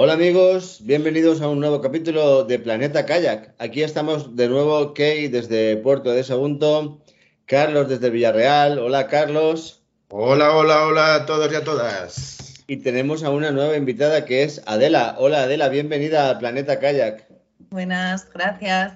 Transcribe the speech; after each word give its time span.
Hola 0.00 0.12
amigos, 0.12 0.78
bienvenidos 0.84 1.40
a 1.42 1.48
un 1.48 1.58
nuevo 1.58 1.80
capítulo 1.80 2.44
de 2.44 2.60
Planeta 2.60 3.04
Kayak. 3.04 3.56
Aquí 3.58 3.82
estamos 3.82 4.36
de 4.36 4.48
nuevo 4.48 4.94
Key 4.94 5.26
desde 5.26 5.76
Puerto 5.76 6.10
de 6.12 6.22
Sagunto, 6.22 7.02
Carlos 7.46 7.88
desde 7.88 8.08
Villarreal. 8.08 8.78
Hola 8.78 9.08
Carlos. 9.08 9.82
Hola, 10.10 10.54
hola, 10.56 10.86
hola 10.86 11.14
a 11.16 11.26
todos 11.26 11.52
y 11.52 11.56
a 11.56 11.64
todas. 11.64 12.62
Y 12.68 12.76
tenemos 12.76 13.24
a 13.24 13.30
una 13.30 13.50
nueva 13.50 13.76
invitada 13.76 14.24
que 14.24 14.44
es 14.44 14.62
Adela. 14.66 15.16
Hola 15.18 15.42
Adela, 15.42 15.68
bienvenida 15.68 16.30
a 16.30 16.38
Planeta 16.38 16.78
Kayak. 16.78 17.26
Buenas, 17.70 18.30
gracias. 18.30 18.92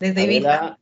Desde 0.00 0.22
Adela- 0.22 0.34
Ibiza. 0.34 0.78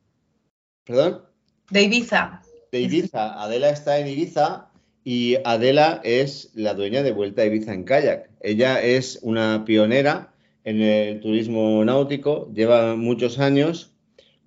¿Perdón? 0.85 1.23
De 1.71 1.83
Ibiza. 1.83 2.43
De 2.73 2.81
Ibiza. 2.81 3.43
Adela 3.43 3.69
está 3.69 3.99
en 3.99 4.07
Ibiza 4.07 4.66
y 5.09 5.37
Adela 5.45 6.01
es 6.03 6.51
la 6.55 6.75
dueña 6.75 7.05
de 7.05 7.13
Vuelta 7.13 7.43
a 7.43 7.45
Ibiza 7.45 7.73
en 7.73 7.85
kayak. 7.85 8.29
Ella 8.41 8.83
es 8.83 9.21
una 9.23 9.65
pionera 9.65 10.35
en 10.65 10.83
el 10.83 11.21
turismo 11.21 11.85
náutico, 11.85 12.53
lleva 12.53 12.97
muchos 12.97 13.39
años 13.39 13.95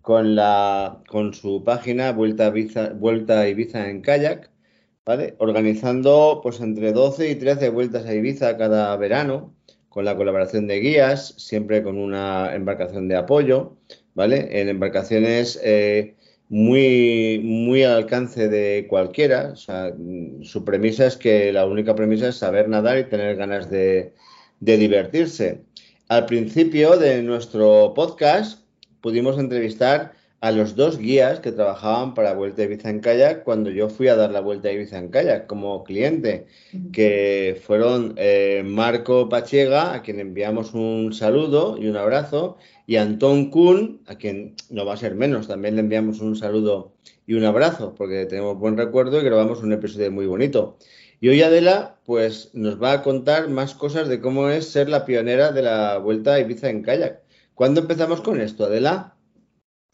con, 0.02 0.36
la, 0.36 1.02
con 1.08 1.34
su 1.34 1.64
página 1.64 2.12
Vuelta 2.12 2.48
a 2.48 2.50
Ibiza, 2.50 2.90
Vuelta 2.90 3.48
Ibiza 3.48 3.90
en 3.90 4.02
kayak, 4.02 4.52
¿vale? 5.06 5.36
Organizando 5.38 6.42
pues 6.44 6.60
entre 6.60 6.92
12 6.92 7.32
y 7.32 7.36
13 7.36 7.70
vueltas 7.70 8.06
a 8.06 8.14
Ibiza 8.14 8.58
cada 8.58 8.94
verano, 8.98 9.56
con 9.88 10.04
la 10.04 10.18
colaboración 10.18 10.68
de 10.68 10.82
guías, 10.82 11.36
siempre 11.38 11.84
con 11.84 11.98
una 11.98 12.54
embarcación 12.54 13.08
de 13.08 13.16
apoyo, 13.16 13.78
¿vale? 14.14 14.60
En 14.60 14.68
embarcaciones 14.68 15.58
eh, 15.64 16.18
muy, 16.50 17.40
muy 17.44 17.84
al 17.84 17.94
alcance 17.94 18.50
de 18.50 18.88
cualquiera. 18.90 19.54
Mm, 19.98 20.44
su 20.44 20.66
premisa 20.66 21.06
es 21.06 21.16
que 21.16 21.54
la 21.54 21.66
única 21.66 21.96
premisa 21.96 22.30
es 22.30 22.38
saber 22.38 22.68
nadar 22.68 22.98
y 22.98 23.06
tener 23.06 23.38
ganas 23.38 23.70
de, 23.70 24.14
de 24.60 24.78
divertirse. 24.78 25.62
Al 26.08 26.26
principio 26.26 26.98
de 26.98 27.22
nuestro 27.22 27.94
podcast 27.96 28.64
pudimos 29.00 29.38
entrevistar 29.38 30.14
a 30.42 30.52
los 30.52 30.76
dos 30.76 30.98
guías 30.98 31.42
que 31.42 31.52
trabajaban 31.52 32.14
para 32.14 32.34
Vuelta 32.34 32.62
a 32.62 32.66
Ibiza 32.66 32.90
en 32.90 33.02
Kayak 33.02 33.44
cuando 33.44 33.70
yo 33.70 33.90
fui 33.90 34.08
a 34.08 34.16
dar 34.16 34.32
la 34.32 34.40
Vuelta 34.40 34.70
a 34.70 34.72
Ibiza 34.72 34.98
en 34.98 35.10
Kayak 35.10 35.48
como 35.48 35.84
cliente, 35.84 36.48
que 36.94 37.60
fueron 37.66 38.14
eh, 38.16 38.64
Marco 38.66 39.28
Pachega, 39.28 39.94
a 39.94 40.02
quien 40.02 40.20
enviamos 40.20 40.74
un 40.74 41.14
saludo 41.14 41.78
y 41.78 41.88
un 41.88 41.98
abrazo, 41.98 42.58
y 42.88 42.96
Antón 42.96 43.50
Kuhn, 43.50 44.02
a 44.08 44.16
quien 44.16 44.56
no 44.70 44.86
va 44.86 44.94
a 44.94 44.98
ser 44.98 45.16
menos, 45.16 45.48
también 45.48 45.76
le 45.76 45.82
enviamos 45.82 46.22
un 46.22 46.36
saludo 46.36 46.94
y 47.28 47.34
un 47.34 47.44
abrazo, 47.44 47.94
porque 47.96 48.26
tenemos 48.26 48.58
buen 48.58 48.78
recuerdo 48.78 49.20
y 49.20 49.26
grabamos 49.26 49.62
un 49.62 49.74
episodio 49.74 50.12
muy 50.12 50.26
bonito. 50.26 50.78
Y 51.22 51.28
hoy 51.28 51.42
Adela, 51.42 52.00
pues 52.06 52.52
nos 52.54 52.82
va 52.82 52.94
a 52.94 53.04
contar 53.04 53.50
más 53.50 53.76
cosas 53.76 54.08
de 54.08 54.22
cómo 54.22 54.50
es 54.50 54.70
ser 54.70 54.88
la 54.88 55.06
pionera 55.06 55.52
de 55.52 55.64
la 55.64 55.98
Vuelta 55.98 56.36
a 56.36 56.40
Ibiza 56.40 56.70
en 56.70 56.82
Kayak. 56.82 57.22
¿Cuándo 57.56 57.82
empezamos 57.82 58.22
con 58.22 58.40
esto, 58.40 58.66
Adela? 58.66 59.19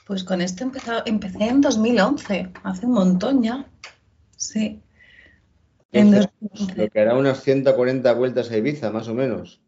Pues 0.05 0.23
con 0.23 0.39
esto 0.41 0.63
empezó, 0.63 1.05
empecé 1.05 1.45
en 1.45 1.61
2011, 1.61 2.49
hace 2.63 2.85
un 2.85 2.93
montón 2.93 3.41
ya. 3.41 3.65
Sí. 4.37 4.79
En 5.91 6.07
Entonces, 6.07 6.31
2011. 6.41 6.81
Lo 6.83 6.89
que 6.89 6.99
hará 6.99 7.17
unas 7.17 7.41
140 7.41 8.13
vueltas 8.13 8.51
a 8.51 8.57
Ibiza, 8.57 8.91
más 8.91 9.07
o 9.07 9.15
menos. 9.15 9.61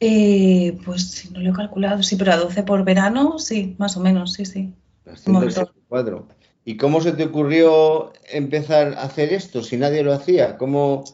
Eh, 0.00 0.76
pues 0.84 1.10
si 1.10 1.30
no 1.30 1.40
lo 1.40 1.50
he 1.50 1.52
calculado, 1.54 2.02
sí, 2.02 2.16
pero 2.16 2.32
a 2.32 2.36
12 2.36 2.62
por 2.64 2.84
verano, 2.84 3.38
sí, 3.38 3.74
más 3.78 3.96
o 3.96 4.00
menos, 4.00 4.34
sí, 4.34 4.44
sí. 4.44 4.74
Las 5.04 5.26
Un 5.26 5.34
montón. 5.34 5.52
164. 5.52 6.28
¿Y 6.64 6.76
cómo 6.76 7.00
se 7.00 7.12
te 7.12 7.24
ocurrió 7.24 8.12
empezar 8.30 8.94
a 8.94 9.04
hacer 9.04 9.32
esto 9.32 9.62
si 9.62 9.78
nadie 9.78 10.02
lo 10.02 10.12
hacía? 10.12 10.58
¿Cómo, 10.58 11.04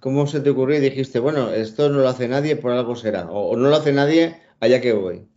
cómo 0.00 0.26
se 0.26 0.40
te 0.40 0.50
ocurrió 0.50 0.78
y 0.78 0.80
dijiste, 0.80 1.20
bueno, 1.20 1.50
esto 1.50 1.88
no 1.90 1.98
lo 1.98 2.08
hace 2.08 2.26
nadie, 2.26 2.56
por 2.56 2.72
algo 2.72 2.96
será? 2.96 3.30
O, 3.30 3.50
o 3.50 3.56
no 3.56 3.68
lo 3.68 3.76
hace 3.76 3.92
nadie, 3.92 4.36
allá 4.60 4.80
que 4.80 4.92
voy. 4.92 5.28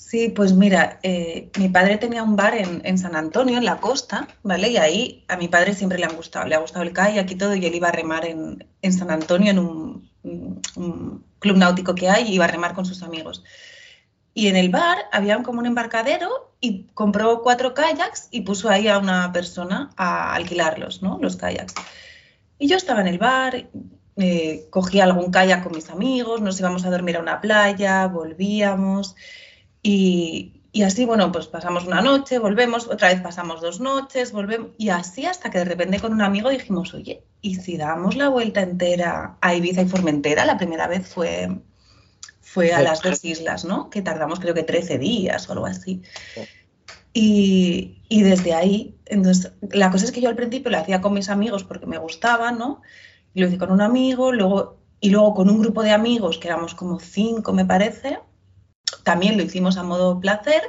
Sí, 0.00 0.30
pues 0.30 0.54
mira, 0.54 0.98
eh, 1.02 1.50
mi 1.58 1.68
padre 1.68 1.98
tenía 1.98 2.22
un 2.22 2.34
bar 2.34 2.54
en, 2.54 2.80
en 2.86 2.96
San 2.96 3.14
Antonio, 3.14 3.58
en 3.58 3.66
la 3.66 3.76
costa, 3.76 4.26
¿vale? 4.42 4.70
Y 4.70 4.78
ahí 4.78 5.24
a 5.28 5.36
mi 5.36 5.46
padre 5.46 5.74
siempre 5.74 5.98
le 5.98 6.06
han 6.06 6.16
gustado, 6.16 6.46
le 6.46 6.54
ha 6.54 6.58
gustado 6.58 6.82
el 6.82 6.94
kayak 6.94 7.30
y 7.30 7.34
todo, 7.34 7.54
y 7.54 7.66
él 7.66 7.74
iba 7.74 7.88
a 7.88 7.92
remar 7.92 8.24
en, 8.24 8.66
en 8.80 8.92
San 8.94 9.10
Antonio, 9.10 9.50
en 9.50 9.58
un, 9.58 11.24
club 11.38 11.56
náutico 11.58 11.94
que 11.94 12.08
hay, 12.08 12.24
y 12.24 12.34
iba 12.34 12.46
a 12.46 12.48
remar 12.48 12.74
con 12.74 12.86
sus 12.86 13.02
amigos. 13.02 13.44
Y 14.32 14.46
en 14.48 14.56
el 14.56 14.70
bar 14.70 14.96
había 15.12 15.42
como 15.42 15.60
un 15.60 15.66
embarcadero 15.66 16.54
y 16.60 16.86
compró 16.94 17.42
cuatro 17.42 17.74
kayaks 17.74 18.28
y 18.30 18.40
puso 18.40 18.70
ahí 18.70 18.88
a 18.88 18.98
una 18.98 19.30
persona 19.32 19.90
a 19.96 20.34
alquilarlos, 20.34 21.02
¿no? 21.02 21.18
Los 21.20 21.36
kayaks. 21.36 21.74
Y 22.58 22.68
yo 22.68 22.78
estaba 22.78 23.02
en 23.02 23.06
el 23.06 23.18
bar, 23.18 23.68
eh, 24.16 24.66
cogía 24.70 25.04
algún 25.04 25.30
kayak 25.30 25.62
con 25.62 25.72
mis 25.72 25.90
amigos, 25.90 26.40
nos 26.40 26.58
íbamos 26.58 26.86
a 26.86 26.90
dormir 26.90 27.18
a 27.18 27.20
una 27.20 27.42
playa, 27.42 28.06
volvíamos. 28.06 29.14
Y, 29.82 30.60
y 30.72 30.82
así, 30.82 31.04
bueno, 31.04 31.32
pues 31.32 31.48
pasamos 31.48 31.86
una 31.86 32.00
noche, 32.00 32.38
volvemos, 32.38 32.86
otra 32.86 33.08
vez 33.08 33.20
pasamos 33.20 33.60
dos 33.60 33.80
noches, 33.80 34.30
volvemos, 34.30 34.70
y 34.78 34.90
así 34.90 35.26
hasta 35.26 35.50
que 35.50 35.58
de 35.58 35.64
repente 35.64 35.98
con 35.98 36.12
un 36.12 36.22
amigo 36.22 36.48
dijimos, 36.48 36.94
oye, 36.94 37.24
¿y 37.40 37.56
si 37.56 37.76
damos 37.76 38.16
la 38.16 38.28
vuelta 38.28 38.60
entera 38.60 39.36
a 39.40 39.54
Ibiza 39.54 39.82
y 39.82 39.88
Formentera? 39.88 40.44
La 40.44 40.58
primera 40.58 40.86
vez 40.86 41.08
fue, 41.08 41.60
fue 42.40 42.72
a 42.72 42.82
las 42.82 43.02
dos 43.02 43.24
islas, 43.24 43.64
¿no? 43.64 43.90
Que 43.90 44.02
tardamos 44.02 44.38
creo 44.38 44.54
que 44.54 44.62
13 44.62 44.98
días 44.98 45.48
o 45.48 45.52
algo 45.52 45.66
así. 45.66 46.02
Y, 47.12 48.02
y 48.08 48.22
desde 48.22 48.54
ahí, 48.54 48.96
entonces, 49.06 49.52
la 49.72 49.90
cosa 49.90 50.04
es 50.04 50.12
que 50.12 50.20
yo 50.20 50.28
al 50.28 50.36
principio 50.36 50.70
lo 50.70 50.78
hacía 50.78 51.00
con 51.00 51.14
mis 51.14 51.30
amigos 51.30 51.64
porque 51.64 51.86
me 51.86 51.98
gustaba, 51.98 52.52
¿no? 52.52 52.80
Y 53.34 53.40
lo 53.40 53.48
hice 53.48 53.58
con 53.58 53.72
un 53.72 53.80
amigo, 53.80 54.30
luego, 54.30 54.78
y 55.00 55.10
luego 55.10 55.34
con 55.34 55.50
un 55.50 55.60
grupo 55.60 55.82
de 55.82 55.90
amigos, 55.90 56.38
que 56.38 56.46
éramos 56.46 56.76
como 56.76 57.00
cinco, 57.00 57.52
me 57.52 57.64
parece, 57.64 58.20
también 59.02 59.36
lo 59.36 59.42
hicimos 59.42 59.76
a 59.76 59.82
modo 59.82 60.20
placer 60.20 60.62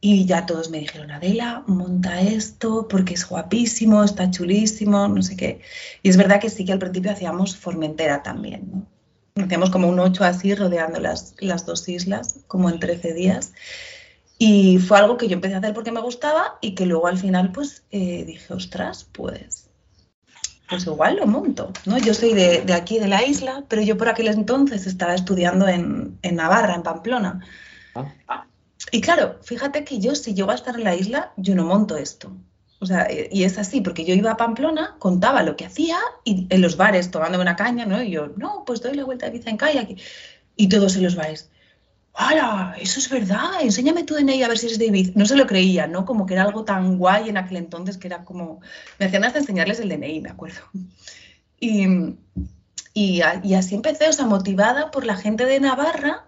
y 0.00 0.24
ya 0.24 0.46
todos 0.46 0.70
me 0.70 0.78
dijeron, 0.78 1.10
Adela, 1.10 1.62
monta 1.66 2.20
esto 2.22 2.88
porque 2.88 3.14
es 3.14 3.28
guapísimo, 3.28 4.02
está 4.02 4.30
chulísimo, 4.30 5.08
no 5.08 5.22
sé 5.22 5.36
qué. 5.36 5.60
Y 6.02 6.08
es 6.08 6.16
verdad 6.16 6.40
que 6.40 6.48
sí 6.48 6.64
que 6.64 6.72
al 6.72 6.78
principio 6.78 7.12
hacíamos 7.12 7.56
Formentera 7.56 8.22
también. 8.22 8.86
Hacíamos 9.36 9.70
como 9.70 9.88
un 9.88 10.00
ocho 10.00 10.24
así 10.24 10.54
rodeando 10.54 11.00
las, 11.00 11.34
las 11.38 11.66
dos 11.66 11.86
islas, 11.88 12.36
como 12.46 12.70
en 12.70 12.80
13 12.80 13.12
días. 13.12 13.52
Y 14.38 14.78
fue 14.78 14.98
algo 14.98 15.18
que 15.18 15.28
yo 15.28 15.34
empecé 15.34 15.54
a 15.54 15.58
hacer 15.58 15.74
porque 15.74 15.92
me 15.92 16.00
gustaba 16.00 16.58
y 16.62 16.74
que 16.74 16.86
luego 16.86 17.06
al 17.06 17.18
final 17.18 17.52
pues 17.52 17.84
eh, 17.90 18.24
dije, 18.24 18.54
ostras, 18.54 19.06
pues, 19.12 19.69
pues 20.70 20.86
igual 20.86 21.16
lo 21.16 21.26
monto, 21.26 21.72
¿no? 21.84 21.98
Yo 21.98 22.14
soy 22.14 22.32
de, 22.32 22.62
de 22.62 22.72
aquí, 22.72 23.00
de 23.00 23.08
la 23.08 23.24
isla, 23.24 23.64
pero 23.68 23.82
yo 23.82 23.98
por 23.98 24.08
aquel 24.08 24.28
entonces 24.28 24.86
estaba 24.86 25.14
estudiando 25.14 25.66
en, 25.66 26.16
en 26.22 26.36
Navarra, 26.36 26.76
en 26.76 26.84
Pamplona. 26.84 27.40
Ah. 28.28 28.46
Y 28.92 29.00
claro, 29.00 29.36
fíjate 29.42 29.84
que 29.84 29.98
yo 29.98 30.14
si 30.14 30.32
llego 30.32 30.52
a 30.52 30.54
estar 30.54 30.76
en 30.76 30.84
la 30.84 30.94
isla, 30.94 31.32
yo 31.36 31.56
no 31.56 31.64
monto 31.64 31.96
esto. 31.96 32.32
O 32.78 32.86
sea, 32.86 33.08
y 33.10 33.42
es 33.42 33.58
así, 33.58 33.80
porque 33.80 34.04
yo 34.04 34.14
iba 34.14 34.30
a 34.30 34.36
Pamplona, 34.36 34.94
contaba 34.98 35.42
lo 35.42 35.56
que 35.56 35.66
hacía 35.66 35.98
y 36.24 36.46
en 36.48 36.62
los 36.62 36.76
bares 36.76 37.10
tomándome 37.10 37.42
una 37.42 37.56
caña, 37.56 37.84
¿no? 37.84 38.02
Y 38.02 38.10
yo, 38.10 38.28
no, 38.36 38.64
pues 38.64 38.80
doy 38.80 38.94
la 38.94 39.04
vuelta 39.04 39.26
a 39.26 39.28
Ibiza 39.28 39.50
en 39.50 39.58
kayak. 39.58 40.00
Y 40.56 40.68
todos 40.68 40.96
en 40.96 41.02
los 41.02 41.16
bares, 41.16 41.49
¡Hala! 42.22 42.76
Eso 42.78 43.00
es 43.00 43.08
verdad, 43.08 43.62
enséñame 43.62 44.04
tu 44.04 44.14
DNI 44.14 44.42
a 44.42 44.48
ver 44.48 44.58
si 44.58 44.66
eres 44.66 44.78
de 44.78 44.86
Ibiza. 44.86 45.12
No 45.14 45.24
se 45.24 45.36
lo 45.36 45.46
creía, 45.46 45.86
¿no? 45.86 46.04
Como 46.04 46.26
que 46.26 46.34
era 46.34 46.42
algo 46.42 46.64
tan 46.64 46.98
guay 46.98 47.30
en 47.30 47.38
aquel 47.38 47.56
entonces 47.56 47.96
que 47.96 48.08
era 48.08 48.24
como. 48.24 48.60
Me 48.98 49.06
hacían 49.06 49.24
hasta 49.24 49.38
enseñarles 49.38 49.80
el 49.80 49.88
DNI, 49.88 50.20
me 50.20 50.28
acuerdo. 50.28 50.60
Y, 51.58 53.22
así 53.22 53.74
empecé, 53.74 54.08
o 54.08 54.12
sea, 54.12 54.26
motivada 54.26 54.90
por 54.90 55.06
la 55.06 55.16
gente 55.16 55.46
de 55.46 55.60
Navarra 55.60 56.26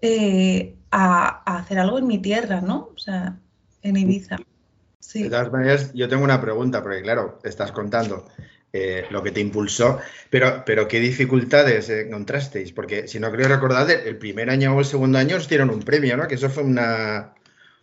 eh, 0.00 0.74
a, 0.90 1.56
hacer 1.58 1.78
algo 1.78 1.98
en 1.98 2.08
mi 2.08 2.18
tierra, 2.18 2.60
¿no? 2.60 2.90
O 2.92 2.98
sea, 2.98 3.38
en 3.82 3.96
Ibiza. 3.96 4.38
Sí. 4.98 5.22
De 5.22 5.30
todas 5.30 5.52
maneras, 5.52 5.92
yo 5.94 6.08
tengo 6.08 6.24
una 6.24 6.40
pregunta, 6.40 6.82
porque 6.82 7.02
claro, 7.02 7.38
estás 7.44 7.70
contando 7.70 8.26
eh, 8.72 9.06
lo 9.10 9.22
que 9.22 9.32
te 9.32 9.40
impulsó, 9.40 9.98
pero, 10.30 10.62
pero 10.64 10.88
¿qué 10.88 11.00
dificultades 11.00 11.88
encontrasteis? 11.90 12.72
Porque 12.72 13.08
si 13.08 13.20
no 13.20 13.30
creo 13.32 13.48
recordar, 13.48 13.90
el 13.90 14.18
primer 14.18 14.50
año 14.50 14.74
o 14.76 14.80
el 14.80 14.86
segundo 14.86 15.18
año 15.18 15.36
os 15.36 15.48
dieron 15.48 15.70
un 15.70 15.82
premio, 15.82 16.16
¿no? 16.16 16.26
Que 16.28 16.36
eso 16.36 16.50
fue 16.50 16.62
una, 16.64 17.34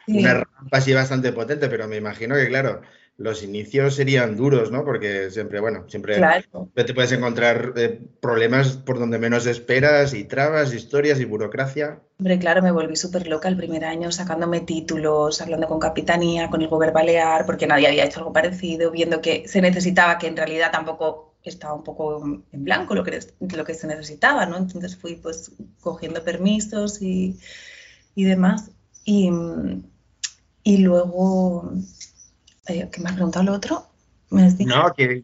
Sí. 0.05 0.13
una 0.17 0.33
rampa 0.35 0.77
así 0.77 0.93
bastante 0.93 1.31
potente, 1.33 1.69
pero 1.69 1.87
me 1.87 1.97
imagino 1.97 2.35
que, 2.35 2.47
claro, 2.47 2.81
los 3.19 3.43
inicios 3.43 3.95
serían 3.95 4.35
duros, 4.35 4.71
¿no? 4.71 4.83
Porque 4.83 5.29
siempre, 5.29 5.59
bueno, 5.59 5.85
siempre 5.87 6.15
Claro. 6.15 6.69
te 6.73 6.93
puedes 6.93 7.11
encontrar 7.11 7.73
eh, 7.75 8.01
problemas 8.21 8.77
por 8.77 8.97
donde 8.97 9.19
menos 9.19 9.45
esperas 9.45 10.13
y 10.13 10.23
trabas, 10.23 10.73
historias 10.73 11.19
y 11.19 11.25
burocracia. 11.25 11.99
Hombre, 12.17 12.39
claro, 12.39 12.61
me 12.61 12.71
volví 12.71 12.95
súper 12.95 13.27
loca 13.27 13.47
el 13.47 13.57
primer 13.57 13.85
año 13.85 14.11
sacándome 14.11 14.61
títulos, 14.61 15.41
hablando 15.41 15.67
con 15.67 15.79
Capitanía, 15.79 16.49
con 16.49 16.61
el 16.61 16.67
Govern 16.67 16.93
Balear, 16.93 17.45
porque 17.45 17.67
nadie 17.67 17.87
había 17.87 18.05
hecho 18.05 18.19
algo 18.19 18.33
parecido, 18.33 18.91
viendo 18.91 19.21
que 19.21 19.47
se 19.47 19.61
necesitaba, 19.61 20.17
que 20.17 20.27
en 20.27 20.37
realidad 20.37 20.71
tampoco 20.71 21.35
estaba 21.43 21.73
un 21.73 21.83
poco 21.83 22.23
en 22.51 22.63
blanco 22.63 22.95
lo 22.95 23.03
que, 23.03 23.19
lo 23.55 23.63
que 23.65 23.73
se 23.73 23.87
necesitaba, 23.87 24.45
¿no? 24.45 24.57
Entonces 24.57 24.97
fui 24.97 25.15
pues 25.15 25.51
cogiendo 25.79 26.23
permisos 26.23 27.01
y, 27.01 27.39
y 28.15 28.23
demás. 28.25 28.71
Y, 29.05 29.29
y 30.63 30.77
luego, 30.77 31.71
eh, 32.69 32.89
¿qué 32.91 33.01
me 33.01 33.09
has 33.09 33.15
preguntado 33.15 33.45
lo 33.45 33.53
otro? 33.53 33.85
¿Me 34.31 34.43
has 34.43 34.57
dicho? 34.57 34.75
No, 34.75 34.93
que, 34.93 35.23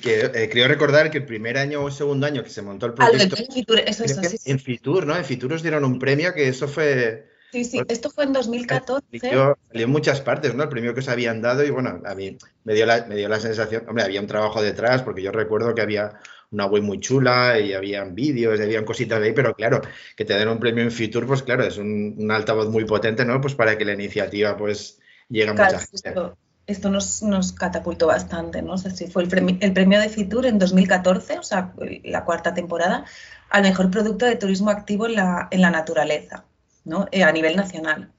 que 0.00 0.30
eh, 0.32 0.48
creo 0.50 0.68
recordar 0.68 1.10
que 1.10 1.18
el 1.18 1.26
primer 1.26 1.58
año 1.58 1.82
o 1.82 1.90
segundo 1.90 2.26
año 2.26 2.44
que 2.44 2.50
se 2.50 2.62
montó 2.62 2.86
el 2.86 2.94
proyecto, 2.94 3.36
premio 3.36 3.52
Fitur, 3.52 3.78
eso, 3.80 4.04
creo 4.04 4.12
eso, 4.12 4.20
que 4.20 4.28
sí, 4.28 4.38
sí. 4.38 4.50
en 4.50 4.60
Fitur, 4.60 5.06
¿no? 5.06 5.16
En 5.16 5.24
Fitur 5.24 5.52
os 5.52 5.62
dieron 5.62 5.84
un 5.84 5.98
premio 5.98 6.32
que 6.32 6.48
eso 6.48 6.68
fue... 6.68 7.28
Sí, 7.50 7.64
sí, 7.64 7.80
esto 7.88 8.10
fue 8.10 8.24
en 8.24 8.32
2014. 8.32 9.18
Salió, 9.20 9.58
salió 9.68 9.84
en 9.86 9.90
muchas 9.90 10.20
partes, 10.20 10.54
¿no? 10.54 10.64
El 10.64 10.68
premio 10.68 10.92
que 10.94 11.00
os 11.00 11.08
habían 11.08 11.40
dado 11.40 11.64
y 11.64 11.70
bueno, 11.70 12.00
a 12.04 12.14
mí 12.14 12.36
me 12.64 12.74
dio, 12.74 12.86
la, 12.86 13.04
me 13.06 13.16
dio 13.16 13.28
la 13.28 13.40
sensación, 13.40 13.84
hombre, 13.88 14.04
había 14.04 14.20
un 14.20 14.26
trabajo 14.26 14.62
detrás 14.62 15.02
porque 15.02 15.22
yo 15.22 15.32
recuerdo 15.32 15.74
que 15.74 15.82
había 15.82 16.18
una 16.50 16.66
web 16.66 16.82
muy 16.82 17.00
chula 17.00 17.58
y 17.58 17.72
habían 17.72 18.14
vídeos, 18.14 18.58
y 18.58 18.62
habían 18.62 18.84
cositas 18.84 19.20
de 19.20 19.26
ahí, 19.26 19.32
pero 19.32 19.54
claro, 19.54 19.80
que 20.16 20.24
te 20.24 20.34
den 20.34 20.48
un 20.48 20.60
premio 20.60 20.84
en 20.84 20.92
Fitur, 20.92 21.26
pues 21.26 21.42
claro, 21.42 21.64
es 21.64 21.76
un, 21.76 22.14
un 22.16 22.30
altavoz 22.30 22.68
muy 22.68 22.84
potente, 22.84 23.24
¿no? 23.24 23.40
Pues 23.40 23.54
para 23.54 23.76
que 23.76 23.84
la 23.84 23.92
iniciativa 23.94 24.56
pues 24.56 25.00
llegue 25.28 25.50
a 25.50 25.54
Claro, 25.54 25.78
mucha 25.78 26.12
gente. 26.12 26.43
Esto, 26.66 26.90
nos, 26.90 27.22
nos 27.22 27.52
catapultó 27.52 28.06
bastante, 28.06 28.62
¿no? 28.62 28.74
O 28.74 28.78
sea, 28.78 28.90
sí, 28.90 29.06
fue 29.06 29.22
el 29.22 29.28
premio, 29.28 29.56
el 29.60 29.72
premio 29.72 30.00
de 30.00 30.08
Fitur 30.08 30.46
en 30.46 30.58
2014, 30.58 31.38
o 31.38 31.42
sea, 31.42 31.74
la 32.04 32.24
cuarta 32.24 32.54
temporada, 32.54 33.04
al 33.50 33.62
mejor 33.62 33.90
producto 33.90 34.26
de 34.26 34.36
turismo 34.36 34.70
activo 34.70 35.06
en 35.06 35.16
la, 35.16 35.48
en 35.50 35.60
la 35.60 35.70
naturaleza, 35.70 36.44
¿no? 36.84 37.06
Eh, 37.12 37.22
a 37.24 37.32
nivel 37.32 37.56
nacional. 37.56 38.10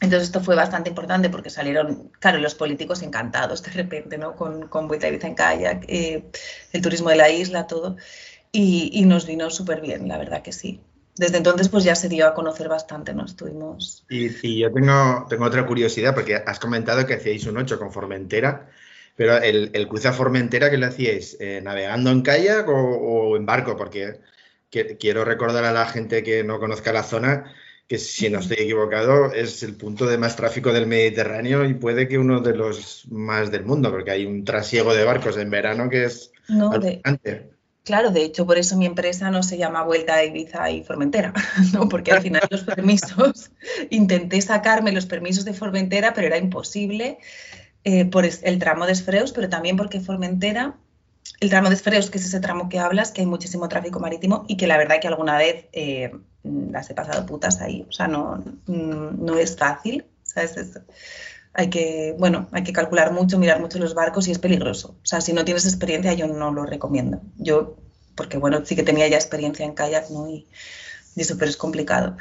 Entonces 0.00 0.28
esto 0.28 0.40
fue 0.40 0.54
bastante 0.56 0.90
importante 0.90 1.30
porque 1.30 1.50
salieron, 1.50 2.10
claro, 2.20 2.38
los 2.38 2.54
políticos 2.54 3.02
encantados 3.02 3.62
de 3.62 3.70
repente, 3.72 4.18
¿no? 4.18 4.36
Con, 4.36 4.68
con 4.68 4.88
Vuelta 4.88 5.08
en 5.08 5.34
kayak, 5.34 5.84
eh, 5.88 6.30
el 6.72 6.82
turismo 6.82 7.10
de 7.10 7.16
la 7.16 7.30
isla, 7.30 7.66
todo. 7.66 7.96
Y, 8.52 8.90
y 8.92 9.04
nos 9.04 9.26
vino 9.26 9.50
súper 9.50 9.80
bien, 9.80 10.08
la 10.08 10.18
verdad 10.18 10.42
que 10.42 10.52
sí. 10.52 10.80
Desde 11.16 11.36
entonces 11.38 11.68
pues 11.68 11.84
ya 11.84 11.94
se 11.94 12.08
dio 12.08 12.26
a 12.26 12.34
conocer 12.34 12.68
bastante, 12.68 13.14
¿no? 13.14 13.24
Estuvimos... 13.24 14.04
Y, 14.08 14.26
y 14.46 14.60
yo 14.60 14.72
tengo, 14.72 15.26
tengo 15.28 15.44
otra 15.44 15.66
curiosidad, 15.66 16.14
porque 16.14 16.36
has 16.36 16.58
comentado 16.58 17.06
que 17.06 17.14
hacíais 17.14 17.46
un 17.46 17.56
8 17.56 17.78
con 17.78 17.92
Formentera, 17.92 18.70
pero 19.16 19.36
el, 19.38 19.70
el 19.74 19.88
cruce 19.88 20.08
a 20.08 20.12
Formentera, 20.12 20.70
¿qué 20.70 20.76
lo 20.78 20.86
hacíais? 20.86 21.36
Eh, 21.40 21.60
¿Navegando 21.62 22.10
en 22.10 22.22
kayak 22.22 22.68
o, 22.68 22.74
o 22.74 23.36
en 23.36 23.46
barco? 23.46 23.76
Porque 23.76 24.20
que- 24.70 24.96
quiero 24.98 25.24
recordar 25.24 25.64
a 25.64 25.72
la 25.72 25.86
gente 25.86 26.22
que 26.22 26.42
no 26.44 26.58
conozca 26.58 26.92
la 26.92 27.02
zona 27.02 27.54
que 27.86 27.98
si 27.98 28.30
no 28.30 28.38
estoy 28.38 28.56
equivocado 28.60 29.30
es 29.32 29.62
el 29.62 29.76
punto 29.76 30.06
de 30.06 30.16
más 30.16 30.36
tráfico 30.36 30.72
del 30.72 30.86
Mediterráneo 30.86 31.64
y 31.66 31.74
puede 31.74 32.08
que 32.08 32.16
uno 32.18 32.40
de 32.40 32.56
los 32.56 33.06
más 33.10 33.50
del 33.50 33.64
mundo, 33.64 33.90
porque 33.90 34.10
hay 34.10 34.24
un 34.24 34.42
trasiego 34.44 34.94
de 34.94 35.04
barcos 35.04 35.36
en 35.36 35.50
verano 35.50 35.90
que 35.90 36.04
es 36.04 36.32
No, 36.48 36.70
de. 36.78 37.02
Claro, 37.84 38.10
de 38.10 38.24
hecho, 38.24 38.46
por 38.46 38.56
eso 38.56 38.76
mi 38.78 38.86
empresa 38.86 39.30
no 39.30 39.42
se 39.42 39.58
llama 39.58 39.82
Vuelta 39.84 40.14
a 40.14 40.24
Ibiza 40.24 40.70
y 40.70 40.82
Formentera, 40.84 41.34
¿no? 41.74 41.86
Porque 41.88 42.12
al 42.12 42.22
final 42.22 42.42
los 42.50 42.62
permisos, 42.64 43.50
intenté 43.90 44.40
sacarme 44.40 44.90
los 44.92 45.04
permisos 45.06 45.44
de 45.44 45.52
Formentera, 45.52 46.14
pero 46.14 46.26
era 46.26 46.38
imposible 46.38 47.18
eh, 47.84 48.06
por 48.06 48.24
el 48.26 48.58
tramo 48.58 48.86
de 48.86 48.92
Esfreus, 48.92 49.32
pero 49.32 49.48
también 49.50 49.76
porque 49.76 50.00
Formentera, 50.00 50.76
el 51.40 51.50
tramo 51.50 51.68
de 51.68 51.76
Esfreus, 51.76 52.10
que 52.10 52.18
es 52.18 52.26
ese 52.26 52.40
tramo 52.40 52.68
que 52.70 52.78
hablas, 52.78 53.12
que 53.12 53.22
hay 53.22 53.26
muchísimo 53.26 53.68
tráfico 53.68 54.00
marítimo 54.00 54.44
y 54.48 54.56
que 54.56 54.66
la 54.66 54.78
verdad 54.78 55.00
que 55.00 55.08
alguna 55.08 55.38
vez 55.38 55.66
eh, 55.72 56.12
las 56.42 56.90
he 56.90 56.94
pasado 56.94 57.26
putas 57.26 57.60
ahí, 57.60 57.86
o 57.88 57.92
sea, 57.92 58.08
no, 58.08 58.44
mm, 58.66 59.24
no 59.24 59.38
es 59.38 59.56
fácil, 59.56 60.06
¿sabes? 60.24 60.56
Es- 60.56 60.80
hay 61.54 61.70
que, 61.70 62.14
bueno, 62.18 62.48
hay 62.52 62.64
que 62.64 62.72
calcular 62.72 63.12
mucho, 63.12 63.38
mirar 63.38 63.60
mucho 63.60 63.78
los 63.78 63.94
barcos 63.94 64.26
y 64.26 64.32
es 64.32 64.38
peligroso. 64.38 64.96
O 65.02 65.06
sea, 65.06 65.20
si 65.20 65.32
no 65.32 65.44
tienes 65.44 65.64
experiencia, 65.64 66.12
yo 66.12 66.26
no 66.26 66.52
lo 66.52 66.66
recomiendo. 66.66 67.20
Yo, 67.36 67.76
porque 68.16 68.38
bueno, 68.38 68.64
sí 68.64 68.74
que 68.74 68.82
tenía 68.82 69.06
ya 69.08 69.16
experiencia 69.16 69.64
en 69.64 69.72
kayak, 69.72 70.10
¿no? 70.10 70.28
Y, 70.28 70.48
y 71.14 71.20
eso, 71.20 71.38
pero 71.38 71.48
es 71.48 71.56
complicado. 71.56 72.16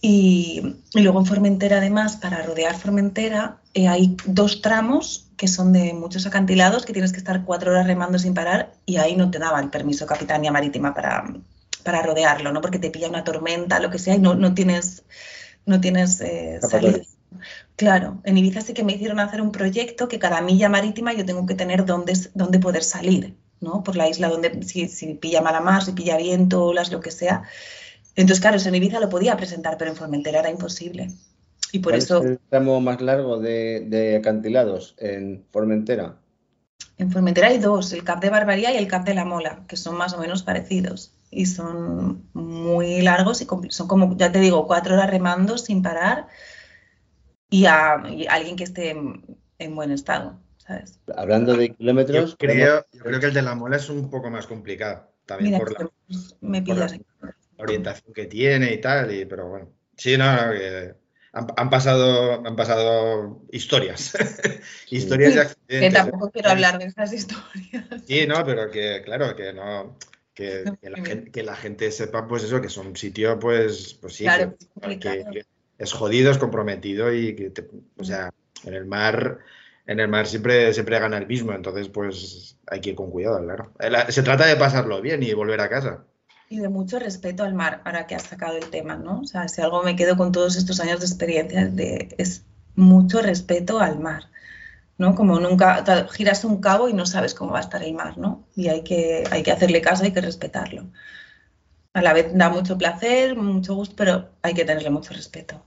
Y, 0.00 0.76
y 0.94 1.00
luego 1.00 1.18
en 1.18 1.26
Formentera, 1.26 1.78
además, 1.78 2.16
para 2.16 2.42
rodear 2.42 2.76
Formentera, 2.76 3.58
eh, 3.74 3.88
hay 3.88 4.16
dos 4.26 4.62
tramos 4.62 5.26
que 5.36 5.48
son 5.48 5.72
de 5.72 5.92
muchos 5.92 6.26
acantilados, 6.26 6.86
que 6.86 6.92
tienes 6.92 7.12
que 7.12 7.18
estar 7.18 7.44
cuatro 7.44 7.72
horas 7.72 7.86
remando 7.86 8.18
sin 8.18 8.34
parar, 8.34 8.74
y 8.86 8.96
ahí 8.96 9.16
no 9.16 9.30
te 9.30 9.38
daba 9.38 9.60
el 9.60 9.70
permiso 9.70 10.06
Capitanía 10.06 10.52
Marítima 10.52 10.94
para, 10.94 11.24
para 11.82 12.02
rodearlo, 12.02 12.52
¿no? 12.52 12.60
Porque 12.60 12.78
te 12.78 12.90
pilla 12.90 13.08
una 13.08 13.24
tormenta, 13.24 13.80
lo 13.80 13.90
que 13.90 13.98
sea, 13.98 14.14
y 14.14 14.18
no, 14.18 14.34
no 14.34 14.54
tienes, 14.54 15.02
no 15.66 15.80
tienes 15.80 16.20
eh, 16.20 16.60
salida. 16.60 17.00
Claro, 17.76 18.20
en 18.24 18.38
Ibiza 18.38 18.60
sí 18.60 18.74
que 18.74 18.84
me 18.84 18.94
hicieron 18.94 19.20
hacer 19.20 19.40
un 19.40 19.52
proyecto 19.52 20.08
que 20.08 20.18
cada 20.18 20.40
milla 20.40 20.68
marítima 20.68 21.12
yo 21.12 21.24
tengo 21.24 21.46
que 21.46 21.54
tener 21.54 21.84
dónde, 21.84 22.14
dónde 22.34 22.58
poder 22.58 22.82
salir, 22.82 23.34
¿no? 23.60 23.82
Por 23.82 23.96
la 23.96 24.08
isla 24.08 24.28
donde, 24.28 24.62
si, 24.62 24.88
si 24.88 25.14
pilla 25.14 25.42
mala 25.42 25.60
mar, 25.60 25.82
si 25.82 25.92
pilla 25.92 26.16
viento, 26.16 26.64
olas, 26.64 26.90
lo 26.90 27.00
que 27.00 27.10
sea. 27.10 27.42
Entonces, 28.16 28.40
claro, 28.40 28.58
en 28.62 28.74
Ibiza 28.74 29.00
lo 29.00 29.08
podía 29.08 29.36
presentar, 29.36 29.76
pero 29.78 29.90
en 29.90 29.96
Formentera 29.96 30.40
era 30.40 30.50
imposible. 30.50 31.10
Y 31.70 31.80
por 31.80 31.92
¿Cuál 31.92 32.02
eso 32.02 32.22
es 32.22 32.30
el 32.30 32.38
tramo 32.48 32.80
más 32.80 33.00
largo 33.00 33.38
de, 33.38 33.84
de 33.88 34.16
acantilados 34.16 34.94
en 34.98 35.44
Formentera? 35.52 36.16
en 36.98 37.12
Formentera 37.12 37.48
hay 37.48 37.58
dos, 37.58 37.92
el 37.92 38.02
Cap 38.02 38.20
de 38.20 38.30
Barbaría 38.30 38.72
y 38.72 38.76
el 38.76 38.88
Cap 38.88 39.04
de 39.04 39.14
la 39.14 39.24
Mola, 39.24 39.62
que 39.68 39.76
son 39.76 39.96
más 39.96 40.14
o 40.14 40.18
menos 40.18 40.42
parecidos. 40.42 41.12
Y 41.30 41.46
son 41.46 42.24
muy 42.32 43.02
largos 43.02 43.40
y 43.40 43.46
son 43.70 43.86
como, 43.86 44.16
ya 44.16 44.32
te 44.32 44.40
digo, 44.40 44.66
cuatro 44.66 44.94
horas 44.94 45.10
remando 45.10 45.58
sin 45.58 45.82
parar 45.82 46.26
y 47.50 47.66
a, 47.66 48.02
y 48.08 48.26
alguien 48.26 48.56
que 48.56 48.64
esté 48.64 48.90
en, 48.90 49.24
en 49.58 49.74
buen 49.74 49.90
estado, 49.90 50.38
¿sabes? 50.58 50.98
Hablando 51.16 51.54
de 51.56 51.74
kilómetros, 51.74 52.32
Yo 52.32 52.36
creo, 52.36 52.86
yo 52.92 53.02
creo 53.02 53.20
que 53.20 53.26
el 53.26 53.34
de 53.34 53.42
la 53.42 53.54
mola 53.54 53.76
es 53.76 53.88
un 53.88 54.10
poco 54.10 54.30
más 54.30 54.46
complicado, 54.46 55.10
también 55.26 55.52
Mira, 55.52 55.58
por 55.58 55.72
la 55.72 55.90
pues, 56.06 56.36
me 56.40 56.62
por 56.62 56.76
la 56.76 56.90
orientación 57.56 58.14
que 58.14 58.26
tiene 58.26 58.72
y 58.72 58.80
tal, 58.80 59.12
y, 59.12 59.24
pero 59.24 59.48
bueno. 59.48 59.68
Sí, 59.96 60.16
no, 60.16 60.30
no, 60.46 60.52
que 60.52 60.94
han, 61.32 61.46
han 61.56 61.70
pasado, 61.70 62.46
han 62.46 62.54
pasado 62.56 63.42
historias. 63.50 64.12
historias 64.90 65.34
de 65.34 65.40
Que 65.40 65.46
accidentes. 65.46 65.92
tampoco 65.94 66.30
quiero 66.30 66.50
hablar 66.50 66.78
de 66.78 66.86
esas 66.86 67.12
historias. 67.12 67.84
Sí, 68.06 68.26
no, 68.26 68.44
pero 68.44 68.70
que 68.70 69.02
claro, 69.04 69.34
que 69.34 69.52
no. 69.52 69.98
Que, 70.34 70.64
que 70.80 70.88
la 70.90 70.98
gente, 71.04 71.30
que 71.32 71.42
la 71.42 71.56
gente 71.56 71.90
sepa, 71.90 72.28
pues 72.28 72.44
eso, 72.44 72.60
que 72.60 72.68
es 72.68 72.76
un 72.76 72.94
sitio, 72.94 73.38
pues, 73.40 73.94
pues 74.00 74.14
sí, 74.14 74.24
Claro, 74.24 74.56
que- 75.00 75.44
es 75.78 75.92
jodido, 75.92 76.30
es 76.30 76.38
comprometido 76.38 77.12
y 77.12 77.34
que, 77.36 77.50
te- 77.50 77.68
o 77.98 78.04
sea, 78.04 78.30
en 78.64 78.74
el 78.74 78.86
mar, 78.86 79.38
en 79.86 80.00
el 80.00 80.08
mar 80.08 80.26
siempre, 80.26 80.72
siempre 80.74 80.98
gana 81.00 81.18
el 81.18 81.26
mismo, 81.26 81.52
entonces, 81.52 81.88
pues, 81.88 82.58
hay 82.66 82.80
que 82.80 82.90
ir 82.90 82.96
con 82.96 83.10
cuidado, 83.10 83.42
claro. 83.42 83.72
La- 83.78 84.10
Se 84.10 84.22
trata 84.22 84.46
de 84.46 84.56
pasarlo 84.56 85.00
bien 85.02 85.22
y 85.22 85.32
volver 85.34 85.60
a 85.60 85.68
casa. 85.70 86.04
Y 86.50 86.58
de 86.58 86.68
mucho 86.68 86.98
respeto 86.98 87.44
al 87.44 87.54
mar, 87.54 87.80
ahora 87.84 88.06
que 88.08 88.14
has 88.16 88.22
sacado 88.24 88.56
el 88.56 88.70
tema, 88.70 88.96
¿no? 88.96 89.20
O 89.20 89.24
sea, 89.24 89.48
si 89.48 89.60
algo 89.62 89.82
me 89.84 89.94
quedo 89.96 90.16
con 90.16 90.32
todos 90.32 90.56
estos 90.56 90.80
años 90.80 90.98
de 91.00 91.06
experiencia 91.06 91.66
de, 91.66 92.08
es 92.18 92.44
mucho 92.74 93.20
respeto 93.22 93.78
al 93.80 94.00
mar, 94.00 94.24
¿no? 94.98 95.14
Como 95.16 95.40
nunca, 95.40 95.84
giras 96.12 96.44
un 96.44 96.60
cabo 96.60 96.88
y 96.88 96.94
no 96.94 97.06
sabes 97.06 97.34
cómo 97.34 97.52
va 97.52 97.58
a 97.60 97.62
estar 97.62 97.82
el 97.84 97.94
mar, 97.94 98.18
¿no? 98.18 98.46
Y 98.56 98.68
hay 98.68 98.82
que, 98.84 99.24
hay 99.30 99.42
que 99.44 99.52
hacerle 99.52 99.82
caso, 99.82 100.04
hay 100.04 100.12
que 100.12 100.22
respetarlo. 100.22 100.88
A 101.92 102.00
la 102.00 102.14
vez 102.14 102.28
da 102.40 102.48
mucho 102.48 102.78
placer, 102.78 103.36
mucho 103.36 103.74
gusto, 103.74 103.94
pero 103.94 104.30
hay 104.40 104.54
que 104.54 104.64
tenerle 104.64 104.88
mucho 104.88 105.12
respeto. 105.12 105.62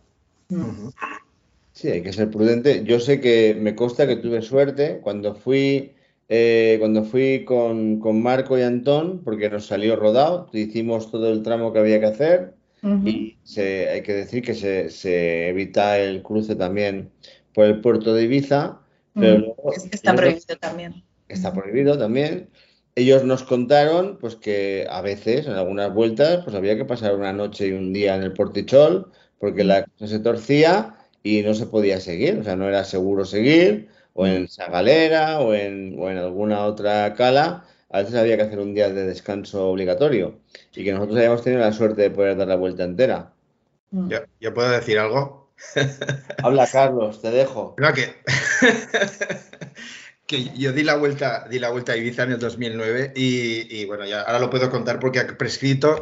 Sí, 1.74 1.88
hay 1.90 2.04
que 2.04 2.14
ser 2.14 2.30
prudente. 2.30 2.84
Yo 2.84 3.00
sé 3.00 3.22
que 3.22 3.56
me 3.56 3.76
consta 3.76 4.06
que 4.08 4.18
tuve 4.18 4.42
suerte 4.42 5.00
cuando 5.02 5.36
fui, 5.36 5.96
eh, 6.28 6.76
cuando 6.80 7.04
fui 7.04 7.46
con, 7.46 8.00
con 8.00 8.22
Marco 8.22 8.58
y 8.58 8.62
Antón, 8.62 9.24
porque 9.24 9.50
nos 9.50 9.68
salió 9.68 9.96
rodado, 9.96 10.50
hicimos 10.54 11.10
todo 11.12 11.32
el 11.32 11.44
tramo 11.44 11.72
que 11.72 11.80
había 11.80 12.00
que 12.00 12.06
hacer 12.08 12.54
y 13.06 13.38
se- 13.44 13.90
hay 13.90 14.04
que 14.04 14.14
decir 14.14 14.44
que 14.44 14.54
se, 14.54 14.90
se 14.90 15.50
evita 15.50 15.98
el 16.00 16.22
cruce 16.22 16.56
también 16.56 17.12
por 17.54 17.66
el 17.66 17.82
puerto 17.82 18.14
de 18.14 18.24
Ibiza, 18.24 18.82
pero 19.14 19.40
luego 19.40 19.74
está 19.92 20.16
prohibido 20.16 20.58
también. 20.60 21.04
está 21.28 21.54
prohibido 21.54 21.98
también. 21.98 22.50
Ellos 22.96 23.24
nos 23.24 23.44
contaron 23.44 24.18
pues 24.20 24.36
que 24.36 24.86
a 24.90 25.02
veces, 25.02 25.48
en 25.48 25.54
algunas 25.54 25.94
vueltas, 25.94 26.44
pues 26.44 26.56
había 26.56 26.76
que 26.76 26.86
pasar 26.86 27.16
una 27.16 27.32
noche 27.34 27.68
y 27.68 27.72
un 27.72 27.94
día 27.94 28.16
en 28.16 28.24
el 28.24 28.34
Portichol 28.34 29.12
porque 29.42 29.66
la 29.66 29.84
cosa 29.84 30.08
se 30.08 30.20
torcía 30.20 30.96
y 31.24 31.42
no 31.42 31.54
se 31.54 31.66
podía 31.66 32.00
seguir, 32.00 32.40
o 32.40 32.44
sea, 32.44 32.56
no 32.56 32.70
era 32.70 32.86
seguro 32.86 33.26
seguir, 33.26 33.90
o 34.14 34.26
en 34.28 34.48
Sagalera 34.48 35.40
o 35.40 35.54
en, 35.54 35.96
o 36.00 36.10
en 36.10 36.18
alguna 36.18 36.66
otra 36.66 37.14
cala, 37.16 37.66
a 37.90 38.00
veces 38.00 38.16
había 38.16 38.38
que 38.38 38.44
hacer 38.44 38.60
un 38.60 38.74
día 38.74 38.90
de 38.90 39.06
descanso 39.06 39.70
obligatorio 39.70 40.40
y 40.74 40.84
que 40.84 40.94
nosotros 40.94 41.18
habíamos 41.18 41.44
tenido 41.44 41.62
la 41.62 41.74
suerte 41.74 42.04
de 42.04 42.12
poder 42.12 42.38
dar 42.38 42.48
la 42.48 42.56
vuelta 42.56 42.84
entera. 42.84 43.34
¿Yo, 43.92 44.20
yo 44.40 44.54
puedo 44.54 44.70
decir 44.70 44.98
algo? 44.98 45.52
Habla 46.44 46.68
Carlos, 46.68 47.22
te 47.22 47.32
dejo. 47.32 47.76
No, 47.78 47.94
que, 47.94 48.16
que 50.26 50.46
yo 50.58 50.72
di 50.72 50.84
la 50.84 50.96
vuelta, 50.96 51.48
di 51.50 51.60
la 51.60 51.70
vuelta 51.72 51.92
a 51.92 51.98
Ibiza 51.98 52.24
en 52.24 52.32
el 52.32 52.40
2009 52.40 53.14
y, 53.16 53.86
bueno, 53.86 54.06
ya 54.06 54.22
ahora 54.22 54.40
lo 54.40 54.50
puedo 54.50 54.70
contar 54.70 55.00
porque 55.00 55.20
ha 55.20 55.28
prescrito. 55.38 56.02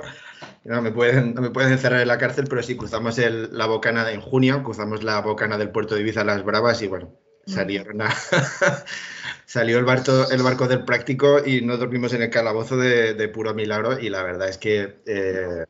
No 0.70 0.84
me 0.84 0.92
pueden, 0.92 1.34
no 1.34 1.42
me 1.42 1.50
pueden 1.50 1.72
encerrar 1.72 2.00
en 2.00 2.08
la 2.08 2.20
cárcel, 2.20 2.46
pero 2.48 2.62
sí 2.62 2.78
cruzamos 2.78 3.18
la 3.18 3.66
bocana 3.66 4.12
en 4.12 4.22
junio, 4.22 4.62
cruzamos 4.62 5.02
la 5.04 5.20
bocana 5.20 5.58
del 5.58 5.72
puerto 5.72 5.96
de 5.96 6.02
Ibiza 6.02 6.24
Las 6.24 6.46
Bravas 6.46 6.80
y 6.84 6.88
bueno, 6.88 7.12
salieron 7.48 7.98
salió 9.48 9.80
el 9.80 9.86
barco, 9.86 10.30
el 10.30 10.44
barco 10.44 10.68
del 10.68 10.86
práctico 10.86 11.44
y 11.44 11.62
no 11.62 11.78
dormimos 11.78 12.14
en 12.14 12.22
el 12.22 12.30
calabozo 12.30 12.78
de, 12.78 13.28
puro 13.30 13.56
milagro 13.56 14.00
y 14.00 14.10
la 14.10 14.22
verdad 14.22 14.48
es 14.48 14.60
que 14.60 14.98
eh, 15.08 15.66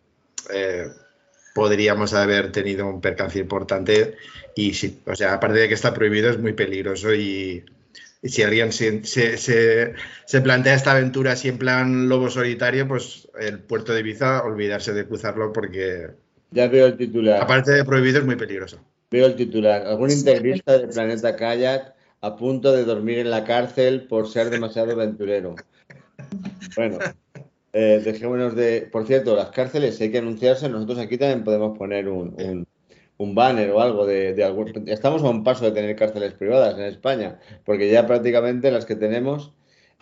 eh, 0.53 0.87
podríamos 1.55 2.13
haber 2.13 2.51
tenido 2.51 2.85
un 2.85 2.99
percance 2.99 3.39
importante 3.39 4.17
y 4.53 4.73
sí, 4.73 4.99
o 5.05 5.15
sea, 5.15 5.35
aparte 5.35 5.59
de 5.59 5.69
que 5.69 5.75
está 5.75 5.93
prohibido 5.93 6.29
es 6.29 6.39
muy 6.39 6.51
peligroso 6.51 7.13
y, 7.13 7.63
si 8.23 8.43
alguien 8.43 8.71
se, 8.71 9.03
se, 9.05 10.41
plantea 10.41 10.73
esta 10.73 10.91
aventura 10.91 11.33
así 11.33 11.47
en 11.47 11.57
plan 11.57 12.09
lobo 12.09 12.29
solitario, 12.29 12.87
pues 12.87 13.29
el 13.39 13.59
puerto 13.59 13.93
de 13.93 14.01
Ibiza, 14.01 14.43
olvidarse 14.43 14.93
de 14.93 15.07
cruzarlo 15.07 15.53
porque... 15.53 16.07
Ya 16.51 16.67
veo 16.67 16.87
el 16.87 16.97
titular. 16.97 17.41
Aparte 17.41 17.71
de 17.71 17.85
prohibido 17.85 18.19
es 18.19 18.25
muy 18.25 18.35
peligroso. 18.35 18.79
Veo 19.11 19.27
el 19.27 19.35
titular. 19.35 19.85
Algún 19.85 20.11
integrista 20.11 20.77
del 20.77 20.89
Planeta 20.89 21.35
Kayak 21.35 21.95
a 22.21 22.35
punto 22.35 22.73
de 22.73 22.83
dormir 22.83 23.19
en 23.19 23.29
la 23.29 23.43
cárcel 23.43 24.07
por 24.07 24.27
ser 24.27 24.49
demasiado 24.49 24.91
aventurero. 24.91 25.55
Bueno, 26.75 26.97
eh, 27.73 28.01
dejémonos 28.03 28.55
de. 28.55 28.87
Por 28.91 29.07
cierto, 29.07 29.35
las 29.35 29.49
cárceles 29.49 29.99
hay 30.01 30.11
que 30.11 30.17
anunciarse. 30.17 30.69
Nosotros 30.69 30.99
aquí 30.99 31.17
también 31.17 31.43
podemos 31.43 31.77
poner 31.77 32.09
un, 32.09 32.67
banner 33.19 33.69
o 33.71 33.81
algo 33.81 34.05
de, 34.05 34.43
algún. 34.43 34.87
Estamos 34.87 35.23
a 35.23 35.29
un 35.29 35.43
paso 35.43 35.65
de 35.65 35.71
tener 35.71 35.95
cárceles 35.95 36.33
privadas 36.33 36.77
en 36.77 36.85
España, 36.85 37.39
porque 37.65 37.91
ya 37.91 38.07
prácticamente 38.07 38.71
las 38.71 38.85
que 38.85 38.95
tenemos. 38.95 39.53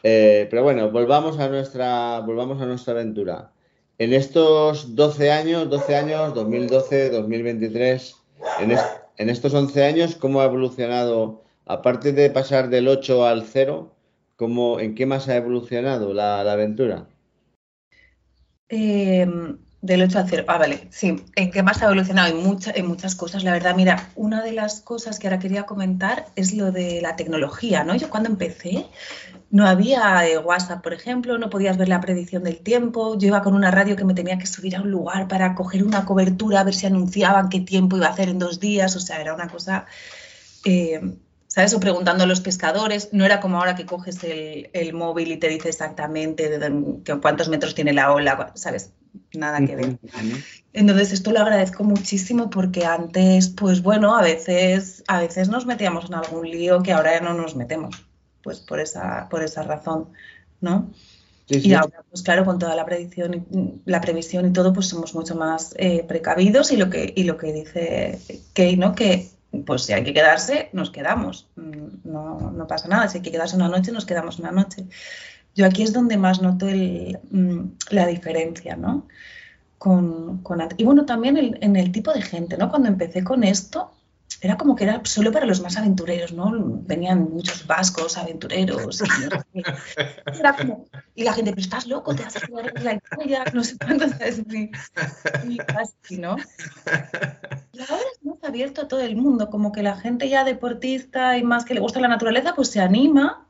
Eh, 0.03 0.47
pero 0.49 0.63
bueno, 0.63 0.91
volvamos 0.91 1.39
a 1.39 1.49
nuestra, 1.49 2.19
volvamos 2.21 2.61
a 2.61 2.65
nuestra 2.65 2.93
aventura. 2.93 3.51
En 3.97 4.13
estos 4.13 4.95
12 4.95 5.31
años, 5.31 5.69
12 5.69 5.95
años, 5.95 6.33
2012, 6.35 7.09
2023, 7.09 8.15
en, 8.59 8.77
en 9.17 9.29
estos 9.29 9.53
11 9.53 9.83
años, 9.83 10.15
¿cómo 10.15 10.41
ha 10.41 10.45
evolucionado, 10.45 11.43
aparte 11.65 12.13
de 12.13 12.29
pasar 12.29 12.69
del 12.69 12.87
8 12.87 13.25
al 13.25 13.43
0, 13.43 13.91
¿cómo, 14.35 14.79
¿en 14.79 14.95
qué 14.95 15.05
más 15.05 15.27
ha 15.27 15.35
evolucionado 15.35 16.13
la, 16.13 16.39
aventura? 16.41 17.07
Em, 18.69 19.57
del 19.81 20.01
8 20.01 20.19
al 20.19 20.29
0. 20.29 20.45
Ah, 20.47 20.57
vale, 20.57 20.87
sí. 20.91 21.23
¿En 21.35 21.51
qué 21.51 21.63
más 21.63 21.81
ha 21.81 21.85
evolucionado? 21.85 22.27
En, 22.35 22.59
en 22.75 22.87
muchas 22.87 23.15
cosas, 23.15 23.43
la 23.43 23.51
verdad. 23.51 23.75
Mira, 23.75 24.09
una 24.15 24.43
de 24.43 24.51
las 24.51 24.81
cosas 24.81 25.19
que 25.19 25.27
ahora 25.27 25.39
quería 25.39 25.63
comentar 25.63 26.25
es 26.35 26.53
lo 26.53 26.71
de 26.71 27.01
la 27.01 27.15
tecnología, 27.15 27.83
¿no? 27.83 27.95
Yo 27.95 28.09
cuando 28.09 28.29
empecé 28.29 28.87
no 29.49 29.65
había 29.65 30.27
eh, 30.27 30.37
WhatsApp, 30.37 30.83
por 30.83 30.93
ejemplo, 30.93 31.37
no 31.37 31.49
podías 31.49 31.77
ver 31.77 31.87
la 31.87 32.01
predicción 32.01 32.43
del 32.43 32.59
tiempo. 32.59 33.17
Yo 33.17 33.27
iba 33.27 33.41
con 33.41 33.53
una 33.55 33.71
radio 33.71 33.95
que 33.95 34.03
me 34.03 34.13
tenía 34.13 34.37
que 34.37 34.45
subir 34.45 34.75
a 34.75 34.81
un 34.81 34.91
lugar 34.91 35.27
para 35.27 35.55
coger 35.55 35.83
una 35.83 36.05
cobertura, 36.05 36.61
a 36.61 36.63
ver 36.63 36.73
si 36.73 36.85
anunciaban 36.85 37.49
qué 37.49 37.61
tiempo 37.61 37.97
iba 37.97 38.07
a 38.07 38.11
hacer 38.11 38.29
en 38.29 38.39
dos 38.39 38.59
días. 38.59 38.95
O 38.95 38.99
sea, 38.99 39.21
era 39.21 39.33
una 39.33 39.47
cosa, 39.47 39.85
eh, 40.65 40.99
¿sabes? 41.47 41.73
O 41.73 41.79
preguntando 41.79 42.25
a 42.25 42.27
los 42.27 42.41
pescadores. 42.41 43.09
No 43.13 43.23
era 43.25 43.39
como 43.39 43.57
ahora 43.57 43.75
que 43.75 43.85
coges 43.85 44.19
el, 44.23 44.93
móvil 44.93 45.31
y 45.31 45.37
te 45.37 45.47
dice 45.47 45.69
exactamente 45.69 46.59
cuántos 47.21 47.47
metros 47.47 47.73
tiene 47.73 47.93
la 47.93 48.11
ola, 48.11 48.51
¿sabes? 48.55 48.91
Nada 49.33 49.59
que 49.65 49.75
ver. 49.75 49.97
Entonces, 50.73 51.11
esto 51.11 51.31
lo 51.31 51.39
agradezco 51.39 51.83
muchísimo 51.83 52.49
porque 52.49 52.85
antes, 52.85 53.49
pues 53.49 53.81
bueno, 53.81 54.17
a 54.17 54.21
veces, 54.21 55.03
a 55.07 55.19
veces 55.19 55.49
nos 55.49 55.65
metíamos 55.65 56.05
en 56.05 56.15
algún 56.15 56.49
lío 56.49 56.81
que 56.83 56.93
ahora 56.93 57.13
ya 57.13 57.21
no 57.21 57.33
nos 57.33 57.55
metemos 57.55 58.07
pues 58.41 58.59
por 58.61 58.79
esa, 58.79 59.27
por 59.29 59.43
esa 59.43 59.63
razón, 59.63 60.09
¿no? 60.61 60.89
Y 61.49 61.73
ahora, 61.73 62.03
pues 62.09 62.23
claro, 62.23 62.43
con 62.45 62.59
toda 62.59 62.75
la 62.75 62.85
predicción, 62.85 63.81
la 63.85 64.01
previsión 64.01 64.45
y 64.45 64.53
todo, 64.53 64.73
pues 64.73 64.87
somos 64.87 65.13
mucho 65.15 65.35
más 65.35 65.73
eh, 65.77 66.03
precavidos 66.07 66.71
y 66.71 66.77
lo 66.77 66.89
que, 66.89 67.13
y 67.15 67.23
lo 67.23 67.37
que 67.37 67.53
dice 67.53 68.19
Kay, 68.53 68.75
¿no? 68.75 68.93
Que 68.95 69.29
pues 69.65 69.83
si 69.83 69.93
hay 69.93 70.03
que 70.03 70.13
quedarse, 70.13 70.69
nos 70.73 70.91
quedamos. 70.91 71.47
Mm, 71.55 72.11
no, 72.11 72.51
no, 72.51 72.67
pasa 72.67 72.87
nada. 72.87 73.07
Si 73.07 73.17
hay 73.17 73.23
que 73.23 73.31
quedarse 73.31 73.55
una 73.55 73.69
noche, 73.69 73.91
nos 73.91 74.05
quedamos 74.05 74.39
una 74.39 74.51
noche. 74.51 74.87
Yo 75.57 75.65
aquí 75.65 75.81
es 75.81 75.91
donde 75.91 76.17
más 76.17 76.39
noto 76.39 76.67
el, 76.67 77.17
mm, 77.31 77.77
la 77.89 78.05
diferencia, 78.05 78.75
¿no? 78.75 79.07
Con, 79.79 80.43
y 80.77 80.83
bueno, 80.83 81.05
también 81.05 81.57
en 81.59 81.75
el 81.75 81.91
tipo 81.91 82.13
de 82.13 82.21
gente, 82.21 82.57
¿no? 82.57 82.69
Cuando 82.69 82.87
empecé 82.87 83.23
con 83.23 83.43
esto, 83.43 83.91
era 84.39 84.55
como 84.55 84.75
que 84.75 84.83
era 84.83 85.01
solo 85.03 85.31
para 85.31 85.47
los 85.47 85.61
más 85.61 85.77
aventureros, 85.77 86.31
¿no? 86.31 86.51
Venían 86.85 87.31
muchos 87.31 87.65
vascos 87.65 88.17
aventureros. 88.17 89.01
Y, 91.15 91.23
la 91.23 91.33
gente, 91.33 91.49
pero 91.51 91.61
estás 91.61 91.87
loco, 91.87 92.13
te 92.13 92.23
a 92.23 92.29
jugar 92.47 92.71
en 92.75 92.85
la 92.85 92.93
historia, 92.93 93.43
no 93.51 93.63
sé 93.63 93.75
cuánto, 93.79 94.07
¿sabes? 94.09 94.43
Y, 95.49 95.57
casi, 95.57 96.17
¿no? 96.17 96.35
Y 97.73 97.79
ahora 97.79 98.03
es 98.13 98.23
más 98.23 98.43
abierto 98.43 98.81
a 98.81 98.87
todo 98.87 98.99
el 98.99 99.15
mundo, 99.15 99.49
como 99.49 99.71
que 99.71 99.81
la 99.81 99.97
gente 99.97 100.29
ya 100.29 100.43
deportista 100.43 101.35
y 101.35 101.43
más 101.43 101.65
que 101.65 101.73
le 101.73 101.79
gusta 101.79 101.99
la 101.99 102.07
naturaleza, 102.07 102.53
pues 102.53 102.69
se 102.69 102.79
anima, 102.79 103.46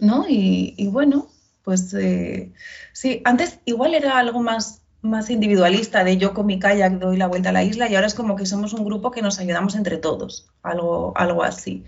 ¿no? 0.00 0.24
Y, 0.28 0.88
bueno, 0.90 1.28
pues 1.62 1.94
eh, 1.94 2.52
sí, 2.92 3.22
antes 3.24 3.58
igual 3.64 3.94
era 3.94 4.18
algo 4.18 4.42
más 4.42 4.80
más 5.04 5.28
individualista 5.28 6.02
de 6.02 6.16
yo 6.16 6.32
con 6.32 6.46
mi 6.46 6.58
kayak 6.58 6.94
doy 6.98 7.18
la 7.18 7.26
vuelta 7.26 7.50
a 7.50 7.52
la 7.52 7.62
isla 7.62 7.88
y 7.90 7.94
ahora 7.94 8.06
es 8.06 8.14
como 8.14 8.36
que 8.36 8.46
somos 8.46 8.72
un 8.72 8.86
grupo 8.86 9.10
que 9.10 9.20
nos 9.20 9.38
ayudamos 9.38 9.74
entre 9.76 9.98
todos, 9.98 10.48
algo, 10.62 11.12
algo 11.16 11.42
así. 11.42 11.84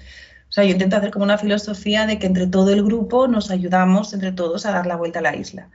O 0.48 0.52
sea, 0.52 0.64
yo 0.64 0.72
intento 0.72 0.96
hacer 0.96 1.10
como 1.10 1.24
una 1.24 1.38
filosofía 1.38 2.06
de 2.06 2.18
que 2.18 2.26
entre 2.26 2.46
todo 2.46 2.70
el 2.72 2.84
grupo 2.84 3.26
nos 3.26 3.50
ayudamos 3.50 4.12
entre 4.12 4.32
todos 4.32 4.66
a 4.66 4.72
dar 4.72 4.86
la 4.86 4.96
vuelta 4.96 5.20
a 5.20 5.22
la 5.22 5.34
isla. 5.34 5.70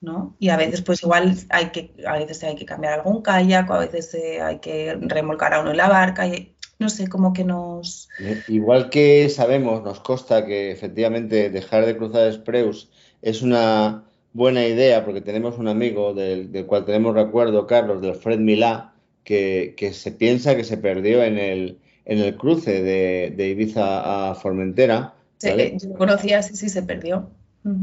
¿no? 0.00 0.36
Y 0.38 0.50
a 0.50 0.56
veces, 0.56 0.82
pues 0.82 1.02
igual 1.02 1.34
hay 1.48 1.70
que, 1.70 1.94
a 2.06 2.18
veces 2.18 2.42
hay 2.44 2.56
que 2.56 2.66
cambiar 2.66 2.92
algún 2.94 3.22
kayak, 3.22 3.70
o 3.70 3.74
a 3.74 3.78
veces 3.78 4.14
eh, 4.14 4.40
hay 4.42 4.58
que 4.58 4.96
remolcar 5.00 5.54
a 5.54 5.60
uno 5.60 5.70
en 5.70 5.78
la 5.78 5.88
barca, 5.88 6.26
y, 6.26 6.53
no 6.78 6.88
sé, 6.88 7.08
como 7.08 7.32
que 7.32 7.44
nos... 7.44 8.08
Igual 8.48 8.90
que 8.90 9.28
sabemos, 9.28 9.82
nos 9.82 10.00
consta 10.00 10.44
que 10.46 10.70
efectivamente 10.70 11.50
dejar 11.50 11.86
de 11.86 11.96
cruzar 11.96 12.32
Spreus 12.32 12.90
es 13.22 13.42
una 13.42 14.04
buena 14.32 14.66
idea, 14.66 15.04
porque 15.04 15.20
tenemos 15.20 15.58
un 15.58 15.68
amigo 15.68 16.12
del, 16.12 16.66
cual 16.66 16.84
tenemos 16.84 17.14
recuerdo, 17.14 17.66
Carlos, 17.66 18.02
del 18.02 18.14
Fred 18.14 18.38
Milá, 18.38 18.92
que, 19.22 19.74
se 19.92 20.12
piensa 20.12 20.56
que 20.56 20.64
se 20.64 20.76
perdió 20.76 21.22
en 21.22 21.38
el, 21.38 21.78
en 22.04 22.18
el 22.18 22.36
cruce 22.36 22.82
de, 22.82 23.48
Ibiza 23.48 24.30
a 24.30 24.34
Formentera. 24.34 25.14
Sí, 25.38 25.50
yo 25.80 25.94
conocía, 25.94 26.42
sí, 26.42 26.56
sí, 26.56 26.68
se 26.68 26.82
perdió. 26.82 27.30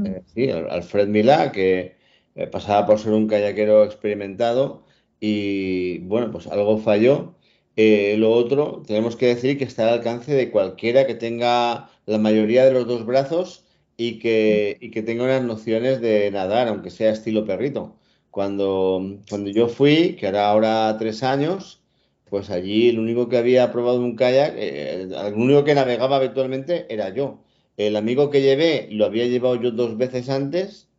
Eh, 0.05 0.21
sí, 0.33 0.50
al 0.50 0.83
Fred 0.83 1.07
Milá, 1.07 1.51
que 1.51 1.95
eh, 2.36 2.48
pasaba 2.48 2.86
por 2.86 3.00
ser 3.00 3.13
un 3.13 3.27
kayakero 3.27 3.83
experimentado 3.83 4.83
y 5.19 6.00
bueno, 6.00 6.31
pues 6.31 6.48
algo 6.48 6.77
falló. 6.77 7.36
Eh, 7.75 8.15
lo 8.17 8.31
otro, 8.31 8.83
tenemos 8.85 9.15
que 9.15 9.27
decir 9.27 9.57
que 9.57 9.63
está 9.63 9.87
al 9.87 9.99
alcance 9.99 10.33
de 10.33 10.51
cualquiera 10.51 11.07
que 11.07 11.15
tenga 11.15 11.89
la 12.05 12.17
mayoría 12.17 12.65
de 12.65 12.73
los 12.73 12.85
dos 12.87 13.05
brazos 13.05 13.65
y 13.97 14.19
que, 14.19 14.77
y 14.81 14.91
que 14.91 15.03
tenga 15.03 15.23
unas 15.23 15.43
nociones 15.43 16.01
de 16.01 16.29
nadar, 16.31 16.67
aunque 16.67 16.89
sea 16.89 17.11
estilo 17.11 17.45
perrito. 17.45 17.97
Cuando, 18.29 19.19
cuando 19.29 19.49
yo 19.51 19.67
fui, 19.67 20.15
que 20.15 20.27
era 20.27 20.49
ahora 20.49 20.95
tres 20.99 21.23
años, 21.23 21.81
pues 22.29 22.49
allí 22.49 22.89
el 22.89 22.99
único 22.99 23.29
que 23.29 23.37
había 23.37 23.71
probado 23.71 23.99
un 23.99 24.15
kayak, 24.15 24.53
eh, 24.57 25.01
el 25.03 25.33
único 25.35 25.63
que 25.63 25.75
navegaba 25.75 26.17
habitualmente 26.17 26.85
era 26.93 27.09
yo. 27.13 27.43
El 27.77 27.95
amigo 27.95 28.29
que 28.29 28.41
llevé 28.41 28.87
lo 28.91 29.05
había 29.05 29.25
llevado 29.27 29.55
yo 29.61 29.71
dos 29.71 29.97
veces 29.97 30.29
antes 30.29 30.89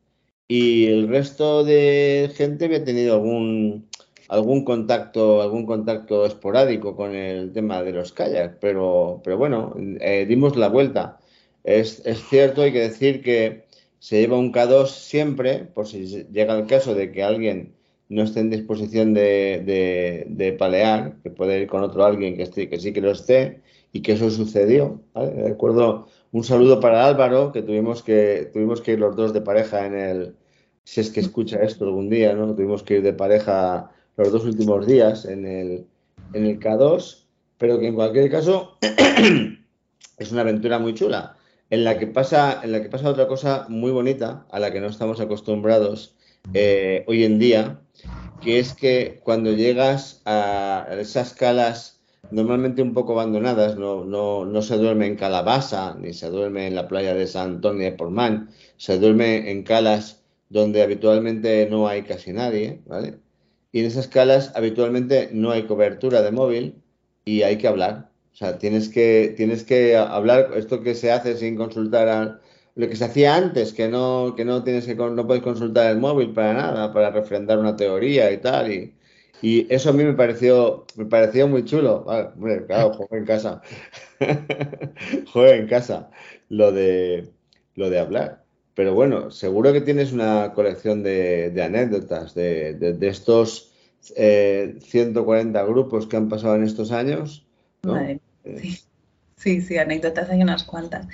y 0.49 0.87
el 0.87 1.09
resto 1.09 1.64
de 1.64 2.31
gente 2.37 2.67
había 2.67 2.85
tenido 2.85 3.14
algún, 3.14 3.88
algún 4.33 4.65
contacto, 4.65 5.43
algún 5.43 5.67
contacto 5.67 6.25
esporádico 6.25 6.97
con 6.97 7.15
el 7.15 7.53
tema 7.53 7.83
de 7.83 7.93
los 7.93 8.12
kayaks, 8.12 8.57
pero, 8.61 9.21
pero 9.23 9.37
bueno, 9.37 9.75
eh, 10.01 10.25
dimos 10.27 10.57
la 10.57 10.69
vuelta. 10.69 11.21
Es, 11.65 12.03
cierto, 12.31 12.62
hay 12.62 12.73
que 12.73 12.81
decir 12.81 13.23
que 13.23 13.67
se 13.99 14.21
lleva 14.21 14.39
un 14.39 14.51
K2 14.51 14.87
siempre, 14.87 15.59
por 15.75 15.87
si 15.87 16.07
llega 16.33 16.59
el 16.59 16.67
caso 16.67 16.95
de 16.95 17.12
que 17.12 17.23
alguien 17.23 17.75
no 18.09 18.23
esté 18.23 18.41
en 18.41 18.49
disposición 18.49 19.12
de, 19.12 20.57
palear, 20.59 21.17
que 21.23 21.31
puede 21.31 21.61
ir 21.61 21.69
con 21.69 21.83
otro 21.83 22.05
alguien 22.05 22.35
que, 22.37 22.45
esté, 22.45 22.71
que 22.71 22.79
sí 22.81 22.93
que 22.95 23.03
lo 23.03 23.11
esté, 23.11 23.61
y 23.93 24.01
que 24.01 24.12
eso 24.12 24.31
sucedió. 24.31 25.03
De 25.15 25.51
acuerdo, 25.51 26.09
un 26.33 26.43
saludo 26.43 26.81
para 26.81 27.07
Álvaro, 27.07 27.53
que 27.53 27.61
tuvimos 27.61 28.03
que, 28.03 28.49
tuvimos 28.51 28.81
que 28.81 28.93
ir 28.93 28.99
los 28.99 29.15
dos 29.15 29.35
de 29.35 29.43
pareja 29.43 29.85
en 29.87 29.95
el, 29.95 30.37
si 30.85 31.03
es 31.03 31.11
que 31.11 31.21
escucha 31.21 31.62
esto 31.62 31.85
algún 31.85 32.09
día, 32.09 32.33
¿no? 32.33 32.55
Tuvimos 32.55 32.83
que 32.83 32.95
ir 32.95 33.03
de 33.03 33.12
pareja 33.12 33.91
los 34.16 34.33
dos 34.33 34.45
últimos 34.45 34.87
días 34.87 35.25
en 35.25 35.47
el, 35.47 35.87
en 36.33 36.47
el 36.47 36.61
K2, 36.61 37.25
pero 37.59 37.78
que 37.78 37.88
en 37.88 37.95
cualquier 37.95 38.31
caso 38.31 38.78
es 40.19 40.33
una 40.33 40.42
aventura 40.42 40.78
muy 40.78 40.95
chula 40.95 41.37
en 41.71 41.85
la 41.85 41.99
que 41.99 42.07
pasa, 42.07 42.61
en 42.62 42.73
la 42.73 42.83
que 42.83 42.90
pasa 42.90 43.09
otra 43.09 43.26
cosa 43.26 43.66
muy 43.69 43.90
bonita 43.90 44.47
a 44.50 44.61
la 44.61 44.71
que 44.73 44.81
no 44.81 44.88
estamos 44.88 45.21
acostumbrados 45.21 46.14
eh, 46.52 47.04
hoy 47.07 47.25
en 47.25 47.38
día, 47.38 47.81
que 48.42 48.59
es 48.59 48.75
que 48.75 49.21
cuando 49.25 49.52
llegas 49.52 50.21
a 50.26 50.87
esas 50.99 51.33
calas 51.33 52.00
normalmente 52.31 52.83
un 52.83 52.95
poco 52.95 53.12
abandonadas, 53.12 53.76
no, 53.76 54.04
no, 54.04 54.45
no 54.45 54.62
se 54.62 54.76
duerme 54.76 55.07
en 55.07 55.16
Calabasa, 55.16 55.97
ni 55.99 56.12
se 56.12 56.28
duerme 56.28 56.66
en 56.66 56.75
la 56.75 56.88
playa 56.88 57.14
de 57.14 57.26
San 57.26 57.50
Antonio 57.54 57.85
de 57.85 57.92
Portmán, 57.92 58.50
se 58.76 58.99
duerme 58.99 59.50
en 59.50 59.62
calas 59.62 60.23
donde 60.49 60.83
habitualmente 60.83 61.69
no 61.71 61.88
hay 61.88 62.02
casi 62.02 62.33
nadie, 62.33 62.81
¿vale? 62.87 63.19
Y 63.73 63.81
en 63.81 63.87
esas 63.87 64.09
calas 64.09 64.52
habitualmente 64.55 65.31
no 65.33 65.50
hay 65.50 65.64
cobertura 65.67 66.23
de 66.23 66.31
móvil 66.33 66.83
y 67.25 67.43
hay 67.43 67.59
que 67.59 67.69
hablar. 67.69 68.11
O 68.33 68.37
sea, 68.37 68.59
tienes 68.59 68.88
que, 68.88 69.35
tienes 69.37 69.64
que 69.64 69.97
hablar, 69.97 70.50
esto 70.57 70.83
que 70.83 70.95
se 70.95 71.12
hace 71.12 71.37
sin 71.37 71.57
consultar 71.57 72.09
a 72.09 72.41
lo 72.75 72.88
que 72.88 72.97
se 72.97 73.05
hacía 73.05 73.37
antes, 73.37 73.73
que 73.75 73.88
no, 73.88 74.35
que 74.37 74.45
no 74.45 74.62
tienes 74.64 74.87
que 74.87 74.95
no 74.95 75.26
puedes 75.26 75.43
consultar 75.43 75.91
el 75.91 75.99
móvil 75.99 76.33
para 76.33 76.55
nada, 76.55 76.93
para 76.93 77.11
refrendar 77.11 77.59
una 77.59 77.76
teoría 77.76 78.31
y 78.33 78.38
tal. 78.41 78.73
Y, 78.73 78.95
y 79.41 79.73
eso 79.75 79.91
a 79.91 79.93
mí 79.93 80.05
me 80.05 80.14
pareció, 80.14 80.87
me 80.97 81.07
pareció 81.07 81.49
muy 81.49 81.64
chulo. 81.64 82.05
Vale, 82.05 82.67
claro, 82.67 82.93
juego 82.95 83.17
en 83.17 83.25
casa. 83.26 83.62
juego 85.33 85.52
en 85.52 85.67
casa. 85.69 86.11
Lo 86.49 86.73
de, 86.73 87.33
lo 87.75 87.91
de 87.91 87.99
hablar. 87.99 88.42
Pero 88.75 88.95
bueno, 88.95 89.31
seguro 89.31 89.73
que 89.73 89.81
tienes 89.81 90.12
una 90.12 90.52
colección 90.55 91.02
de, 91.02 91.52
anécdotas 91.62 92.35
de, 92.35 92.97
estos 93.02 93.73
140 94.00 95.61
eh, 95.61 95.64
grupos 95.67 96.07
que 96.07 96.17
han 96.17 96.29
pasado 96.29 96.57
en 96.57 96.64
estos 96.64 96.91
años. 96.91 97.47
Eh, 97.85 98.19
sí. 98.61 98.83
sí, 99.37 99.61
sí, 99.61 99.79
anécdotas 99.79 100.31
hay 100.31 100.43
unas 100.43 100.64
cuantas. 100.64 101.07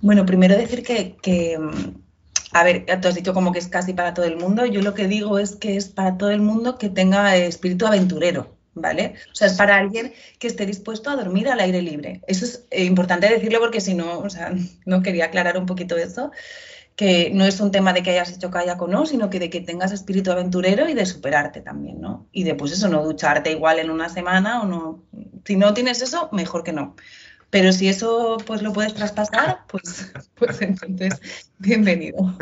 Bueno, 0.00 0.26
primero 0.26 0.56
decir 0.56 0.82
que, 0.82 1.16
que 1.22 1.58
a 2.52 2.64
ver, 2.64 2.86
tú 3.00 3.08
has 3.08 3.14
dicho 3.14 3.34
como 3.34 3.52
que 3.52 3.58
es 3.58 3.68
casi 3.68 3.92
para 3.92 4.14
todo 4.14 4.24
el 4.24 4.36
mundo. 4.36 4.64
Yo 4.66 4.82
lo 4.82 4.94
que 4.94 5.08
digo 5.08 5.38
es 5.38 5.56
que 5.56 5.76
es 5.76 5.88
para 5.88 6.16
todo 6.16 6.30
el 6.30 6.40
mundo 6.40 6.78
que 6.78 6.88
tenga 6.88 7.36
espíritu 7.36 7.86
aventurero, 7.86 8.56
¿vale? 8.74 9.14
O 9.32 9.34
sea, 9.34 9.48
es 9.48 9.54
para 9.54 9.76
alguien 9.76 10.12
que 10.38 10.46
esté 10.46 10.64
dispuesto 10.64 11.10
a 11.10 11.16
dormir 11.16 11.48
al 11.48 11.60
aire 11.60 11.82
libre. 11.82 12.22
Eso 12.26 12.44
es 12.44 12.66
eh, 12.70 12.84
importante 12.84 13.28
decirlo 13.28 13.58
porque 13.60 13.80
si 13.80 13.94
no, 13.94 14.20
o 14.20 14.30
sea, 14.30 14.54
no 14.86 15.02
quería 15.02 15.26
aclarar 15.26 15.58
un 15.58 15.66
poquito 15.66 15.96
eso, 15.96 16.30
que 16.96 17.30
no 17.32 17.44
es 17.44 17.60
un 17.60 17.70
tema 17.70 17.92
de 17.92 18.02
que 18.02 18.10
hayas 18.10 18.32
hecho 18.32 18.50
kayak 18.50 18.80
o 18.80 18.88
no, 18.88 19.04
sino 19.04 19.28
que 19.28 19.38
de 19.38 19.50
que 19.50 19.60
tengas 19.60 19.92
espíritu 19.92 20.32
aventurero 20.32 20.88
y 20.88 20.94
de 20.94 21.04
superarte 21.04 21.60
también, 21.60 22.00
¿no? 22.00 22.26
Y 22.32 22.44
después 22.44 22.72
eso, 22.72 22.88
no 22.88 23.04
ducharte 23.04 23.52
igual 23.52 23.78
en 23.78 23.90
una 23.90 24.08
semana 24.08 24.62
o 24.62 24.66
no. 24.66 25.04
Si 25.44 25.56
no 25.56 25.74
tienes 25.74 26.00
eso, 26.00 26.30
mejor 26.32 26.64
que 26.64 26.72
no. 26.72 26.96
Pero 27.50 27.70
si 27.70 27.88
eso 27.88 28.38
pues 28.46 28.62
lo 28.62 28.72
puedes 28.72 28.94
traspasar, 28.94 29.58
pues, 29.68 30.10
pues 30.36 30.62
entonces 30.62 31.20
bienvenido. 31.58 32.34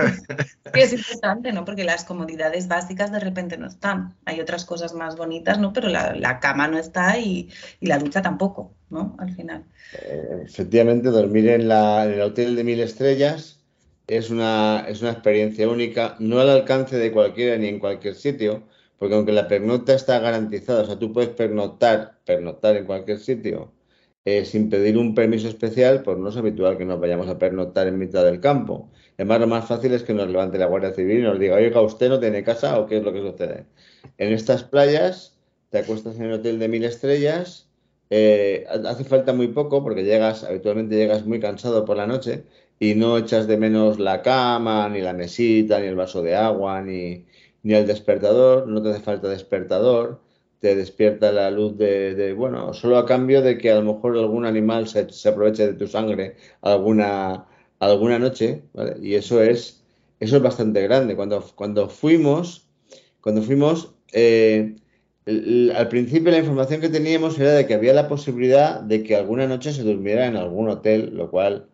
Y 0.72 0.80
es 0.80 0.92
importante, 0.92 1.52
¿no? 1.52 1.64
Porque 1.64 1.82
las 1.82 2.04
comodidades 2.04 2.68
básicas 2.68 3.10
de 3.10 3.18
repente 3.18 3.58
no 3.58 3.66
están. 3.66 4.14
Hay 4.24 4.40
otras 4.40 4.64
cosas 4.64 4.94
más 4.94 5.16
bonitas, 5.16 5.58
¿no? 5.58 5.72
Pero 5.72 5.88
la, 5.88 6.38
cama 6.40 6.68
no 6.68 6.78
está 6.78 7.18
y, 7.18 7.50
la 7.80 7.98
ducha 7.98 8.22
tampoco, 8.22 8.72
¿no? 8.88 9.16
Al 9.18 9.34
final. 9.34 9.64
Eh, 10.00 10.44
efectivamente, 10.44 11.10
dormir 11.10 11.48
en, 11.48 11.66
la, 11.66 12.04
en, 12.04 12.12
el 12.12 12.20
hotel 12.20 12.54
de 12.54 12.64
mil 12.64 12.80
estrellas 12.80 13.53
es 14.06 14.30
una, 14.30 14.84
es 14.88 15.02
una 15.02 15.12
experiencia 15.12 15.68
única, 15.68 16.16
no 16.18 16.40
al 16.40 16.50
alcance 16.50 16.96
de 16.98 17.12
cualquiera 17.12 17.56
ni 17.56 17.68
en 17.68 17.78
cualquier 17.78 18.14
sitio, 18.14 18.64
porque 18.98 19.14
aunque 19.14 19.32
la 19.32 19.48
pernocta 19.48 19.94
está 19.94 20.18
garantizada, 20.18 20.82
o 20.82 20.86
sea, 20.86 20.98
tú 20.98 21.12
puedes 21.12 21.30
pernoctar, 21.30 22.18
pernoctar 22.24 22.76
en 22.76 22.86
cualquier 22.86 23.18
sitio 23.18 23.72
eh, 24.24 24.44
sin 24.46 24.70
pedir 24.70 24.96
un 24.96 25.14
permiso 25.14 25.48
especial, 25.48 26.02
pues 26.02 26.16
no 26.16 26.30
es 26.30 26.36
habitual 26.36 26.78
que 26.78 26.86
nos 26.86 26.98
vayamos 27.00 27.28
a 27.28 27.38
pernoctar 27.38 27.86
en 27.88 27.98
mitad 27.98 28.24
del 28.24 28.40
campo. 28.40 28.90
Además, 29.18 29.40
lo 29.40 29.46
más 29.48 29.66
fácil 29.68 29.92
es 29.92 30.02
que 30.02 30.14
nos 30.14 30.28
levante 30.28 30.56
la 30.58 30.66
Guardia 30.66 30.92
Civil 30.94 31.18
y 31.18 31.22
nos 31.22 31.38
diga, 31.38 31.56
oiga, 31.56 31.80
¿usted 31.82 32.08
no 32.08 32.18
tiene 32.20 32.42
casa 32.42 32.78
o 32.80 32.86
qué 32.86 32.98
es 32.98 33.04
lo 33.04 33.12
que 33.12 33.20
sucede? 33.20 33.66
En 34.18 34.32
estas 34.32 34.64
playas 34.64 35.36
te 35.70 35.78
acuestas 35.78 36.16
en 36.16 36.24
el 36.24 36.32
hotel 36.34 36.58
de 36.58 36.68
mil 36.68 36.84
estrellas, 36.84 37.68
eh, 38.10 38.66
hace 38.68 39.04
falta 39.04 39.32
muy 39.32 39.48
poco 39.48 39.82
porque 39.82 40.04
llegas, 40.04 40.44
habitualmente 40.44 40.96
llegas 40.96 41.26
muy 41.26 41.40
cansado 41.40 41.84
por 41.84 41.96
la 41.96 42.06
noche 42.06 42.44
y 42.78 42.94
no 42.94 43.18
echas 43.18 43.46
de 43.46 43.56
menos 43.56 43.98
la 43.98 44.22
cama, 44.22 44.88
ni 44.88 45.00
la 45.00 45.12
mesita, 45.12 45.80
ni 45.80 45.86
el 45.86 45.96
vaso 45.96 46.22
de 46.22 46.36
agua, 46.36 46.82
ni, 46.82 47.24
ni 47.62 47.74
el 47.74 47.86
despertador, 47.86 48.66
no 48.68 48.82
te 48.82 48.90
hace 48.90 49.00
falta 49.00 49.28
despertador 49.28 50.20
te 50.64 50.74
despierta 50.74 51.30
la 51.30 51.50
luz 51.50 51.76
de, 51.76 52.32
bueno, 52.32 52.72
solo 52.72 52.96
a 52.96 53.04
cambio 53.04 53.42
de 53.42 53.58
que 53.58 53.70
a 53.70 53.74
lo 53.74 53.92
mejor 53.92 54.16
algún 54.16 54.46
animal 54.46 54.88
se, 54.88 55.28
aproveche 55.28 55.66
de 55.66 55.74
tu 55.74 55.86
sangre 55.86 56.36
alguna, 56.62 57.44
alguna 57.80 58.18
noche, 58.18 58.62
¿vale? 58.72 58.96
Y 59.02 59.14
eso 59.14 59.42
es, 59.42 59.84
eso 60.20 60.36
es 60.38 60.42
bastante 60.42 60.80
grande. 60.80 61.16
Cuando, 61.16 61.44
cuando 61.54 61.90
fuimos, 61.90 62.66
cuando 63.20 63.42
fuimos, 63.42 63.94
eh, 64.14 64.76
al 65.26 65.88
principio 65.88 66.32
la 66.32 66.38
información 66.38 66.80
que 66.80 66.88
teníamos 66.88 67.38
era 67.38 67.52
de 67.52 67.66
que 67.66 67.74
había 67.74 67.92
la 67.92 68.08
posibilidad 68.08 68.80
de 68.80 69.02
que 69.02 69.16
alguna 69.16 69.46
noche 69.46 69.70
se 69.70 69.82
durmiera 69.82 70.24
en 70.24 70.36
algún 70.36 70.70
hotel, 70.70 71.14
lo 71.14 71.30
cual, 71.30 71.68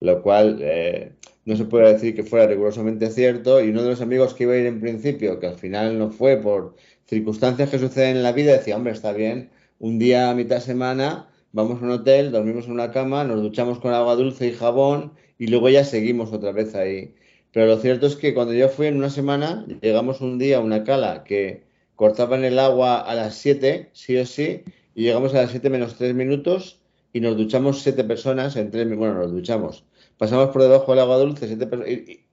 lo 0.00 0.22
cual 0.22 0.58
eh, 0.60 1.12
no 1.44 1.56
se 1.56 1.64
puede 1.64 1.92
decir 1.92 2.14
que 2.14 2.24
fuera 2.24 2.46
rigurosamente 2.46 3.10
cierto. 3.10 3.62
Y 3.62 3.70
uno 3.70 3.82
de 3.82 3.90
los 3.90 4.00
amigos 4.00 4.34
que 4.34 4.44
iba 4.44 4.54
a 4.54 4.58
ir 4.58 4.66
en 4.66 4.80
principio, 4.80 5.38
que 5.40 5.46
al 5.46 5.56
final 5.56 5.98
no 5.98 6.10
fue 6.10 6.36
por 6.36 6.76
circunstancias 7.06 7.70
que 7.70 7.78
suceden 7.78 8.16
en 8.16 8.22
la 8.22 8.32
vida, 8.32 8.52
decía, 8.52 8.76
hombre, 8.76 8.92
está 8.92 9.12
bien, 9.12 9.50
un 9.78 9.98
día 9.98 10.30
a 10.30 10.34
mitad 10.34 10.60
semana 10.60 11.28
vamos 11.52 11.80
a 11.80 11.84
un 11.84 11.90
hotel, 11.90 12.32
dormimos 12.32 12.66
en 12.66 12.72
una 12.72 12.90
cama, 12.90 13.24
nos 13.24 13.40
duchamos 13.40 13.78
con 13.78 13.94
agua 13.94 14.16
dulce 14.16 14.48
y 14.48 14.52
jabón 14.52 15.12
y 15.38 15.46
luego 15.46 15.68
ya 15.70 15.84
seguimos 15.84 16.32
otra 16.32 16.52
vez 16.52 16.74
ahí. 16.74 17.14
Pero 17.52 17.66
lo 17.66 17.78
cierto 17.78 18.06
es 18.06 18.16
que 18.16 18.34
cuando 18.34 18.52
yo 18.52 18.68
fui 18.68 18.88
en 18.88 18.96
una 18.96 19.08
semana, 19.08 19.66
llegamos 19.80 20.20
un 20.20 20.38
día 20.38 20.58
a 20.58 20.60
una 20.60 20.84
cala 20.84 21.24
que 21.24 21.64
cortaban 21.94 22.44
el 22.44 22.58
agua 22.58 23.00
a 23.00 23.14
las 23.14 23.36
7, 23.36 23.88
sí 23.94 24.16
o 24.18 24.26
sí, 24.26 24.64
y 24.94 25.04
llegamos 25.04 25.34
a 25.34 25.42
las 25.42 25.50
7 25.50 25.70
menos 25.70 25.96
3 25.96 26.14
minutos 26.14 26.80
y 27.16 27.20
nos 27.20 27.36
duchamos 27.36 27.82
7 27.82 28.04
personas 28.04 28.56
en 28.56 28.70
3 28.70 28.96
bueno, 28.96 29.14
nos 29.14 29.32
duchamos 29.32 29.84
pasamos 30.18 30.48
por 30.50 30.62
debajo 30.62 30.92
del 30.92 31.00
agua 31.00 31.18
dulce 31.18 31.46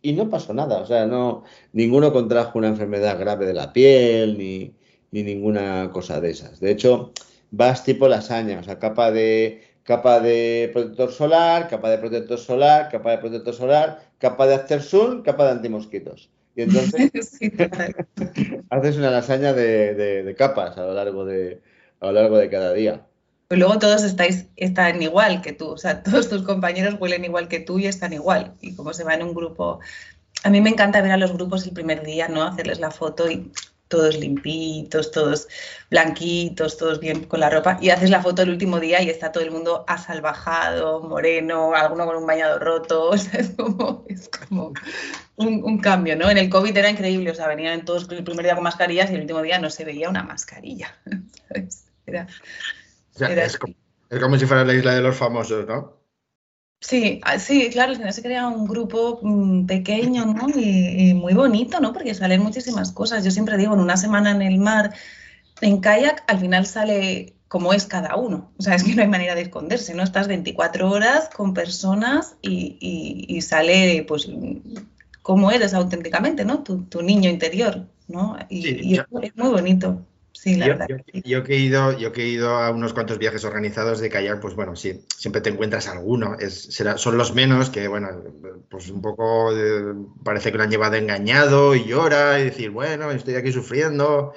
y, 0.02 0.13
no 0.13 0.30
pasó 0.30 0.54
nada. 0.54 0.80
O 0.80 0.86
sea, 0.86 1.06
no, 1.06 1.43
ninguno 1.74 2.13
contrajo 2.13 2.58
una 2.60 2.69
enfermedad 2.69 3.19
grave 3.19 3.46
de 3.46 3.54
la 3.54 3.74
piel 3.74 4.38
ni, 4.38 4.76
ninguna 5.12 5.91
cosa 5.91 6.19
de 6.19 6.32
esas. 6.32 6.60
De 6.60 6.72
hecho, 6.72 7.13
vas 7.52 7.84
tipo 7.84 8.08
lasaña, 8.08 8.60
o 8.60 8.63
sea, 8.63 8.80
capa 8.80 9.12
de, 9.12 9.62
capa 9.84 10.19
de 10.19 10.69
protector 10.74 11.12
solar, 11.12 11.67
capa 11.67 11.89
de 11.89 11.98
protector 12.00 12.39
solar, 12.39 12.89
capa 12.89 13.12
de 13.12 13.17
protector 13.19 13.54
solar, 13.54 14.00
capa 14.17 14.48
de 14.48 14.56
after 14.56 14.82
sun, 14.82 15.22
capa 15.22 15.46
de 15.46 15.52
antimosquitos. 15.52 16.30
Y 16.56 16.63
entonces 16.63 17.12
haces 18.69 18.98
una 18.98 19.12
lasaña 19.12 19.54
de, 19.54 20.36
capas 20.38 20.78
a 20.78 20.86
lo 20.86 20.93
largo 20.93 21.26
de, 21.26 21.62
a 22.00 22.08
lo 22.08 22.12
largo 22.13 22.38
de 22.38 22.50
cada 22.50 22.74
día. 22.74 23.06
Pues 23.54 23.60
luego 23.60 23.78
todos 23.78 24.02
estáis, 24.02 24.48
están 24.56 25.00
igual 25.04 25.44
que 25.44 25.54
tú, 25.54 25.68
o 25.68 25.78
sea, 25.78 26.02
todos 26.04 26.28
tus 26.28 26.42
compañeros 26.42 26.96
huelen 27.00 27.24
igual 27.24 27.48
que 27.48 27.60
tú 27.60 27.78
y 27.78 27.86
están 27.86 28.12
igual. 28.12 28.56
Y 28.62 28.76
como 28.76 28.94
se 28.94 29.04
va 29.04 29.13
en 29.13 29.22
un 29.22 29.36
grupo, 29.36 29.80
a 30.44 30.50
mí 30.50 30.60
me 30.60 30.72
encanta 30.72 31.04
ver 31.04 31.12
a 31.12 31.18
los 31.18 31.34
grupos 31.34 31.63
el 31.68 31.72
primer 31.72 32.02
día, 32.04 32.28
¿no? 32.28 32.42
Hacerles 32.42 32.80
la 32.80 32.89
foto 32.89 33.30
y 33.30 33.52
todos 33.89 34.18
limpitos, 34.18 35.12
todos 35.12 35.48
blanquitos, 35.92 36.78
todos 36.78 37.00
bien 37.00 37.26
con 37.26 37.42
la 37.42 37.52
ropa, 37.52 37.78
y 37.80 37.92
haces 37.92 38.10
la 38.10 38.24
foto 38.24 38.42
el 38.42 38.50
último 38.50 38.80
día 38.80 39.04
y 39.04 39.12
está 39.12 39.32
todo 39.32 39.44
el 39.44 39.52
mundo 39.52 39.86
asalvajado, 39.88 41.02
moreno, 41.02 41.76
alguno 41.76 42.08
con 42.08 42.16
un 42.16 42.26
bañado 42.26 42.58
roto, 42.58 43.10
o 43.12 43.18
sea, 43.20 43.39
es 43.39 43.52
como, 43.52 44.04
es 44.10 44.30
como 44.30 44.74
un, 45.36 45.78
cambio, 45.78 46.16
¿no? 46.16 46.28
En 46.28 46.39
el 46.39 46.50
COVID 46.50 46.76
era 46.76 46.89
increíble, 46.89 47.30
o 47.30 47.36
sea, 47.36 47.48
venían 47.48 47.86
todos 47.86 48.10
el 48.10 48.24
primer 48.24 48.46
día 48.46 48.56
con 48.56 48.63
mascarillas 48.63 49.12
y 49.12 49.13
el 49.13 49.22
último 49.22 49.44
día 49.44 49.60
no 49.60 49.70
se 49.70 49.86
veía 49.86 50.10
una 50.10 50.24
mascarilla, 50.24 50.98
Era, 52.06 52.28
es, 53.19 53.58
como, 54.21 54.38
si 54.38 54.45
fuera 54.45 54.65
la 54.65 54.73
isla 54.73 54.95
de 54.95 55.02
los 55.02 55.15
famosos, 55.15 55.67
¿no? 55.67 56.04
Sí, 56.82 57.21
ah, 57.23 57.39
sí, 57.39 57.69
claro, 57.71 57.91
al 57.91 57.97
final 57.97 58.13
se 58.13 58.21
crea 58.21 58.47
un 58.47 58.67
grupo 58.67 59.19
mm, 59.21 59.65
pequeño, 59.67 60.26
¿no? 60.26 60.49
Y, 60.49 61.13
muy 61.13 61.34
bonito, 61.34 61.80
¿no? 61.80 61.93
Porque 61.93 62.13
salen 62.13 62.41
muchísimas 62.41 62.91
cosas. 62.91 63.23
Yo 63.23 63.32
siempre 63.32 63.58
digo, 63.58 63.73
en 63.73 63.80
una 63.80 63.95
semana 63.95 64.32
en 64.32 64.41
el 64.41 64.58
mar, 64.58 64.93
en 65.62 65.80
kayak, 65.80 66.23
al 66.28 66.39
final 66.39 66.65
sale 66.65 67.36
como 67.47 67.71
es 67.71 67.86
cada 67.86 68.17
uno. 68.17 68.52
O 68.58 68.63
sea, 68.63 68.76
es 68.76 68.84
que 68.84 68.95
no 68.95 69.02
hay 69.02 69.08
manera 69.08 69.36
de 69.36 69.43
esconderse, 69.43 69.93
¿no? 69.93 70.04
Estás 70.04 70.28
24 70.28 70.89
horas 70.89 71.30
con 71.30 71.54
personas 71.54 72.36
y, 72.41 73.39
sale, 73.41 74.04
pues, 74.08 74.28
cómo 75.21 75.52
eres 75.52 75.73
auténticamente, 75.73 76.43
¿no? 76.43 76.63
Tu, 76.63 77.02
niño 77.02 77.30
interior, 77.30 77.88
¿no? 78.08 78.38
Y, 78.49 78.97
es 78.97 79.36
muy 79.38 79.49
bonito. 79.49 80.06
Sí, 80.43 80.58
la 80.58 80.65
yo, 80.65 80.71
verdad. 80.73 80.88
Yo, 81.23 81.41
que 81.41 81.53
he 81.53 81.60
ido, 81.60 81.97
yo 81.97 82.12
que 82.12 82.23
he 82.23 82.27
ido 82.27 82.49
a 82.58 82.69
unos 82.69 82.93
cuantos 82.93 83.17
viajes 83.17 83.45
organizados 83.45 84.01
de 84.01 84.10
kayak, 84.10 84.41
pues 84.41 84.56
bueno, 84.56 84.75
sí, 84.75 85.06
siempre 85.15 85.39
te 85.39 85.49
encuentras 85.49 85.88
alguno. 85.88 86.36
Es, 86.38 86.63
será, 86.65 86.97
son 86.97 87.17
los 87.17 87.34
menos 87.34 87.69
que, 87.69 87.88
bueno, 87.88 88.10
pues 88.69 88.89
un 88.89 89.01
poco 89.01 89.51
parece 90.21 90.51
que 90.51 90.58
lo 90.58 90.65
han 90.65 90.69
llevado 90.69 90.95
engañado 90.95 91.75
y 91.75 91.86
llora 91.86 92.41
y 92.41 92.43
decir, 92.43 92.71
bueno, 92.71 93.10
estoy 93.12 93.36
aquí 93.36 93.53
sufriendo 93.53 94.34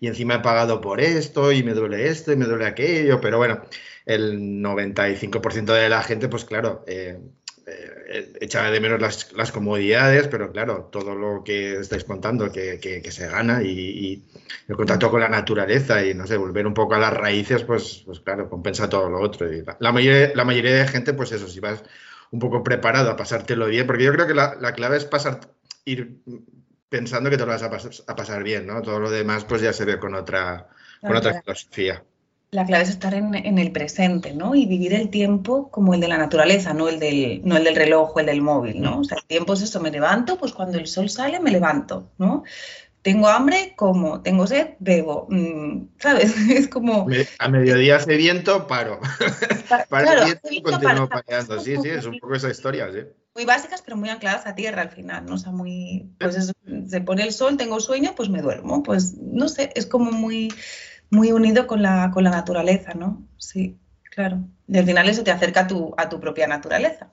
y 0.00 0.08
encima 0.08 0.34
he 0.34 0.40
pagado 0.40 0.80
por 0.80 1.00
esto 1.00 1.52
y 1.52 1.62
me 1.62 1.74
duele 1.74 2.08
esto 2.08 2.32
y 2.32 2.36
me 2.36 2.46
duele 2.46 2.66
aquello, 2.66 3.20
pero 3.20 3.38
bueno, 3.38 3.62
el 4.04 4.60
95% 4.60 5.72
de 5.74 5.88
la 5.88 6.02
gente, 6.02 6.28
pues 6.28 6.44
claro, 6.44 6.82
eh, 6.88 7.20
eh, 7.68 7.90
echaba 8.08 8.70
de 8.70 8.80
menos 8.80 9.00
las, 9.00 9.52
comodidades, 9.52 10.28
pero 10.28 10.52
claro, 10.52 10.88
todo 10.92 11.14
lo 11.14 11.42
que 11.42 11.76
estáis 11.76 12.04
contando 12.04 12.52
que, 12.52 13.02
se 13.10 13.28
gana 13.28 13.62
y, 13.62 14.24
el 14.68 14.76
contacto 14.76 15.10
con 15.10 15.20
la 15.20 15.28
naturaleza 15.28 16.04
y 16.04 16.14
no 16.14 16.26
sé, 16.26 16.36
volver 16.36 16.66
un 16.66 16.74
poco 16.74 16.94
a 16.94 16.98
las 16.98 17.12
raíces, 17.12 17.64
pues, 17.64 18.02
pues 18.04 18.20
claro, 18.20 18.48
compensa 18.48 18.88
todo 18.88 19.08
lo 19.08 19.20
otro. 19.20 19.48
la, 19.78 19.92
mayoría, 19.92 20.32
la 20.34 20.44
mayoría 20.44 20.74
de 20.76 20.88
gente, 20.88 21.14
pues 21.14 21.32
eso, 21.32 21.48
si 21.48 21.60
vas 21.60 21.82
un 22.30 22.38
poco 22.38 22.62
preparado 22.62 23.10
a 23.10 23.16
pasártelo 23.16 23.66
bien, 23.66 23.86
porque 23.86 24.04
yo 24.04 24.12
creo 24.12 24.26
que 24.26 24.34
la, 24.34 24.72
clave 24.74 24.96
es 24.96 25.04
pasar, 25.04 25.40
ir 25.84 26.20
pensando 26.88 27.30
que 27.30 27.36
te 27.36 27.44
lo 27.44 27.52
vas 27.52 27.62
a, 27.62 28.16
pasar 28.16 28.42
bien, 28.42 28.66
¿no? 28.66 28.82
Todo 28.82 29.00
lo 29.00 29.10
demás, 29.10 29.44
pues 29.44 29.62
ya 29.62 29.72
se 29.72 29.84
ve 29.84 29.98
con 29.98 30.14
otra, 30.14 30.68
con 31.00 31.16
otra 31.16 31.40
filosofía. 31.40 32.04
La 32.56 32.64
clave 32.64 32.84
es 32.84 32.88
estar 32.88 33.12
en, 33.12 33.58
el 33.58 33.70
presente, 33.70 34.32
¿no? 34.32 34.54
Y 34.54 34.64
vivir 34.64 34.94
el 34.94 35.10
tiempo 35.10 35.70
como 35.70 35.92
el 35.92 36.00
de 36.00 36.08
la 36.08 36.16
naturaleza, 36.16 36.72
no 36.72 36.88
el 36.88 36.98
del, 36.98 37.42
no 37.44 37.58
el 37.58 37.64
del 37.64 37.76
reloj 37.76 38.16
o 38.16 38.20
el 38.20 38.24
del 38.24 38.40
móvil, 38.40 38.80
¿no? 38.80 39.00
O 39.00 39.04
sea, 39.04 39.18
el 39.18 39.26
tiempo 39.26 39.52
es 39.52 39.60
eso, 39.60 39.78
me 39.78 39.90
levanto, 39.90 40.38
pues 40.38 40.54
cuando 40.54 40.78
el 40.78 40.86
sol 40.86 41.10
sale 41.10 41.38
me 41.38 41.50
levanto, 41.50 42.12
¿no? 42.16 42.44
Tengo 43.02 43.28
hambre, 43.28 43.74
como, 43.76 44.22
tengo 44.22 44.46
sed, 44.46 44.68
bebo, 44.78 45.26
mm, 45.28 45.88
¿sabes? 45.98 46.34
Es 46.48 46.68
como... 46.68 47.06
A 47.38 47.48
mediodía 47.50 47.96
hace 47.96 48.16
viento, 48.16 48.66
paro. 48.66 49.00
para 49.90 50.14
el 50.14 50.24
viento, 50.24 50.48
continúo 50.62 51.10
pareando. 51.10 51.60
Sí, 51.60 51.76
sí, 51.76 51.90
es 51.90 52.06
un 52.06 52.18
poco 52.18 52.36
esa 52.36 52.48
historia, 52.48 52.90
sí. 52.90 53.00
Muy 53.34 53.44
básicas, 53.44 53.82
pero 53.82 53.98
muy 53.98 54.08
ancladas 54.08 54.46
a 54.46 54.54
tierra 54.54 54.80
al 54.80 54.88
final, 54.88 55.26
¿no? 55.26 55.34
O 55.34 55.38
sea, 55.38 55.52
muy... 55.52 56.10
Pues 56.18 56.54
se 56.88 57.00
pone 57.02 57.22
el 57.22 57.34
sol, 57.34 57.58
tengo 57.58 57.80
sueño, 57.80 58.14
pues 58.16 58.30
me 58.30 58.40
duermo. 58.40 58.82
Pues, 58.82 59.14
no 59.18 59.46
sé, 59.50 59.72
es 59.74 59.84
como 59.84 60.10
muy 60.10 60.48
muy 61.10 61.32
unido 61.32 61.66
con 61.66 61.82
la, 61.82 62.10
con 62.12 62.24
la 62.24 62.30
naturaleza, 62.30 62.94
¿no? 62.94 63.26
Sí, 63.36 63.78
claro. 64.10 64.40
Y 64.68 64.78
al 64.78 64.84
final 64.84 65.08
eso 65.08 65.24
te 65.24 65.30
acerca 65.30 65.60
a 65.60 65.66
tu, 65.66 65.94
a 65.96 66.08
tu 66.08 66.20
propia 66.20 66.46
naturaleza. 66.46 67.12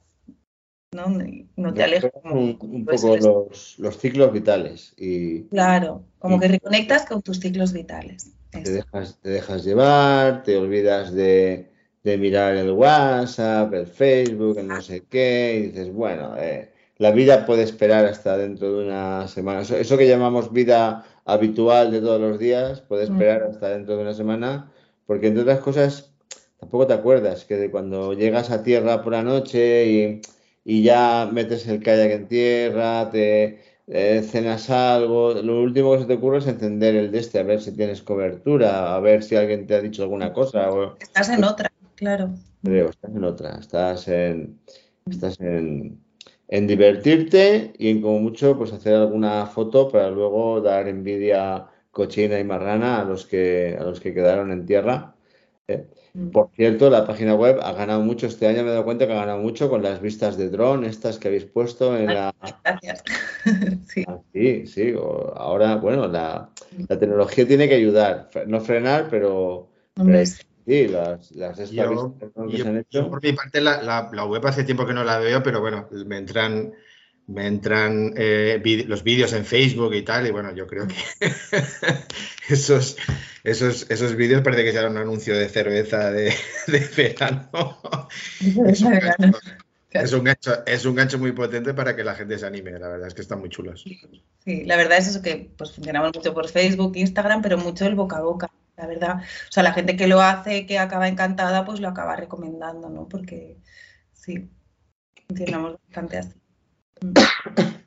No, 0.94 1.08
no 1.56 1.74
te 1.74 1.84
alejas. 1.84 2.12
un, 2.24 2.86
poco 2.86 3.18
los, 3.18 3.80
los, 3.80 3.98
ciclos 3.98 4.32
vitales. 4.32 4.94
Y, 4.96 5.44
claro, 5.46 6.04
como 6.20 6.40
que 6.40 6.48
reconectas 6.48 7.06
con 7.06 7.22
tus 7.22 7.40
ciclos 7.40 7.74
vitales. 7.74 8.32
Te 8.52 8.72
dejas, 8.72 9.20
te 9.20 9.30
dejas, 9.30 9.64
llevar, 9.64 10.44
te 10.44 10.56
olvidas 10.56 11.12
de, 11.12 11.72
de, 12.04 12.18
mirar 12.20 12.56
el 12.56 12.72
WhatsApp, 12.72 13.74
el 13.74 13.88
Facebook, 13.88 14.60
el 14.60 14.68
no 14.68 14.80
sé 14.82 15.06
qué, 15.10 15.56
y 15.58 15.68
dices, 15.70 15.92
bueno, 15.92 16.36
eh, 16.38 16.72
la 16.98 17.10
vida 17.10 17.48
puede 17.48 17.64
esperar 17.64 18.06
hasta 18.06 18.38
dentro 18.38 18.78
de 18.78 18.86
una 18.86 19.28
semana. 19.28 19.62
eso 19.62 19.98
que 19.98 20.08
llamamos 20.08 20.54
vida 20.54 21.04
habitual 21.26 21.92
de 21.92 22.02
todos 22.02 22.20
los 22.20 22.40
días, 22.40 22.82
puede 22.82 23.08
mm. 23.08 23.12
esperar 23.12 23.44
hasta 23.44 23.70
dentro 23.70 23.96
de 23.96 24.04
una 24.04 24.14
semana, 24.14 24.72
porque 25.06 25.28
entre 25.28 25.44
otras 25.44 25.60
cosas, 25.60 26.12
tampoco 26.60 26.88
te 26.88 26.94
acuerdas 26.94 27.46
que 27.46 27.58
de 27.58 27.72
cuando 27.72 28.14
llegas 28.14 28.52
a 28.52 28.64
tierra 28.64 29.04
por 29.04 29.14
la 29.14 29.24
noche 29.24 30.22
y, 30.66 30.84
ya 30.84 31.30
metes 31.32 31.68
el 31.68 31.84
kayak 31.84 32.12
en 32.12 32.28
tierra, 32.28 33.10
te 33.10 33.60
eh, 33.88 34.22
cenas 34.24 34.70
algo, 34.70 35.34
lo 35.34 35.62
último 35.62 35.94
que 35.94 36.00
se 36.00 36.06
te 36.06 36.14
ocurre 36.14 36.38
es 36.38 36.48
encender 36.48 36.96
el 36.96 37.12
de 37.12 37.20
este, 37.20 37.40
a 37.40 37.44
ver 37.44 37.62
si 37.62 37.74
tienes 37.74 38.02
cobertura, 38.02 38.96
a 38.96 39.00
ver 39.00 39.24
si 39.24 39.36
alguien 39.36 39.68
te 39.68 39.76
ha 39.76 39.82
dicho 39.82 40.04
alguna 40.04 40.32
cosa. 40.32 40.70
estás 41.00 41.30
en 41.30 41.44
otra, 41.44 41.72
claro. 41.96 42.34
Creo, 42.64 42.90
estás 42.90 43.12
en 43.14 43.24
otra, 43.26 43.58
estás 43.60 44.08
en, 44.08 44.58
estás 45.06 45.38
en, 45.42 46.00
en 46.54 46.68
divertirte 46.68 47.74
y 47.80 47.90
en 47.90 48.00
como 48.00 48.20
mucho 48.20 48.56
pues 48.56 48.72
hacer 48.74 48.94
alguna 48.94 49.48
foto 49.48 49.90
para 49.90 50.12
luego 50.12 50.62
dar 50.62 50.88
envidia 50.88 51.66
cochina 51.90 52.40
y 52.40 52.44
marrana 52.44 53.02
a 53.02 53.06
los 53.06 53.26
que 53.26 53.76
a 53.80 53.84
los 53.84 54.00
que 54.00 54.14
quedaron 54.14 54.52
en 54.52 54.68
tierra. 54.68 55.16
¿eh? 55.68 55.88
Mm. 56.14 56.30
Por 56.30 56.52
cierto, 56.56 56.92
la 56.92 57.08
página 57.08 57.34
web 57.34 57.60
ha 57.64 57.72
ganado 57.74 58.02
mucho 58.02 58.28
este 58.28 58.46
año, 58.46 58.62
me 58.62 58.70
he 58.70 58.74
dado 58.74 58.86
cuenta 58.86 59.08
que 59.08 59.14
ha 59.14 59.22
ganado 59.22 59.40
mucho 59.40 59.68
con 59.68 59.82
las 59.82 60.00
vistas 60.00 60.38
de 60.38 60.52
dron, 60.52 60.84
estas 60.84 61.18
que 61.18 61.30
habéis 61.30 61.46
puesto 61.46 61.98
en 61.98 62.06
la... 62.06 62.36
Gracias. 62.64 63.04
sí. 63.88 64.04
Ah, 64.08 64.20
sí, 64.32 64.68
sí. 64.68 64.94
Ahora, 65.36 65.78
bueno, 65.78 66.08
la, 66.08 66.52
la, 66.88 67.00
tecnología 67.00 67.48
tiene 67.48 67.68
que 67.68 67.76
ayudar, 67.76 68.30
no 68.46 68.62
frenar, 68.62 69.08
pero, 69.10 69.70
Sí, 70.66 70.88
las, 70.88 71.32
las 71.32 71.72
yo, 71.72 72.16
que 72.50 72.58
se 72.58 72.68
han 72.68 72.78
hecho. 72.78 73.10
por 73.10 73.22
mi 73.22 73.34
parte, 73.34 73.60
la, 73.60 73.82
la, 73.82 74.26
web 74.26 74.46
hace 74.48 74.64
tiempo 74.64 74.86
que 74.86 74.94
no 74.94 75.04
la 75.04 75.20
veo, 75.20 75.44
pero 75.44 75.60
bueno, 75.60 75.90
me 76.06 76.18
entran, 76.18 76.72
me 77.28 77.48
entran 77.48 78.14
eh, 78.16 78.62
los 78.88 79.04
vídeos 79.04 79.34
en 79.34 79.44
Facebook 79.44 79.94
y 79.94 80.04
tal, 80.04 80.26
y 80.26 80.32
bueno, 80.32 80.56
yo 80.56 80.66
creo 80.66 80.88
que 80.88 80.96
esos, 82.50 82.96
esos, 83.44 83.90
esos 83.90 84.16
vídeos 84.16 84.42
parece 84.42 84.64
que 84.64 84.72
sean 84.72 84.92
un 84.92 84.98
anuncio 84.98 85.38
de 85.38 85.50
cerveza 85.50 86.12
de, 86.12 86.34
de 86.68 86.90
verano. 86.96 87.50
es, 88.66 88.82
un 88.82 88.94
gancho, 88.94 89.40
es, 89.92 90.14
un 90.14 90.24
gancho, 90.24 90.66
es 90.66 90.86
un 90.86 90.96
gancho 90.96 91.20
muy 91.20 91.34
potente 91.34 91.74
para 91.74 91.94
que 91.94 92.06
la 92.06 92.16
gente 92.16 92.40
se 92.40 92.46
anime, 92.46 92.80
la 92.80 92.88
verdad 92.88 93.08
es 93.10 93.14
que 93.14 93.22
están 93.22 93.42
muy 93.42 93.50
chulos. 93.50 93.84
Sí, 94.46 94.64
la 94.64 94.78
verdad 94.78 94.98
es 94.98 95.08
eso 95.08 95.22
que 95.22 95.52
pues 95.58 95.74
funcionamos 95.74 96.12
mucho 96.16 96.34
por 96.34 96.48
Facebook, 96.48 96.96
Instagram, 96.96 97.42
pero 97.42 97.58
mucho 97.58 97.86
el 97.86 97.96
boca 97.96 98.18
a 98.18 98.22
boca 98.22 98.50
la 98.78 98.88
verdad. 98.88 99.18
O 99.18 99.52
sea, 99.52 99.64
la 99.64 99.74
gente 99.74 99.96
que 99.96 100.08
lo 100.08 100.22
hace, 100.22 100.66
que 100.66 100.80
acaba 100.80 101.08
encantada, 101.08 101.66
pues 101.66 101.80
lo 101.80 101.88
acaba 101.88 102.16
recomendando, 102.16 102.90
¿no? 102.90 103.08
Porque 103.08 103.58
sí, 104.14 104.50
funcionamos 105.28 105.78
bastante 105.88 106.18
así. 106.18 106.40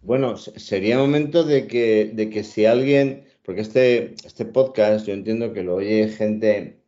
Bueno, 0.00 0.36
sería 0.38 0.96
momento 0.96 1.44
de 1.44 1.66
que, 1.66 2.12
de 2.14 2.30
que 2.30 2.42
si 2.42 2.64
alguien, 2.64 3.26
porque 3.42 3.60
este, 3.60 4.14
este 4.24 4.46
podcast 4.46 5.04
yo 5.06 5.12
entiendo 5.12 5.52
que 5.52 5.62
lo 5.64 5.74
oye 5.74 6.08
gente, 6.08 6.80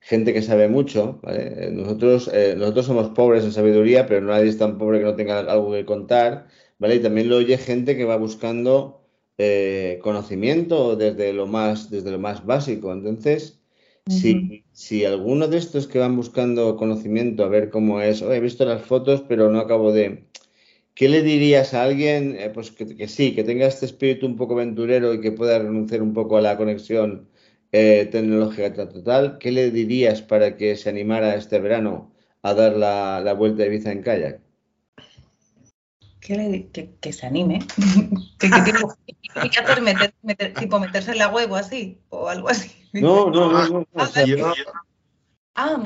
gente 0.00 0.32
que 0.32 0.40
sabe 0.40 0.68
mucho, 0.68 1.20
¿vale? 1.22 1.70
Nosotros, 1.72 2.30
eh, 2.32 2.54
nosotros 2.56 2.86
somos 2.86 3.10
pobres 3.10 3.44
en 3.44 3.52
sabiduría, 3.52 4.06
pero 4.06 4.22
nadie 4.22 4.48
es 4.48 4.56
tan 4.56 4.78
pobre 4.78 5.00
que 5.00 5.04
no 5.04 5.16
tenga 5.16 5.40
algo 5.40 5.72
que 5.72 5.84
contar, 5.84 6.46
¿vale? 6.78 6.94
Y 6.94 7.00
también 7.00 7.28
lo 7.28 7.36
oye 7.36 7.58
gente 7.58 7.96
que 7.96 8.04
va 8.04 8.16
buscando 8.16 9.03
eh, 9.38 9.98
conocimiento 10.02 10.96
desde 10.96 11.32
lo 11.32 11.46
más, 11.46 11.90
desde 11.90 12.10
lo 12.12 12.18
más 12.18 12.44
básico. 12.46 12.92
Entonces, 12.92 13.60
si, 14.06 14.64
si, 14.72 15.04
alguno 15.04 15.48
de 15.48 15.58
estos 15.58 15.86
que 15.86 15.98
van 15.98 16.16
buscando 16.16 16.76
conocimiento, 16.76 17.44
a 17.44 17.48
ver 17.48 17.70
cómo 17.70 18.00
es, 18.00 18.22
he 18.22 18.40
visto 18.40 18.64
las 18.64 18.82
fotos, 18.82 19.22
pero 19.28 19.50
no 19.50 19.58
acabo 19.60 19.92
de. 19.92 20.26
¿Qué 20.94 21.08
le 21.08 21.22
dirías 21.22 21.74
a 21.74 21.82
alguien 21.84 22.36
eh, 22.38 22.50
pues 22.50 22.70
que, 22.70 23.08
sí, 23.08 23.34
que 23.34 23.44
tenga 23.44 23.66
este 23.66 23.86
espíritu 23.86 24.26
un 24.26 24.36
poco 24.36 24.54
aventurero 24.54 25.14
y 25.14 25.20
que 25.20 25.32
pueda 25.32 25.58
renunciar 25.58 26.02
un 26.02 26.14
poco 26.14 26.36
a 26.36 26.40
la 26.42 26.56
conexión 26.56 27.28
eh, 27.72 28.08
tecnológica 28.10 28.88
total? 28.88 29.38
¿Qué 29.38 29.52
le 29.52 29.70
dirías 29.70 30.22
para 30.22 30.56
que 30.56 30.76
se 30.76 30.90
animara 30.90 31.34
este 31.36 31.58
verano 31.58 32.12
a 32.42 32.54
dar 32.54 32.76
la, 32.76 33.20
la 33.24 33.34
vuelta 33.34 33.62
de 33.62 33.68
Ibiza 33.68 33.92
en 33.92 34.02
kayak? 34.02 34.43
Que, 36.24 37.12
se 37.12 37.26
anime. 37.26 37.60
¿Qué, 38.38 38.48
que 39.50 39.60
hacer? 39.60 39.82
Meter, 39.82 40.54
tipo 40.54 40.80
meterse 40.80 41.12
en 41.12 41.18
la 41.18 41.28
web 41.28 41.52
o 41.52 41.56
así, 41.56 42.00
o 42.08 42.28
algo 42.28 42.48
así. 42.48 42.70
No, 42.94 43.30
no, 43.30 43.50
no. 43.68 43.86
Ah, 45.56 45.80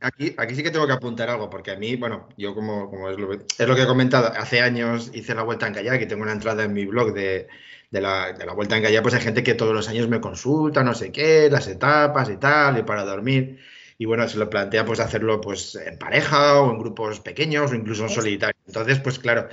aquí, 0.00 0.32
aquí 0.36 0.54
sí 0.54 0.62
que 0.62 0.70
tengo 0.70 0.86
que 0.86 0.92
apuntar 0.92 1.28
algo, 1.28 1.50
porque 1.50 1.72
a 1.72 1.76
mí, 1.76 1.96
bueno, 1.96 2.28
yo 2.36 2.54
como, 2.54 2.88
como 2.88 3.10
es, 3.10 3.18
lo, 3.18 3.32
es, 3.32 3.58
lo, 3.58 3.74
que 3.74 3.82
he 3.82 3.86
comentado, 3.86 4.32
hace 4.36 4.60
años 4.60 5.10
hice 5.12 5.34
la 5.34 5.42
vuelta 5.42 5.66
en 5.66 5.74
kayak 5.74 6.02
y 6.02 6.06
tengo 6.06 6.22
una 6.22 6.30
entrada 6.30 6.62
en 6.62 6.72
mi 6.72 6.86
blog 6.86 7.12
de, 7.14 7.48
de, 7.90 8.00
la, 8.00 8.32
de 8.32 8.46
la 8.46 8.52
vuelta 8.52 8.76
en 8.76 8.84
kayak, 8.84 9.02
pues 9.02 9.14
hay 9.14 9.22
gente 9.22 9.42
que 9.42 9.54
todos 9.54 9.74
los 9.74 9.88
años 9.88 10.06
me 10.08 10.20
consulta, 10.20 10.84
no 10.84 10.94
sé 10.94 11.10
qué, 11.10 11.48
las 11.50 11.66
etapas 11.66 12.30
y 12.30 12.36
tal, 12.36 12.78
y 12.78 12.84
para 12.84 13.04
dormir 13.04 13.58
y 13.98 14.04
bueno, 14.04 14.28
se 14.28 14.38
lo 14.38 14.50
plantea 14.50 14.84
pues 14.84 15.00
hacerlo 15.00 15.40
pues 15.40 15.74
en 15.76 15.98
pareja 15.98 16.60
o 16.60 16.70
en 16.70 16.78
grupos 16.78 17.20
pequeños 17.20 17.72
o 17.72 17.74
incluso 17.74 18.04
en 18.04 18.10
solitario. 18.10 18.60
Entonces, 18.66 19.00
pues 19.00 19.18
claro, 19.18 19.48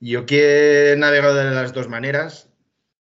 yo 0.00 0.26
que 0.26 0.92
he 0.92 0.96
navegado 0.96 1.34
de 1.34 1.50
las 1.50 1.72
dos 1.72 1.88
maneras, 1.88 2.50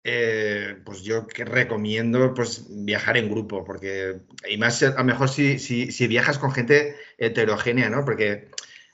eh, 0.04 0.78
pues 0.86 1.02
yo 1.04 1.28
que 1.28 1.46
recomiendo 1.46 2.34
pues 2.34 2.66
viajar 2.70 3.18
en 3.18 3.30
grupo, 3.30 3.64
porque 3.66 4.22
y 4.50 4.58
más 4.58 4.84
a 4.84 4.92
lo 4.92 5.04
mejor 5.04 5.30
si, 5.30 5.60
si, 5.60 5.92
si 5.92 6.08
viajas 6.08 6.38
con 6.38 6.52
gente 6.52 6.96
heterogénea, 7.18 7.90
¿no? 7.90 8.06
Porque 8.06 8.50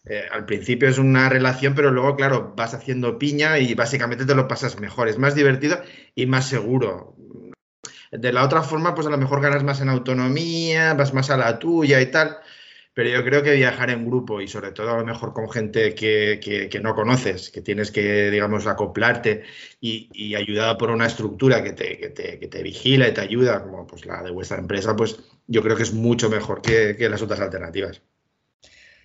eh, 0.05 0.23
al 0.31 0.45
principio 0.45 0.89
es 0.89 0.97
una 0.97 1.29
relación, 1.29 1.75
pero 1.75 1.91
luego, 1.91 2.15
claro, 2.15 2.53
vas 2.55 2.73
haciendo 2.73 3.19
piña 3.19 3.59
y 3.59 3.75
básicamente 3.75 4.25
te 4.25 4.35
lo 4.35 4.47
pasas 4.47 4.79
mejor. 4.79 5.07
Es 5.07 5.17
más 5.17 5.35
divertido 5.35 5.81
y 6.15 6.25
más 6.25 6.47
seguro. 6.47 7.15
De 8.11 8.33
la 8.33 8.43
otra 8.43 8.61
forma, 8.61 8.93
pues 8.93 9.07
a 9.07 9.09
lo 9.09 9.17
mejor 9.17 9.41
ganas 9.41 9.63
más 9.63 9.79
en 9.79 9.89
autonomía, 9.89 10.93
vas 10.93 11.13
más 11.13 11.29
a 11.29 11.37
la 11.37 11.57
tuya 11.59 12.01
y 12.01 12.11
tal. 12.11 12.37
Pero 12.93 13.09
yo 13.09 13.23
creo 13.23 13.41
que 13.41 13.53
viajar 13.53 13.89
en 13.89 14.05
grupo 14.05 14.41
y 14.41 14.49
sobre 14.49 14.73
todo 14.73 14.91
a 14.91 14.97
lo 14.97 15.05
mejor 15.05 15.31
con 15.33 15.49
gente 15.49 15.95
que, 15.95 16.69
no 16.83 16.93
conoces, 16.93 17.49
que 17.49 17.61
tienes 17.61 17.89
que, 17.89 18.29
digamos, 18.29 18.67
acoplarte 18.67 19.43
y, 19.79 20.09
y 20.13 20.35
ayudada 20.35 20.77
por 20.77 20.91
una 20.91 21.05
estructura 21.05 21.63
que 21.63 21.71
te, 21.71 21.97
que 21.97 22.09
te, 22.09 22.63
vigila 22.63 23.07
y 23.07 23.13
te 23.13 23.21
ayuda, 23.21 23.63
como 23.63 23.87
pues 23.87 24.05
la 24.05 24.21
de 24.21 24.31
vuestra 24.31 24.57
empresa, 24.57 24.93
pues 24.93 25.19
yo 25.47 25.63
creo 25.63 25.77
que 25.77 25.83
es 25.83 25.93
mucho 25.93 26.29
mejor 26.29 26.61
que, 26.61 26.97
las 27.09 27.21
otras 27.21 27.39
alternativas. 27.39 28.01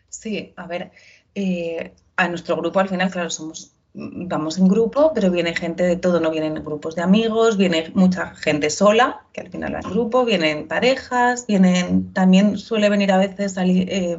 Sí, 0.08 0.52
a 0.56 0.66
ver, 0.66 0.90
eh, 1.36 1.94
a 2.16 2.28
nuestro 2.28 2.56
grupo 2.56 2.80
al 2.80 2.88
final, 2.88 3.10
claro, 3.10 3.30
somos 3.30 3.75
vamos 3.98 4.58
en 4.58 4.68
grupo, 4.68 5.12
pero 5.14 5.30
viene 5.30 5.54
gente 5.56 5.82
de 5.82 5.96
todo, 5.96 6.20
no 6.20 6.30
vienen 6.30 6.62
grupos 6.62 6.94
de 6.94 7.02
amigos, 7.02 7.56
viene 7.56 7.90
mucha 7.94 8.34
gente 8.34 8.68
sola, 8.68 9.24
que 9.32 9.40
al 9.40 9.48
final 9.48 9.74
va 9.74 9.80
en 9.80 9.90
grupo, 9.90 10.26
vienen 10.26 10.68
parejas, 10.68 11.46
vienen, 11.46 12.12
también 12.12 12.58
suele 12.58 12.90
venir 12.90 13.10
a 13.10 13.16
veces 13.16 13.56
eh, 13.56 14.18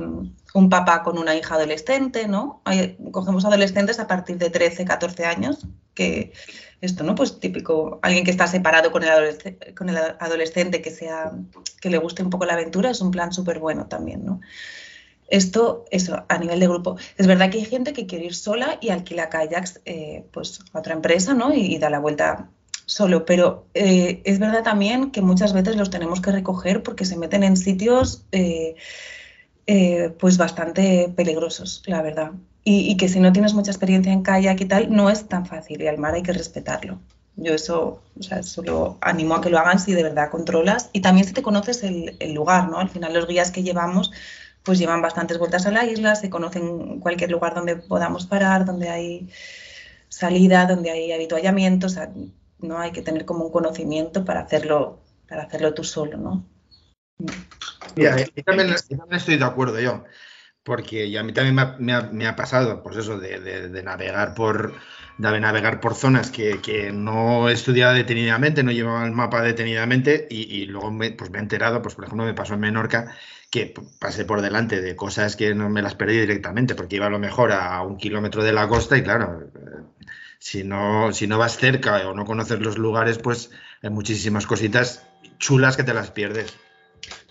un 0.56 0.70
papá 0.70 1.04
con 1.04 1.20
una 1.20 1.36
hija 1.36 1.56
adolescente, 1.56 2.28
¿no? 2.28 2.64
cogemos 3.12 3.46
adolescentes 3.46 4.00
a 4.00 4.08
partir 4.08 4.40
de 4.40 4.50
13, 4.50 4.84
14 4.84 5.26
años, 5.26 5.68
que 5.94 6.34
esto, 6.82 7.04
¿no? 7.04 7.14
Pues 7.14 7.40
típico, 7.40 8.00
alguien 8.02 8.24
que 8.24 8.32
está 8.32 8.48
separado 8.48 8.92
con 8.92 9.04
el, 9.04 9.10
adolescente, 9.10 9.76
con 9.76 9.90
el 9.90 9.98
adolescente 9.98 10.82
que, 10.82 10.90
sea, 10.90 11.34
que 11.82 11.92
le 11.92 12.00
guste 12.00 12.24
un 12.24 12.32
poco 12.32 12.46
la 12.46 12.54
aventura, 12.54 12.90
es 12.90 13.02
un 13.02 13.12
plan 13.12 13.32
súper 13.32 13.60
bueno 13.60 13.86
también, 13.86 14.26
¿no? 14.26 14.42
Esto, 15.28 15.86
eso, 15.92 16.24
a 16.30 16.38
nivel 16.38 16.60
de 16.60 16.68
grupo. 16.68 16.96
Es 17.18 17.28
verdad 17.28 17.50
que 17.50 17.58
hay 17.58 17.66
gente 17.66 17.92
que 17.92 18.06
quiere 18.06 18.26
ir 18.26 18.36
sola 18.36 18.78
y 18.80 18.90
alquila 18.90 19.30
kayaks 19.30 19.82
eh, 19.86 20.26
pues, 20.32 20.62
a 20.72 20.80
otra 20.80 20.94
empresa, 20.94 21.34
¿no? 21.34 21.54
Y, 21.54 21.78
da 21.78 21.90
la 21.90 22.00
vuelta 22.00 22.50
solo. 22.86 23.26
Pero 23.26 23.68
eh, 23.74 24.22
es 24.24 24.40
verdad 24.40 24.64
también 24.64 25.12
que 25.12 25.22
muchas 25.22 25.52
veces 25.52 25.76
los 25.76 25.90
tenemos 25.90 26.22
que 26.22 26.32
recoger 26.32 26.82
porque 26.82 27.04
se 27.04 27.18
meten 27.18 27.44
en 27.44 27.58
sitios 27.58 28.26
eh, 28.32 28.76
pues 30.18 30.38
bastante 30.38 31.12
peligrosos, 31.14 31.84
la 31.88 32.02
verdad. 32.02 32.32
Y, 32.64 32.98
que 32.98 33.08
si 33.08 33.20
no 33.22 33.32
tienes 33.32 33.54
mucha 33.54 33.72
experiencia 33.72 34.12
en 34.12 34.24
kayak 34.24 34.60
y 34.60 34.66
tal, 34.66 34.94
no 34.94 35.10
es 35.10 35.28
tan 35.28 35.46
fácil 35.46 35.82
y 35.82 35.88
al 35.88 35.98
mar 35.98 36.14
hay 36.14 36.24
que 36.24 36.34
respetarlo. 36.34 37.00
Yo 37.38 37.54
eso, 37.54 38.02
o 38.20 38.24
sea, 38.24 38.44
solo 38.44 38.98
animo 39.00 39.36
a 39.36 39.42
que 39.42 39.50
lo 39.50 39.60
hagan 39.60 39.80
si 39.80 39.94
de 39.94 40.04
verdad 40.04 40.32
controlas 40.32 40.90
y 40.92 41.02
también 41.02 41.28
si 41.28 41.34
te 41.34 41.44
conoces 41.44 41.84
el 41.84 42.34
lugar, 42.34 42.70
¿no? 42.70 42.80
Al 42.80 42.90
final 42.90 43.14
los 43.14 43.28
guías 43.28 43.52
que 43.52 43.64
llevamos 43.64 44.12
pues 44.68 44.80
llevan 44.80 45.02
bastantes 45.02 45.38
vueltas 45.38 45.66
a 45.66 45.72
la 45.72 45.86
isla, 45.86 46.14
se 46.16 46.30
conocen 46.30 47.00
cualquier 47.00 47.32
lugar 47.32 47.56
donde 47.56 47.78
podamos 47.78 48.26
parar, 48.26 48.66
donde 48.66 48.90
hay 48.90 49.30
salida, 50.10 50.66
donde 50.66 50.92
hay 50.92 51.14
habituallamiento, 51.14 51.88
o 51.88 51.90
sea, 51.90 52.12
no 52.60 52.78
hay 52.78 52.92
que 52.92 53.02
tener 53.02 53.24
como 53.24 53.46
un 53.46 53.52
conocimiento 53.54 54.26
para 54.26 54.42
hacerlo, 54.42 55.00
para 55.30 55.44
hacerlo 55.44 55.74
tú 55.74 55.86
solo, 55.86 56.18
¿no? 56.18 56.44
Mira, 57.96 58.18
yo 58.20 58.44
también, 58.44 58.76
estoy 59.12 59.38
de 59.38 59.46
acuerdo 59.46 59.80
yo, 59.80 60.04
porque 60.68 61.18
a 61.18 61.24
mí 61.24 61.32
también 61.32 61.56
me 61.80 62.28
ha, 62.28 62.36
pasado, 62.36 62.84
pues 62.84 62.98
eso, 62.98 63.18
de, 63.18 63.82
navegar 63.86 64.36
por 64.36 64.74
de 65.18 65.40
navegar 65.40 65.80
por 65.80 65.96
zonas 65.96 66.30
que, 66.30 66.92
no 66.94 67.48
he 67.48 67.54
estudiado 67.54 67.94
detenidamente, 67.94 68.64
no 68.64 68.74
llevaba 68.74 69.06
el 69.06 69.14
mapa 69.14 69.42
detenidamente 69.42 70.28
y, 70.30 70.66
luego 70.66 70.92
me, 70.92 71.12
pues 71.12 71.32
me 71.32 71.38
he 71.38 71.42
enterado, 71.42 71.82
pues 71.82 71.96
por 71.96 72.04
ejemplo 72.04 72.26
me 72.26 72.34
pasó 72.34 72.56
en 72.56 72.60
Menorca 72.60 73.16
que 73.50 73.74
pasé 73.98 74.26
por 74.26 74.42
delante 74.42 74.82
de 74.82 74.98
cosas 74.98 75.38
que 75.38 75.56
no 75.56 75.70
me 75.70 75.82
las 75.82 75.96
perdí 75.96 76.20
directamente, 76.20 76.76
porque 76.76 76.98
iba 76.98 77.06
a 77.06 77.10
lo 77.10 77.18
mejor 77.18 77.54
a 77.54 77.82
un 77.84 77.96
kilómetro 77.96 78.44
de 78.44 78.52
la 78.52 78.68
costa 78.68 78.98
y 78.98 79.04
claro, 79.04 79.44
eh, 79.56 79.84
si 80.38 80.66
no, 80.66 81.14
si 81.14 81.28
no 81.28 81.38
vas 81.38 81.58
cerca 81.58 82.10
o 82.10 82.14
no 82.14 82.26
conoces 82.26 82.60
los 82.60 82.78
lugares, 82.78 83.20
pues 83.20 83.52
hay 83.82 83.90
muchísimas 83.90 84.46
cositas 84.46 85.08
chulas 85.40 85.78
que 85.78 85.84
te 85.84 85.94
las 85.94 86.12
pierdes. 86.12 86.58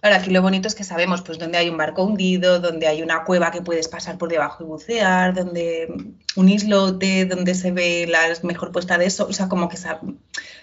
Ahora, 0.02 0.18
aquí 0.18 0.30
lo 0.30 0.42
bonito 0.42 0.68
es 0.68 0.74
que 0.74 0.84
sabemos 0.84 1.22
pues 1.22 1.38
dónde 1.38 1.58
hay 1.58 1.68
un 1.68 1.76
barco 1.76 2.04
hundido, 2.04 2.60
donde 2.60 2.86
hay 2.86 3.02
una 3.02 3.24
cueva 3.24 3.50
que 3.50 3.62
puedes 3.62 3.88
pasar 3.88 4.18
por 4.18 4.28
debajo 4.28 4.62
y 4.62 4.66
bucear, 4.66 5.34
donde 5.34 5.88
un 6.36 6.48
islote, 6.48 7.24
donde 7.24 7.54
se 7.54 7.72
ve 7.72 8.06
la 8.06 8.20
mejor 8.42 8.72
puesta 8.72 8.98
de 8.98 9.10
sol, 9.10 9.28
o 9.30 9.32
sea, 9.32 9.48
como 9.48 9.68
que 9.68 9.78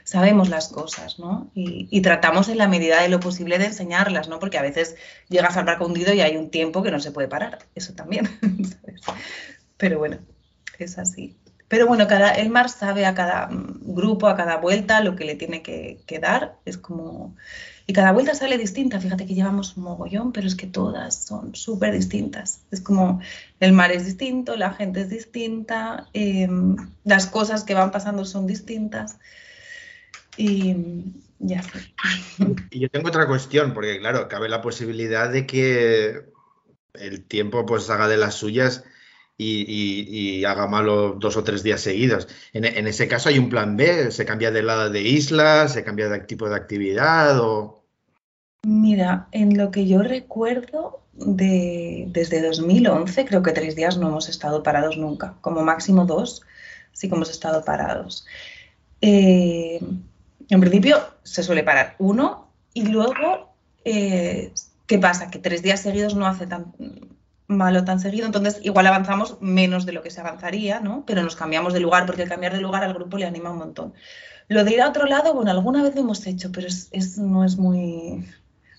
sabemos 0.04 0.50
las 0.50 0.70
cosas, 0.70 1.20
¿no? 1.20 1.52
Y, 1.56 2.02
tratamos 2.02 2.48
en 2.48 2.58
la 2.58 2.68
medida 2.68 3.02
de 3.02 3.10
lo 3.10 3.20
posible 3.20 3.58
de 3.58 3.66
enseñarlas, 3.66 4.30
¿no? 4.30 4.40
Porque 4.40 4.58
a 4.58 4.62
veces 4.62 4.96
llegas 5.30 5.58
al 5.58 5.66
barco 5.66 5.86
hundido 5.86 6.14
y 6.14 6.22
hay 6.22 6.38
un 6.38 6.50
tiempo 6.50 6.84
que 6.84 6.92
no 6.92 7.00
se 7.00 7.12
puede 7.12 7.28
parar, 7.28 7.60
eso 7.76 7.94
también, 7.94 8.30
Pero 9.78 10.00
bueno, 10.00 10.20
es 10.80 10.98
así. 10.98 11.36
Pero 11.68 11.88
bueno, 11.88 12.08
cada, 12.08 12.32
el 12.32 12.50
mar 12.50 12.70
sabe 12.70 13.06
a 13.06 13.16
cada 13.16 13.50
grupo, 13.52 14.28
a 14.28 14.38
cada 14.38 14.58
vuelta, 14.58 15.02
lo 15.02 15.16
que 15.16 15.26
le 15.26 15.36
tiene 15.36 15.64
que 15.64 16.20
dar. 16.22 16.58
Es 16.66 16.78
como 16.78 17.36
y 17.86 17.94
cada 17.94 18.12
vuelta 18.14 18.34
sale 18.34 18.58
distinta. 18.58 19.00
Fíjate 19.00 19.26
que 19.26 19.36
llevamos 19.36 19.76
un 19.76 19.84
mogollón, 19.84 20.32
pero 20.32 20.48
es 20.48 20.56
que 20.56 20.68
todas 20.68 21.26
son 21.26 21.54
súper 21.54 21.94
distintas. 21.94 22.62
Es 22.72 22.80
como 22.80 23.22
el 23.60 23.74
mar 23.74 23.92
es 23.92 24.06
distinto, 24.06 24.56
la 24.56 24.74
gente 24.74 25.02
es 25.02 25.10
distinta, 25.10 26.08
em, 26.14 26.78
las 27.04 27.28
cosas 27.28 27.64
que 27.64 27.74
van 27.74 27.92
pasando 27.92 28.24
son 28.24 28.48
distintas. 28.48 29.18
Y 30.38 30.76
ya 31.40 31.62
sé. 31.62 31.94
Y 32.72 32.80
yo 32.80 32.90
tengo 32.90 33.10
otra 33.10 33.28
cuestión, 33.28 33.74
porque 33.74 34.00
claro, 34.00 34.30
cabe 34.30 34.48
la 34.48 34.62
posibilidad 34.62 35.30
de 35.30 35.46
que 35.46 36.22
el 36.94 37.24
tiempo 37.26 37.66
pues 37.66 37.90
haga 37.90 38.08
de 38.08 38.18
las 38.18 38.36
suyas 38.36 38.86
y, 39.44 40.46
haga 40.46 40.68
malo 40.68 41.16
dos 41.20 41.38
o 41.38 41.44
tres 41.44 41.64
días 41.64 41.82
seguidos. 41.82 42.28
En, 42.54 42.88
ese 42.88 43.08
caso 43.08 43.30
hay 43.30 43.40
un 43.40 43.50
plan 43.50 43.78
B, 43.78 44.12
se 44.12 44.26
cambia 44.26 44.52
de 44.52 44.64
lado 44.64 44.90
de 44.90 45.02
isla, 45.02 45.68
se 45.68 45.84
cambia 45.84 46.10
de 46.10 46.20
tipo 46.20 46.50
de 46.50 46.56
actividad 46.56 47.40
o... 47.40 47.84
Mira, 48.66 49.28
en 49.32 49.58
lo 49.58 49.72
que 49.72 49.88
yo 49.88 50.04
recuerdo, 50.04 51.02
de, 51.14 52.06
desde 52.10 52.42
2011, 52.42 53.26
creo 53.26 53.44
que 53.44 53.52
tres 53.52 53.76
días 53.76 53.98
no 53.98 54.08
hemos 54.08 54.30
estado 54.30 54.64
parados 54.64 54.98
nunca, 54.98 55.36
como 55.42 55.62
máximo 55.64 56.06
dos, 56.06 56.44
sí 56.94 57.10
que 57.10 57.16
hemos 57.16 57.30
estado 57.30 57.64
parados. 57.64 58.26
Eh, 59.02 59.80
en 60.50 60.62
principio 60.62 60.98
se 61.24 61.44
suele 61.44 61.64
parar 61.64 61.96
uno 62.00 62.48
y 62.74 62.86
luego, 62.86 63.54
eh, 63.84 64.54
¿qué 64.88 64.98
pasa? 64.98 65.30
Que 65.30 65.40
tres 65.40 65.62
días 65.62 65.82
seguidos 65.82 66.16
no 66.16 66.26
hace 66.26 66.48
tan, 66.48 66.74
malo 67.48 67.84
tan 67.84 68.00
seguido, 68.00 68.26
entonces 68.26 68.60
igual 68.64 68.88
avanzamos 68.88 69.38
menos 69.42 69.86
de 69.86 69.92
lo 69.92 70.02
que 70.02 70.12
se 70.12 70.22
avanzaría, 70.22 70.80
¿no? 70.80 71.04
Pero 71.06 71.24
nos 71.24 71.36
cambiamos 71.36 71.74
de 71.74 71.80
lugar, 71.80 72.06
porque 72.06 72.24
el 72.24 72.30
cambiar 72.30 72.54
de 72.54 72.62
lugar 72.62 72.84
al 72.84 72.94
grupo 72.94 73.18
le 73.18 73.26
anima 73.26 73.52
un 73.52 73.58
montón. 73.58 73.94
Lo 74.48 74.64
de 74.64 74.74
ir 74.74 74.82
a 74.82 74.90
otro 74.90 75.06
lado, 75.06 75.34
bueno, 75.34 75.52
alguna 75.52 75.84
vez 75.84 75.96
lo 75.96 76.02
hemos 76.02 76.26
hecho, 76.28 76.52
pero 76.52 76.68
es, 76.68 77.18
no 77.18 77.44
es 77.44 77.58
muy... 77.58 78.26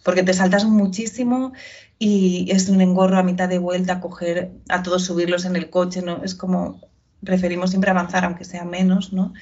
porque 0.03 0.22
te 0.22 0.35
saltas 0.35 0.64
muchísimo 0.64 1.53
y 1.98 2.50
es 2.50 2.68
un 2.68 2.81
engorro 2.81 3.18
a 3.18 3.22
mitad 3.22 3.48
de 3.48 3.59
vuelta 3.59 4.00
coger 4.00 4.53
a 4.68 4.83
todos 4.83 5.05
subirlos 5.05 5.44
en 5.44 5.57
el 5.57 5.70
coche, 5.70 6.03
¿no? 6.03 6.22
Es 6.22 6.35
como, 6.35 6.81
preferimos 7.24 7.70
siempre 7.70 7.90
avanzar 7.90 8.24
aunque 8.24 8.44
sea 8.44 8.64
menos, 8.64 9.12
¿no? 9.12 9.33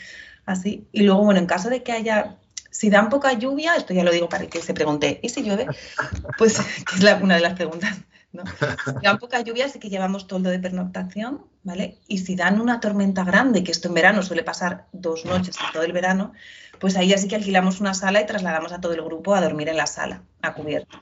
Así. 0.47 0.87
Y 0.93 1.03
luego, 1.03 1.25
bueno, 1.25 1.41
en 1.41 1.47
caso 1.47 1.71
de 1.71 1.83
que 1.83 1.93
haya 1.93 2.37
si 2.71 2.89
dan 2.89 3.11
poca 3.11 3.35
lluvia, 3.35 3.77
esto 3.77 3.93
ya 3.93 4.03
lo 4.03 4.11
digo 4.11 4.29
para 4.29 4.47
que 4.47 4.63
se 4.63 4.73
pregunte, 4.73 5.21
¿y 5.23 5.29
si 5.29 5.43
llueve? 5.43 5.67
Pues 6.39 6.59
es 6.99 7.23
una 7.23 7.37
de 7.37 7.43
las 7.43 7.53
preguntas 7.53 7.99
¿no? 8.33 8.45
Si 9.01 9.05
dan 9.05 9.19
poca 9.19 9.41
lluvia, 9.41 9.69
sí 9.69 9.79
que 9.79 9.91
llevamos 9.91 10.27
toldo 10.27 10.51
de 10.51 10.59
pernoctación, 10.59 11.45
¿vale? 11.63 11.99
Y 12.09 12.19
si 12.19 12.35
dan 12.35 12.61
una 12.61 12.81
tormenta 12.81 13.25
grande, 13.25 13.63
que 13.63 13.73
esto 13.73 13.89
en 13.89 13.95
verano 13.95 14.23
suele 14.23 14.43
pasar 14.43 14.87
dos 14.93 15.25
noches 15.25 15.57
en 15.65 15.73
todo 15.73 15.83
el 15.83 15.93
verano, 15.93 16.33
pues 16.79 16.97
ahí 16.97 17.13
así 17.13 17.29
que 17.29 17.37
alquilamos 17.37 17.81
una 17.81 17.95
sala 17.95 18.21
y 18.21 18.27
trasladamos 18.27 18.73
a 18.73 18.81
todo 18.81 18.95
el 18.95 19.03
grupo 19.03 19.35
a 19.35 19.41
dormir 19.41 19.69
en 19.69 19.77
la 19.77 19.87
sala, 19.87 20.23
a 20.43 20.55
cubierto. 20.55 21.01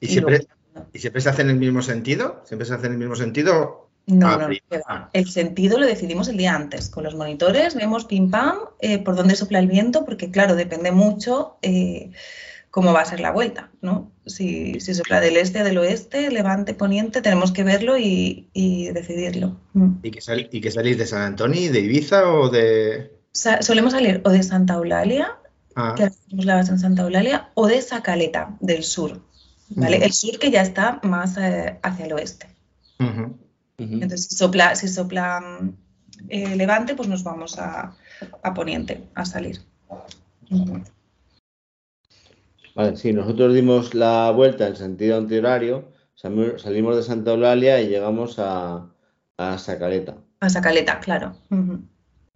¿Y, 0.00 0.08
siempre, 0.08 0.46
¿y 0.92 0.98
siempre 0.98 1.20
se 1.20 1.28
hace 1.28 1.42
en 1.42 1.50
el 1.50 1.56
mismo 1.56 1.82
sentido? 1.82 2.42
¿Siempre 2.44 2.66
se 2.66 2.74
hace 2.74 2.86
en 2.86 2.92
el 2.92 2.98
mismo 2.98 3.16
sentido? 3.16 3.90
No, 4.06 4.36
no, 4.36 4.48
el 5.12 5.28
sentido 5.28 5.78
lo 5.78 5.86
decidimos 5.86 6.28
el 6.28 6.36
día 6.36 6.54
antes. 6.54 6.88
Con 6.88 7.04
los 7.04 7.14
monitores 7.14 7.74
vemos 7.74 8.06
pim 8.06 8.30
pam 8.30 8.58
eh, 8.80 8.98
por 8.98 9.14
dónde 9.14 9.36
sopla 9.36 9.60
el 9.60 9.68
viento, 9.68 10.04
porque 10.04 10.30
claro, 10.30 10.56
depende 10.56 10.90
mucho 10.90 11.58
eh, 11.62 12.10
cómo 12.70 12.92
va 12.92 13.00
a 13.00 13.04
ser 13.04 13.20
la 13.20 13.32
vuelta, 13.32 13.70
¿no? 13.80 14.12
Si, 14.26 14.80
si 14.80 14.94
sopla 14.94 15.20
del 15.20 15.36
este, 15.36 15.64
del 15.64 15.78
oeste, 15.78 16.30
levante, 16.30 16.74
poniente, 16.74 17.20
tenemos 17.20 17.52
que 17.52 17.64
verlo 17.64 17.98
y, 17.98 18.48
decidirlo. 18.94 19.56
Mm. 19.72 19.94
¿Y 20.02 20.10
que, 20.10 20.48
¿Y 20.52 20.60
que 20.60 20.70
salís 20.70 20.98
de 20.98 21.06
San 21.06 21.22
Antonio, 21.22 21.72
de 21.72 21.80
Ibiza 21.80 22.28
o 22.32 22.48
de...? 22.48 23.18
solemos 23.32 23.92
salir 23.92 24.20
o 24.24 24.30
de 24.30 24.42
Santa 24.42 24.74
Eulalia, 24.74 25.38
ah. 25.76 25.94
que 25.96 26.04
hacemos 26.04 26.44
la 26.44 26.56
base 26.56 26.72
en 26.72 26.78
Santa 26.78 27.02
Eulalia, 27.02 27.50
o 27.54 27.66
de 27.66 27.80
Sacaleta, 27.80 28.56
del 28.60 28.82
sur, 28.82 29.20
¿vale? 29.70 30.04
El 30.04 30.12
sur 30.12 30.38
que 30.38 30.50
ya 30.50 30.62
está 30.62 31.00
más 31.02 31.36
eh, 31.38 31.78
hacia 31.82 32.06
el 32.06 32.12
oeste. 32.12 32.48
Entonces, 33.78 34.26
si 34.26 34.34
sopla, 34.36 34.74
si 34.76 34.88
sopla 34.88 35.40
eh, 36.28 36.54
levante, 36.54 36.94
pues 36.94 37.08
nos 37.08 37.24
vamos 37.24 37.58
a, 37.58 37.96
a 38.42 38.54
poniente, 38.54 39.04
a 39.14 39.24
salir. 39.24 39.62
Vale, 42.74 42.96
sí, 42.96 43.12
nosotros 43.12 43.54
dimos 43.54 43.94
la 43.94 44.30
vuelta 44.30 44.66
en 44.68 44.76
sentido 44.76 45.18
antihorario, 45.18 45.88
salimos 46.14 46.96
de 46.96 47.02
Santa 47.02 47.32
Eulalia 47.32 47.80
y 47.80 47.88
llegamos 47.88 48.38
a, 48.38 48.90
a 49.36 49.58
Sacaleta. 49.58 50.16
A 50.40 50.48
Sacaleta, 50.48 51.00
claro. 51.00 51.34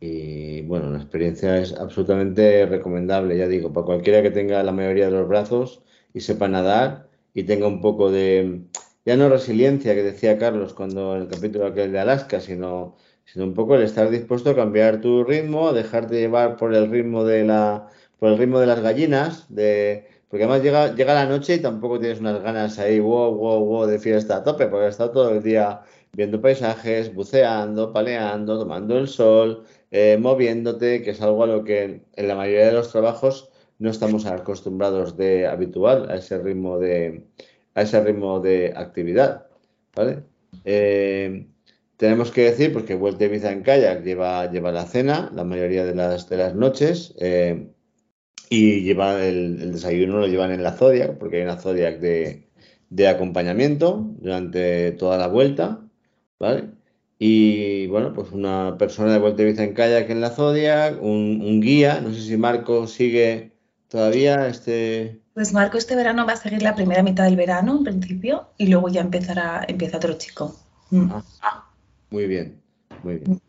Y 0.01 0.63
bueno, 0.63 0.91
la 0.91 0.99
experiencia 0.99 1.59
es 1.59 1.73
absolutamente 1.73 2.67
recomendable, 2.67 3.39
ya 3.39 3.49
digo, 3.49 3.73
para 3.73 3.87
cualquiera 3.87 4.23
que 4.23 4.31
tenga 4.31 4.63
la 4.63 4.73
mayoría 4.73 5.07
de 5.07 5.13
los 5.13 5.29
brazos 5.29 5.83
y 6.13 6.21
sepa 6.21 6.49
nadar 6.49 7.09
y 7.33 7.45
tenga 7.45 7.67
un 7.67 7.81
poco 7.81 8.11
de, 8.11 8.63
ya 9.05 9.17
no 9.17 9.29
resiliencia 9.29 9.95
que 9.95 10.03
decía 10.03 10.39
Carlos 10.39 10.75
cuando 10.75 11.17
en 11.17 11.23
el 11.23 11.29
capítulo 11.29 11.67
aquel 11.67 11.93
de 11.93 12.01
Alaska, 12.01 12.41
sino, 12.41 12.97
sino 13.25 13.45
un 13.45 13.55
poco 13.55 13.75
el 13.77 13.83
estar 13.83 14.11
dispuesto 14.11 14.51
a 14.51 14.57
cambiar 14.57 15.01
tu 15.01 15.25
ritmo, 15.25 15.69
a 15.69 15.73
dejarte 15.73 16.21
llevar 16.21 16.57
por 16.57 16.75
el 16.75 16.91
ritmo 16.91 17.25
de 17.25 17.45
la, 17.45 17.89
por 18.19 18.31
el 18.31 18.39
ritmo 18.39 18.61
de 18.61 18.67
las 18.67 18.81
gallinas, 18.81 19.47
de 19.55 20.14
porque 20.29 20.45
además 20.45 20.63
llega, 20.63 20.95
llega 20.95 21.15
la 21.15 21.27
noche 21.27 21.55
y 21.55 21.61
tampoco 21.61 21.99
tienes 22.01 22.21
unas 22.21 22.43
ganas 22.43 22.79
ahí, 22.79 23.01
wow, 23.01 23.35
wow, 23.35 23.65
wow, 23.65 23.87
de 23.87 23.99
fiesta 23.99 24.37
a 24.39 24.43
tope, 24.43 24.67
porque 24.67 24.87
has 24.87 24.95
estado 24.95 25.11
todo 25.13 25.31
el 25.31 25.43
día 25.43 25.83
viendo 26.13 26.41
paisajes, 26.41 27.15
buceando, 27.15 27.93
paleando, 27.93 28.59
tomando 28.59 28.99
el 28.99 29.09
sol, 29.09 29.65
eh, 29.91 30.17
moviéndote, 30.21 31.03
que 31.03 31.11
es 31.11 31.21
algo 31.21 31.45
a 31.45 31.47
lo 31.47 31.65
que 31.65 32.03
en 32.15 32.29
la 32.29 32.35
mayoría 32.35 32.67
de 32.67 32.73
los 32.73 32.91
trabajos 32.91 33.51
no 33.79 33.91
estamos 33.91 34.27
acostumbrados 34.27 35.17
de 35.17 35.47
habitual 35.47 36.11
a 36.11 36.17
ese 36.17 36.39
ritmo 36.39 36.79
de, 36.79 37.25
a 37.75 37.83
ese 37.83 38.01
ritmo 38.03 38.41
de 38.41 38.73
actividad. 38.77 39.47
¿vale? 39.95 40.23
Eh, 40.65 41.47
tenemos 41.97 42.31
que 42.31 42.43
decir 42.43 42.73
pues, 42.73 42.85
que 42.85 42.95
Vuelta 42.95 43.25
Ibiza 43.25 43.53
en 43.53 43.63
kayak 43.63 44.03
lleva, 44.03 44.51
lleva 44.51 44.73
la 44.73 44.87
cena 44.87 45.31
la 45.35 45.45
mayoría 45.45 45.85
de 45.85 45.95
las, 45.95 46.29
de 46.29 46.37
las 46.37 46.55
noches 46.55 47.15
eh, 47.19 47.69
y 48.51 48.83
lleva 48.83 49.25
el, 49.25 49.73
desayuno 49.73 50.19
lo 50.19 50.27
llevan 50.27 50.53
en 50.53 50.63
la 50.63 50.73
Zodiac 50.73 51.19
porque 51.19 51.39
hay 51.39 51.43
una 51.43 51.57
Zodiac 51.57 51.99
de, 51.99 52.49
de 52.91 53.09
acompañamiento 53.09 54.15
durante 54.19 54.93
toda 54.93 55.19
la 55.19 55.29
vuelta. 55.29 55.81
¿vale? 56.39 56.71
Y 57.19 57.87
bueno, 57.87 58.13
pues 58.13 58.33
una 58.33 58.77
persona 58.79 59.13
de 59.13 59.19
Vuelta 59.19 59.43
Ibiza 59.43 59.65
en 59.65 59.75
kayak 59.75 60.11
en 60.11 60.21
la 60.21 60.31
Zodiac, 60.31 61.01
un, 61.01 61.41
un 61.43 61.61
guía, 61.61 62.01
no 62.01 62.13
sé 62.13 62.21
si 62.21 62.37
Marco 62.37 62.87
sigue 62.87 63.53
todavía 63.89 64.49
este... 64.49 65.21
Pues 65.35 65.53
Marco 65.53 65.79
este 65.79 65.97
verano 65.97 66.27
va 66.27 66.35
a 66.35 66.37
seguir 66.37 66.63
la 66.63 66.75
primera 66.75 67.03
mitad 67.03 67.25
del 67.25 67.37
verano 67.37 67.77
en 67.79 67.85
principio 67.85 68.49
y 68.57 68.67
luego 68.67 68.89
ya 68.89 69.01
empezará, 69.01 69.65
empieza 69.67 69.97
otro 69.97 70.15
chico. 70.15 70.57
Mm. 70.91 71.11
Ah, 71.41 71.71
muy 72.11 72.27
bien, 72.27 72.61
muy 73.03 73.17
bien. 73.17 73.41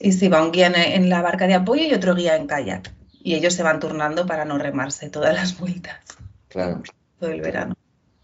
Y 0.00 0.12
sí, 0.12 0.28
va 0.28 0.42
un 0.42 0.52
guía 0.52 0.66
en, 0.68 1.08
la 1.08 1.22
barca 1.22 1.46
de 1.46 1.54
apoyo 1.54 1.82
y 1.82 1.94
otro 1.94 2.14
guía 2.14 2.36
en 2.36 2.46
kayak. 2.46 2.92
Y 3.28 3.34
ellos 3.34 3.52
se 3.52 3.62
van 3.62 3.78
turnando 3.78 4.24
para 4.24 4.46
no 4.46 4.56
remarse 4.56 5.10
todas 5.10 5.34
las 5.34 5.58
vueltas. 5.60 5.98
Claro. 6.48 6.82
Todo 7.20 7.28
el 7.28 7.42
verano. 7.42 7.74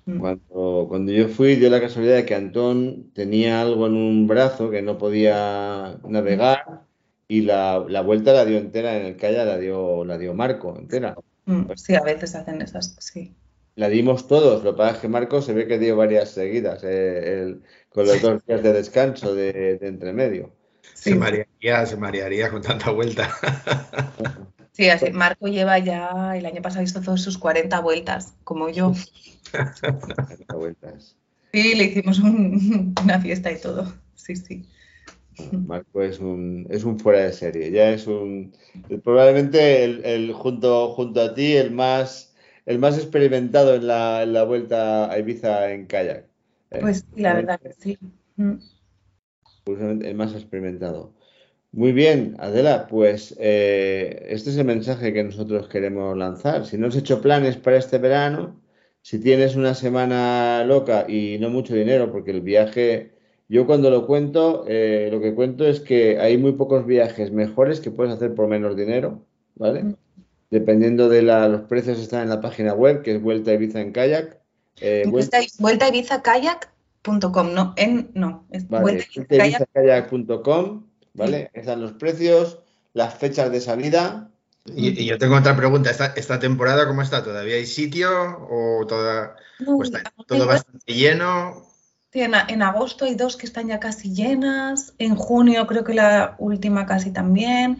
Mm. 0.06 0.18
Cuando, 0.18 0.86
cuando 0.88 1.12
yo 1.12 1.28
fui, 1.28 1.56
dio 1.56 1.68
la 1.68 1.82
casualidad 1.82 2.14
de 2.14 2.24
que 2.24 2.34
Antón 2.34 3.10
tenía 3.12 3.60
algo 3.60 3.86
en 3.86 3.96
un 3.96 4.26
brazo 4.26 4.70
que 4.70 4.80
no 4.80 4.96
podía 4.96 5.98
navegar 6.08 6.84
y 7.28 7.42
la, 7.42 7.84
la 7.86 8.00
vuelta 8.00 8.32
la 8.32 8.46
dio 8.46 8.56
entera 8.56 8.96
en 8.96 9.04
el 9.04 9.16
kayak, 9.18 9.46
la 9.46 9.58
dio, 9.58 10.06
la 10.06 10.16
dio 10.16 10.32
Marco 10.32 10.74
entera. 10.78 11.14
Mm, 11.44 11.64
sí, 11.76 11.94
a 11.94 12.00
veces 12.00 12.34
hacen 12.34 12.62
esas, 12.62 12.96
sí. 12.98 13.34
La 13.74 13.90
dimos 13.90 14.26
todos, 14.26 14.64
lo 14.64 14.72
que 14.72 14.78
pasa 14.78 14.94
es 14.94 15.02
que 15.02 15.08
Marco 15.08 15.42
se 15.42 15.52
ve 15.52 15.66
que 15.66 15.78
dio 15.78 15.98
varias 15.98 16.30
seguidas, 16.30 16.80
eh, 16.82 17.58
con 17.90 18.06
los 18.06 18.22
dos 18.22 18.46
días 18.46 18.62
de 18.62 18.72
descanso 18.72 19.34
de, 19.34 19.76
de 19.76 19.86
entremedio. 19.86 20.54
Se 20.94 21.14
marearía, 21.14 21.84
se 21.84 21.98
marearía 21.98 22.50
con 22.50 22.62
tanta 22.62 22.90
vuelta. 22.90 23.28
Sí, 24.74 24.88
así, 24.88 25.12
Marco 25.12 25.46
lleva 25.46 25.78
ya, 25.78 26.36
el 26.36 26.44
año 26.46 26.60
pasado 26.60 26.82
hizo 26.82 27.00
todas 27.00 27.22
sus 27.22 27.38
40 27.38 27.80
vueltas, 27.80 28.34
como 28.42 28.68
yo. 28.68 28.92
40 29.52 30.56
vueltas. 30.56 31.16
Sí, 31.52 31.76
le 31.76 31.84
hicimos 31.84 32.18
una 33.04 33.20
fiesta 33.20 33.52
y 33.52 33.60
todo, 33.60 33.94
sí, 34.16 34.34
sí. 34.34 34.66
Marco 35.52 36.02
es 36.02 36.18
un, 36.18 36.66
es 36.70 36.82
un 36.82 36.98
fuera 36.98 37.20
de 37.20 37.32
serie, 37.32 37.70
ya 37.70 37.90
es 37.90 38.06
un 38.06 38.52
probablemente 39.02 39.84
el, 39.84 40.32
junto, 40.32 40.92
junto 40.92 41.20
a 41.20 41.34
ti 41.34 41.56
el 41.56 41.70
más 41.70 42.34
el 42.66 42.78
más 42.78 42.96
experimentado 42.96 43.74
en 43.74 43.86
la, 43.86 44.22
en 44.22 44.32
la 44.32 44.44
vuelta 44.44 45.10
a 45.10 45.18
Ibiza 45.18 45.70
en 45.72 45.86
kayak. 45.86 46.26
¿eh? 46.70 46.78
Pues 46.80 47.04
la 47.14 47.34
verdad 47.34 47.60
que 47.60 47.72
sí. 47.74 47.98
Mm. 48.36 48.54
El 49.66 50.14
más 50.14 50.34
experimentado. 50.34 51.12
Muy 51.74 51.90
bien, 51.90 52.36
Adela, 52.38 52.86
pues 52.86 53.34
eh, 53.38 54.26
este 54.28 54.50
es 54.50 54.56
el 54.56 54.64
mensaje 54.64 55.12
que 55.12 55.24
nosotros 55.24 55.68
queremos 55.68 56.16
lanzar. 56.16 56.66
Si 56.66 56.78
no 56.78 56.86
has 56.86 56.96
hecho 56.96 57.20
planes 57.20 57.56
para 57.56 57.78
este 57.78 57.98
verano, 57.98 58.60
si 59.02 59.18
tienes 59.18 59.56
una 59.56 59.74
semana 59.74 60.62
loca 60.64 61.04
y 61.08 61.36
no 61.40 61.50
mucho 61.50 61.74
dinero, 61.74 62.12
porque 62.12 62.30
el 62.30 62.42
viaje 62.42 63.14
yo 63.48 63.66
cuando 63.66 63.90
lo 63.90 64.06
cuento, 64.06 64.64
eh, 64.68 65.08
lo 65.12 65.20
que 65.20 65.34
cuento 65.34 65.66
es 65.66 65.80
que 65.80 66.18
hay 66.18 66.38
muy 66.38 66.52
pocos 66.52 66.86
viajes 66.86 67.30
mejores 67.30 67.80
que 67.80 67.90
puedes 67.90 68.14
hacer 68.14 68.34
por 68.34 68.48
menos 68.48 68.76
dinero, 68.76 69.22
¿vale? 69.56 69.82
Mm. 69.82 69.96
Dependiendo 70.50 71.08
de 71.08 71.22
los 71.22 71.62
precios 71.62 71.98
están 71.98 72.22
en 72.22 72.28
la 72.28 72.40
página 72.40 72.72
web, 72.72 73.02
que 73.02 73.16
es 73.16 73.22
Vuelta 73.22 73.52
Ibiza 73.52 73.80
en 73.80 73.92
Kayak. 73.92 74.38
Eh, 74.80 75.04
vuelta, 75.08 75.38
vuelta 75.58 75.88
Ibiza 75.88 76.22
Kayak.com, 76.22 77.52
no, 77.52 77.74
en, 77.76 78.10
no, 78.14 78.46
es 78.50 78.68
vale, 78.68 79.04
Vuelta 79.16 79.66
Kayak.com, 79.72 80.84
¿vale? 81.14 81.50
Están 81.54 81.80
los 81.80 81.92
precios, 81.92 82.58
las 82.92 83.14
fechas 83.14 83.50
de 83.50 83.60
salida. 83.60 84.30
Y, 84.66 85.04
yo 85.04 85.18
tengo 85.18 85.36
otra 85.36 85.56
pregunta, 85.56 85.90
¿Esta, 85.90 86.06
¿esta, 86.16 86.38
temporada 86.38 86.86
cómo 86.86 87.02
está? 87.02 87.22
¿Todavía 87.22 87.56
hay 87.56 87.66
sitio 87.66 88.10
o, 88.50 88.86
toda, 88.86 89.36
o 89.66 89.82
está 89.82 90.02
todo 90.26 90.46
bastante 90.46 90.92
lleno? 90.92 91.66
en, 92.22 92.62
agosto 92.62 93.04
hay 93.04 93.14
dos 93.14 93.36
que 93.36 93.46
están 93.46 93.68
ya 93.68 93.80
casi 93.80 94.14
llenas, 94.14 94.94
en 94.98 95.16
junio 95.16 95.66
creo 95.66 95.84
que 95.84 95.94
la 95.94 96.36
última 96.38 96.86
casi 96.86 97.10
también. 97.10 97.78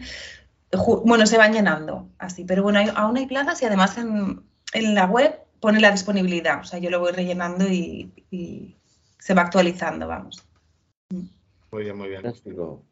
bueno, 1.05 1.25
se 1.25 1.37
van 1.37 1.53
llenando 1.53 2.09
así, 2.17 2.43
pero 2.43 2.63
bueno, 2.63 2.79
aún 2.95 3.17
hay 3.17 3.27
plazas 3.27 3.61
y 3.61 3.65
además 3.65 3.97
en, 3.97 4.43
la 4.73 5.05
web 5.05 5.39
pone 5.59 5.79
la 5.79 5.91
disponibilidad, 5.91 6.59
o 6.59 6.65
sea, 6.65 6.79
yo 6.79 6.89
lo 6.89 6.99
voy 6.99 7.13
rellenando 7.13 7.65
y, 7.67 8.11
se 9.17 9.33
va 9.33 9.43
actualizando, 9.43 10.07
vamos. 10.07 10.44
Muy 11.75 11.83
bien, 11.83 11.97
muy 11.97 12.07
bien. 12.07 12.21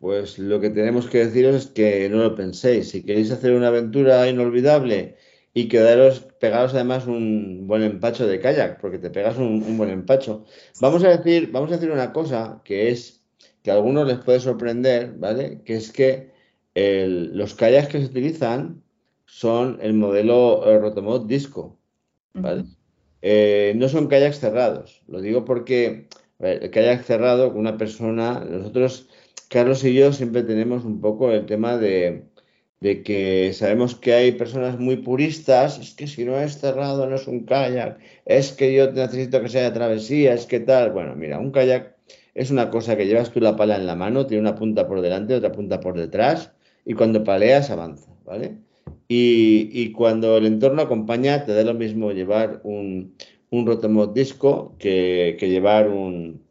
Pues 0.01 0.37
lo 0.37 0.59
que 0.59 0.69
tenemos 0.69 1.07
que 1.07 1.19
deciros 1.19 1.55
es 1.55 1.67
que 1.67 2.09
no 2.09 2.17
lo 2.17 2.35
penséis. 2.35 2.89
Si 2.89 3.01
queréis 3.01 3.31
hacer 3.31 3.53
una 3.53 3.69
aventura 3.69 4.27
inolvidable 4.27 5.15
y 5.53 5.69
quedaros 5.69 6.19
pegados 6.41 6.73
además 6.73 7.07
un 7.07 7.65
buen 7.65 7.81
empacho 7.81 8.27
de 8.27 8.41
kayak, 8.41 8.81
porque 8.81 8.99
te 8.99 9.09
pegas 9.09 9.37
un, 9.37 9.77
buen 9.77 9.89
empacho. 9.89 10.43
Vamos 10.81 11.01
a 11.05 11.15
decir, 11.15 11.49
vamos 11.49 11.71
a 11.71 11.75
decir 11.75 11.91
una 11.91 12.11
cosa 12.11 12.61
que 12.65 12.89
es 12.89 13.23
que 13.61 13.71
a 13.71 13.75
algunos 13.75 14.05
les 14.05 14.17
puede 14.17 14.41
sorprender, 14.41 15.13
¿vale? 15.13 15.61
Que 15.63 15.75
es 15.75 15.89
que 15.89 16.33
los 16.75 17.55
kayaks 17.55 17.87
que 17.87 17.99
se 17.99 18.07
utilizan 18.07 18.83
son 19.25 19.77
el 19.81 19.93
modelo 19.93 20.69
eh, 20.69 20.77
Rotomod 20.77 21.25
Disco, 21.25 21.79
¿vale? 22.33 22.65
Eh, 23.21 23.71
no 23.77 23.87
son 23.87 24.07
kayaks 24.07 24.41
cerrados. 24.41 25.03
Lo 25.07 25.21
digo 25.21 25.45
porque 25.45 26.09
el 26.39 26.69
kayak 26.71 27.03
cerrado, 27.03 27.51
una 27.53 27.77
persona, 27.77 28.45
nosotros, 28.45 29.09
Carlos 29.49 29.83
y 29.83 29.93
yo, 29.93 30.13
siempre 30.13 30.43
tenemos 30.43 30.85
un 30.85 31.01
poco 31.01 31.31
el 31.31 31.45
tema 31.45 31.77
de 31.77 32.25
de 32.83 33.01
que 33.01 33.53
sabemos 33.53 33.95
que 33.95 34.13
hay 34.13 34.33
personas 34.33 34.77
muy 34.77 34.97
puristas, 34.97 35.79
es 35.79 35.93
que 35.95 36.05
si 36.05 36.25
no 36.25 36.37
es 36.37 36.59
cerrado 36.59 37.09
no 37.09 37.15
es 37.15 37.27
un 37.27 37.45
kayak, 37.45 37.97
es 38.25 38.51
que 38.51 38.73
yo 38.73 38.91
necesito 38.91 39.41
que 39.41 39.47
sea 39.47 39.63
de 39.63 39.71
travesía, 39.71 40.33
es 40.33 40.45
que 40.45 40.59
tal. 40.59 40.91
Bueno, 40.91 41.15
mira, 41.15 41.39
un 41.39 41.51
kayak 41.51 41.95
es 42.35 42.51
una 42.51 42.69
cosa 42.69 42.97
que 42.97 43.05
llevas 43.05 43.31
tú 43.31 43.39
la 43.39 43.55
pala 43.55 43.77
en 43.77 43.87
la 43.87 43.95
mano, 43.95 44.27
tiene 44.27 44.41
una 44.41 44.55
punta 44.55 44.85
por 44.85 44.99
delante, 44.99 45.33
otra 45.33 45.53
punta 45.53 45.79
por 45.79 45.97
detrás, 45.97 46.51
y 46.85 46.93
cuando 46.93 47.23
paleas 47.23 47.69
avanza, 47.69 48.11
¿vale? 48.25 48.57
Y, 49.07 49.91
cuando 49.93 50.37
el 50.37 50.45
entorno 50.45 50.81
acompaña, 50.81 51.45
te 51.45 51.53
da 51.53 51.63
lo 51.63 51.75
mismo 51.75 52.11
llevar 52.11 52.59
un, 52.63 53.15
un 53.53 53.67
rotomod 53.67 54.09
disco 54.15 54.75
que, 54.79 55.37
llevar 55.39 55.87
un, 55.87 56.41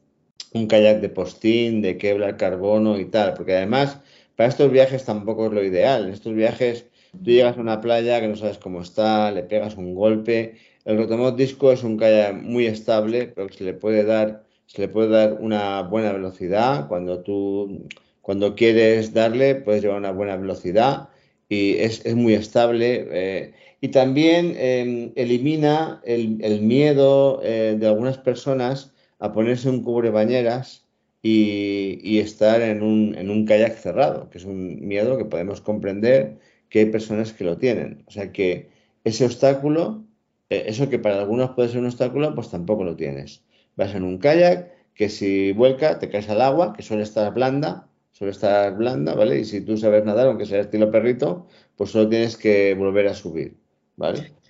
un 0.54 0.66
kayak 0.68 1.00
de 1.00 1.08
postín, 1.08 1.82
de 1.82 1.98
Kevlar, 1.98 2.36
carbono 2.36 2.96
y 3.00 3.06
tal, 3.06 3.34
porque 3.34 3.56
además 3.56 3.98
para 4.36 4.48
estos 4.48 4.70
viajes 4.70 5.04
tampoco 5.04 5.46
es 5.46 5.52
lo 5.52 5.64
ideal. 5.64 6.06
En 6.06 6.12
estos 6.12 6.32
viajes 6.32 6.86
tú 7.10 7.30
llegas 7.30 7.58
a 7.58 7.60
una 7.60 7.80
playa 7.80 8.20
que 8.20 8.28
no 8.28 8.36
sabes 8.36 8.58
cómo 8.58 8.82
está, 8.82 9.32
le 9.32 9.42
pegas 9.42 9.76
un 9.76 9.96
golpe. 9.96 10.54
El 10.84 10.96
Rotomod 10.96 11.34
Disco 11.34 11.72
es 11.72 11.82
un 11.82 11.96
kayak 11.96 12.34
muy 12.40 12.66
estable, 12.66 13.26
pero 13.34 13.48
se 13.48 13.64
le 13.64 13.74
puede 13.74 14.04
dar, 14.04 14.44
se 14.66 14.82
le 14.82 14.88
puede 14.88 15.08
dar 15.08 15.38
una 15.40 15.82
buena 15.82 16.12
velocidad. 16.12 16.86
Cuando 16.86 17.20
tú, 17.22 17.88
cuando 18.20 18.54
quieres 18.54 19.12
darle, 19.12 19.56
puedes 19.56 19.82
llevar 19.82 19.98
una 19.98 20.12
buena 20.12 20.36
velocidad 20.36 21.08
y 21.48 21.78
es, 21.78 22.14
muy 22.14 22.34
estable. 22.34 23.08
Eh, 23.10 23.54
y 23.82 23.88
también 23.88 24.54
em, 24.58 25.12
elimina 25.16 26.00
el, 26.04 26.62
miedo 26.62 27.40
eh, 27.42 27.76
de 27.78 27.86
algunas 27.88 28.16
personas 28.16 28.92
a 29.18 29.32
ponerse 29.32 29.68
un 29.68 29.82
cubre 29.82 30.10
bañeras 30.10 30.86
y, 31.20 32.18
estar 32.20 32.62
en 32.62 32.82
un, 32.82 33.16
en 33.16 33.28
un, 33.28 33.44
kayak 33.44 33.74
cerrado, 33.76 34.30
que 34.30 34.38
es 34.38 34.44
un 34.44 34.86
miedo 34.86 35.18
que 35.18 35.24
podemos 35.24 35.60
comprender 35.60 36.38
que 36.68 36.80
hay 36.80 36.86
personas 36.86 37.32
que 37.32 37.44
lo 37.44 37.58
tienen. 37.58 38.04
O 38.06 38.12
sea 38.12 38.32
que 38.32 38.70
ese 39.04 39.24
obstáculo, 39.24 40.04
eh, 40.48 40.64
eso 40.68 40.88
que 40.88 41.00
para 41.00 41.18
algunos 41.18 41.50
puede 41.50 41.68
ser 41.68 41.80
un 41.80 41.86
obstáculo, 41.86 42.34
pues 42.36 42.50
tampoco 42.50 42.84
lo 42.84 42.94
tienes. 42.96 43.42
Vas 43.76 43.94
en 43.96 44.04
un 44.04 44.18
kayak 44.18 44.70
que 44.94 45.08
si 45.08 45.52
vuelca 45.52 45.98
te 45.98 46.08
caes 46.08 46.28
al 46.28 46.40
agua, 46.42 46.72
que 46.72 46.82
suele 46.82 47.02
estar 47.02 47.34
blanda, 47.34 47.88
suele 48.12 48.30
estar 48.30 48.76
blanda, 48.76 49.14
¿vale? 49.14 49.40
Y 49.40 49.44
si 49.44 49.60
tú 49.60 49.76
sabes 49.76 50.04
nadar, 50.04 50.28
aunque 50.28 50.46
sea 50.46 50.60
estilo 50.60 50.90
perrito, 50.92 51.48
pues 51.76 51.90
solo 51.90 52.08
tienes 52.08 52.36
que 52.36 52.74
volver 52.74 53.08
a 53.08 53.14
subir, 53.14 53.56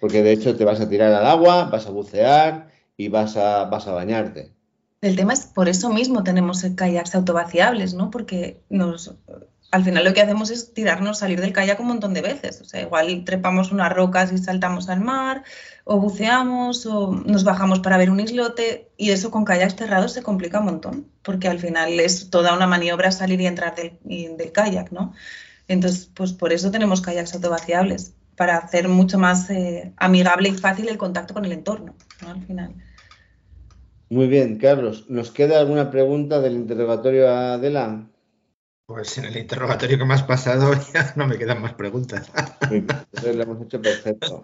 Porque 0.01 0.23
de 0.23 0.33
hecho 0.33 0.57
te 0.57 0.65
vas 0.65 0.81
a 0.81 0.89
tirar 0.89 1.13
al 1.13 1.27
agua, 1.27 1.65
vas 1.65 1.87
a 1.87 1.91
bucear 1.91 2.71
y 2.97 3.09
vas 3.09 3.37
a, 3.37 3.65
vas 3.65 3.87
a 3.87 3.93
bañarte. 3.93 4.53
El 5.01 5.17
tema 5.17 5.33
es, 5.33 5.47
por 5.47 5.69
eso 5.69 5.91
mismo 5.91 6.23
tenemos 6.23 6.65
kayaks 6.77 7.15
autovaciables, 7.15 7.95
¿no? 7.95 8.11
Porque 8.11 8.61
nos 8.69 9.15
al 9.73 9.85
final 9.85 10.05
lo 10.05 10.13
que 10.13 10.21
hacemos 10.21 10.51
es 10.51 10.75
tirarnos, 10.75 11.19
salir 11.19 11.41
del 11.41 11.55
kayak 11.55 11.81
un 11.81 11.87
montón 11.87 12.13
de 12.13 12.21
veces. 12.21 12.61
O 12.61 12.65
sea, 12.65 12.83
igual 12.83 13.25
trepamos 13.25 13.73
unas 13.73 13.91
rocas 13.91 14.31
y 14.31 14.37
saltamos 14.37 14.91
al 14.91 15.01
mar, 15.01 15.45
o 15.85 15.99
buceamos, 15.99 16.85
o 16.85 17.11
nos 17.11 17.43
bajamos 17.43 17.81
para 17.81 17.97
ver 17.97 18.11
un 18.11 18.21
islote, 18.21 18.91
y 18.99 19.11
eso 19.11 19.31
con 19.31 19.47
kayaks 19.47 19.77
cerrados 19.77 20.13
se 20.13 20.23
complica 20.23 20.61
un 20.61 20.67
montón, 20.67 21.07
porque 21.23 21.49
al 21.49 21.59
final 21.59 21.99
es 22.01 22.29
toda 22.29 22.55
una 22.55 22.67
maniobra 22.67 23.11
salir 23.13 23.41
y 23.41 23.47
entrar 23.47 23.75
del, 23.75 23.99
del 24.37 24.53
kayak, 24.53 24.93
¿no? 24.93 25.15
Entonces, 25.69 26.11
pues 26.13 26.35
por 26.35 26.53
eso 26.53 26.71
tenemos 26.71 27.01
kayaks 27.01 27.35
autovaciables, 27.35 28.13
para 28.37 28.57
hacer 28.57 28.89
mucho 28.89 29.19
más 29.19 29.51
eh, 29.51 29.93
amigable 29.97 30.49
y 30.49 30.55
fácil 30.55 30.89
el 30.89 30.99
contacto 30.99 31.35
con 31.35 31.45
el 31.45 31.53
entorno, 31.53 31.95
¿no? 32.23 32.31
Al 32.31 32.43
final. 32.47 32.75
Muy 34.09 34.27
bien, 34.27 34.59
Carlos. 34.59 35.07
¿Nos 35.09 35.31
queda 35.31 35.59
alguna 35.59 35.91
pregunta 35.91 36.41
del 36.41 36.55
interrogatorio 36.55 37.31
a 37.31 37.55
Adela? 37.55 38.09
Pues 38.85 39.17
en 39.17 39.25
el 39.25 39.39
interrogatorio 39.39 39.97
que 39.97 40.05
me 40.05 40.13
has 40.13 40.25
pasado 40.25 40.75
ya 40.93 41.15
no 41.17 41.27
me 41.27 41.39
quedan 41.39 41.63
más 41.63 41.73
preguntas. 41.75 42.31
Entonces 42.71 43.37
lo 43.37 43.43
hemos 43.43 43.63
hecho 43.63 43.81
perfecto. 43.81 44.43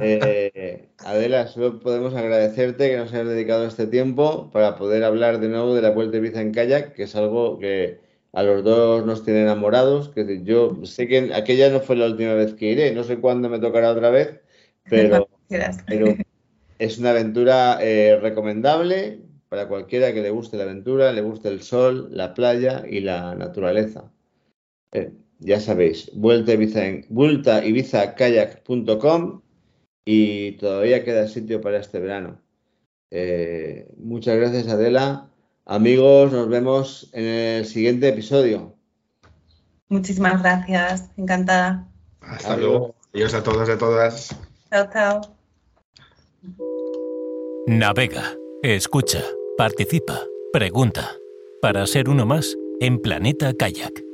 Eh, 0.00 0.88
Adela, 0.98 1.48
solo 1.48 1.80
podemos 1.80 2.14
agradecerte 2.14 2.90
que 2.90 2.96
nos 2.96 3.12
hayas 3.12 3.26
dedicado 3.26 3.66
este 3.66 3.88
tiempo 3.88 4.50
para 4.52 4.76
poder 4.76 5.02
hablar 5.02 5.40
de 5.40 5.48
nuevo 5.48 5.74
de 5.74 5.82
la 5.82 5.90
Vuelta 5.90 6.12
de 6.12 6.18
Ibiza 6.18 6.40
en 6.40 6.52
kayak, 6.52 6.92
que 6.92 7.02
es 7.02 7.16
algo 7.16 7.58
que 7.58 8.00
a 8.32 8.42
los 8.42 8.64
dos 8.64 9.06
nos 9.06 9.24
tiene 9.24 9.42
enamorados. 9.42 10.08
Que 10.10 10.42
yo 10.42 10.84
sé 10.84 11.06
que 11.06 11.32
aquella 11.34 11.70
no 11.70 11.80
fue 11.80 11.96
la 11.96 12.06
última 12.06 12.34
vez 12.34 12.54
que 12.54 12.72
iré, 12.72 12.92
no 12.94 13.04
sé 13.04 13.18
cuándo 13.18 13.48
me 13.48 13.58
tocará 13.58 13.90
otra 13.90 14.10
vez, 14.10 14.40
pero, 14.90 15.28
pero 15.86 16.14
es 16.78 16.98
una 16.98 17.10
aventura 17.10 17.78
eh, 17.80 18.18
recomendable 18.20 19.20
para 19.48 19.68
cualquiera 19.68 20.12
que 20.14 20.22
le 20.22 20.30
guste 20.30 20.56
la 20.56 20.64
aventura, 20.64 21.12
le 21.12 21.20
guste 21.20 21.48
el 21.48 21.62
sol, 21.62 22.08
la 22.10 22.34
playa 22.34 22.84
y 22.88 23.00
la 23.00 23.34
naturaleza. 23.34 24.10
Eh, 24.92 25.12
ya 25.40 25.60
sabéis, 25.60 26.10
vuelta 26.14 26.54
Ibiza 26.54 26.86
en 26.86 27.04
vueltaibizacayak.com 27.10 29.42
y 30.04 30.52
todavía 30.52 31.04
queda 31.04 31.28
sitio 31.28 31.60
para 31.60 31.78
este 31.78 32.00
verano. 32.00 32.40
Eh, 33.10 33.88
muchas 33.98 34.36
gracias 34.36 34.68
Adela. 34.68 35.31
Amigos, 35.72 36.30
nos 36.30 36.50
vemos 36.50 37.08
en 37.14 37.24
el 37.24 37.64
siguiente 37.64 38.06
episodio. 38.06 38.74
Muchísimas 39.88 40.42
gracias, 40.42 41.10
encantada. 41.16 41.88
Hasta 42.20 42.58
luego. 42.58 42.94
Adiós 43.14 43.32
a 43.32 43.42
todos 43.42 43.66
y 43.66 43.72
a 43.72 43.78
todas. 43.78 44.36
Chao, 44.70 44.86
chao. 44.92 45.20
Navega, 47.66 48.34
escucha, 48.62 49.24
participa, 49.56 50.20
pregunta. 50.52 51.10
Para 51.62 51.86
ser 51.86 52.10
uno 52.10 52.26
más 52.26 52.54
en 52.80 52.98
Planeta 52.98 53.54
Kayak. 53.54 54.11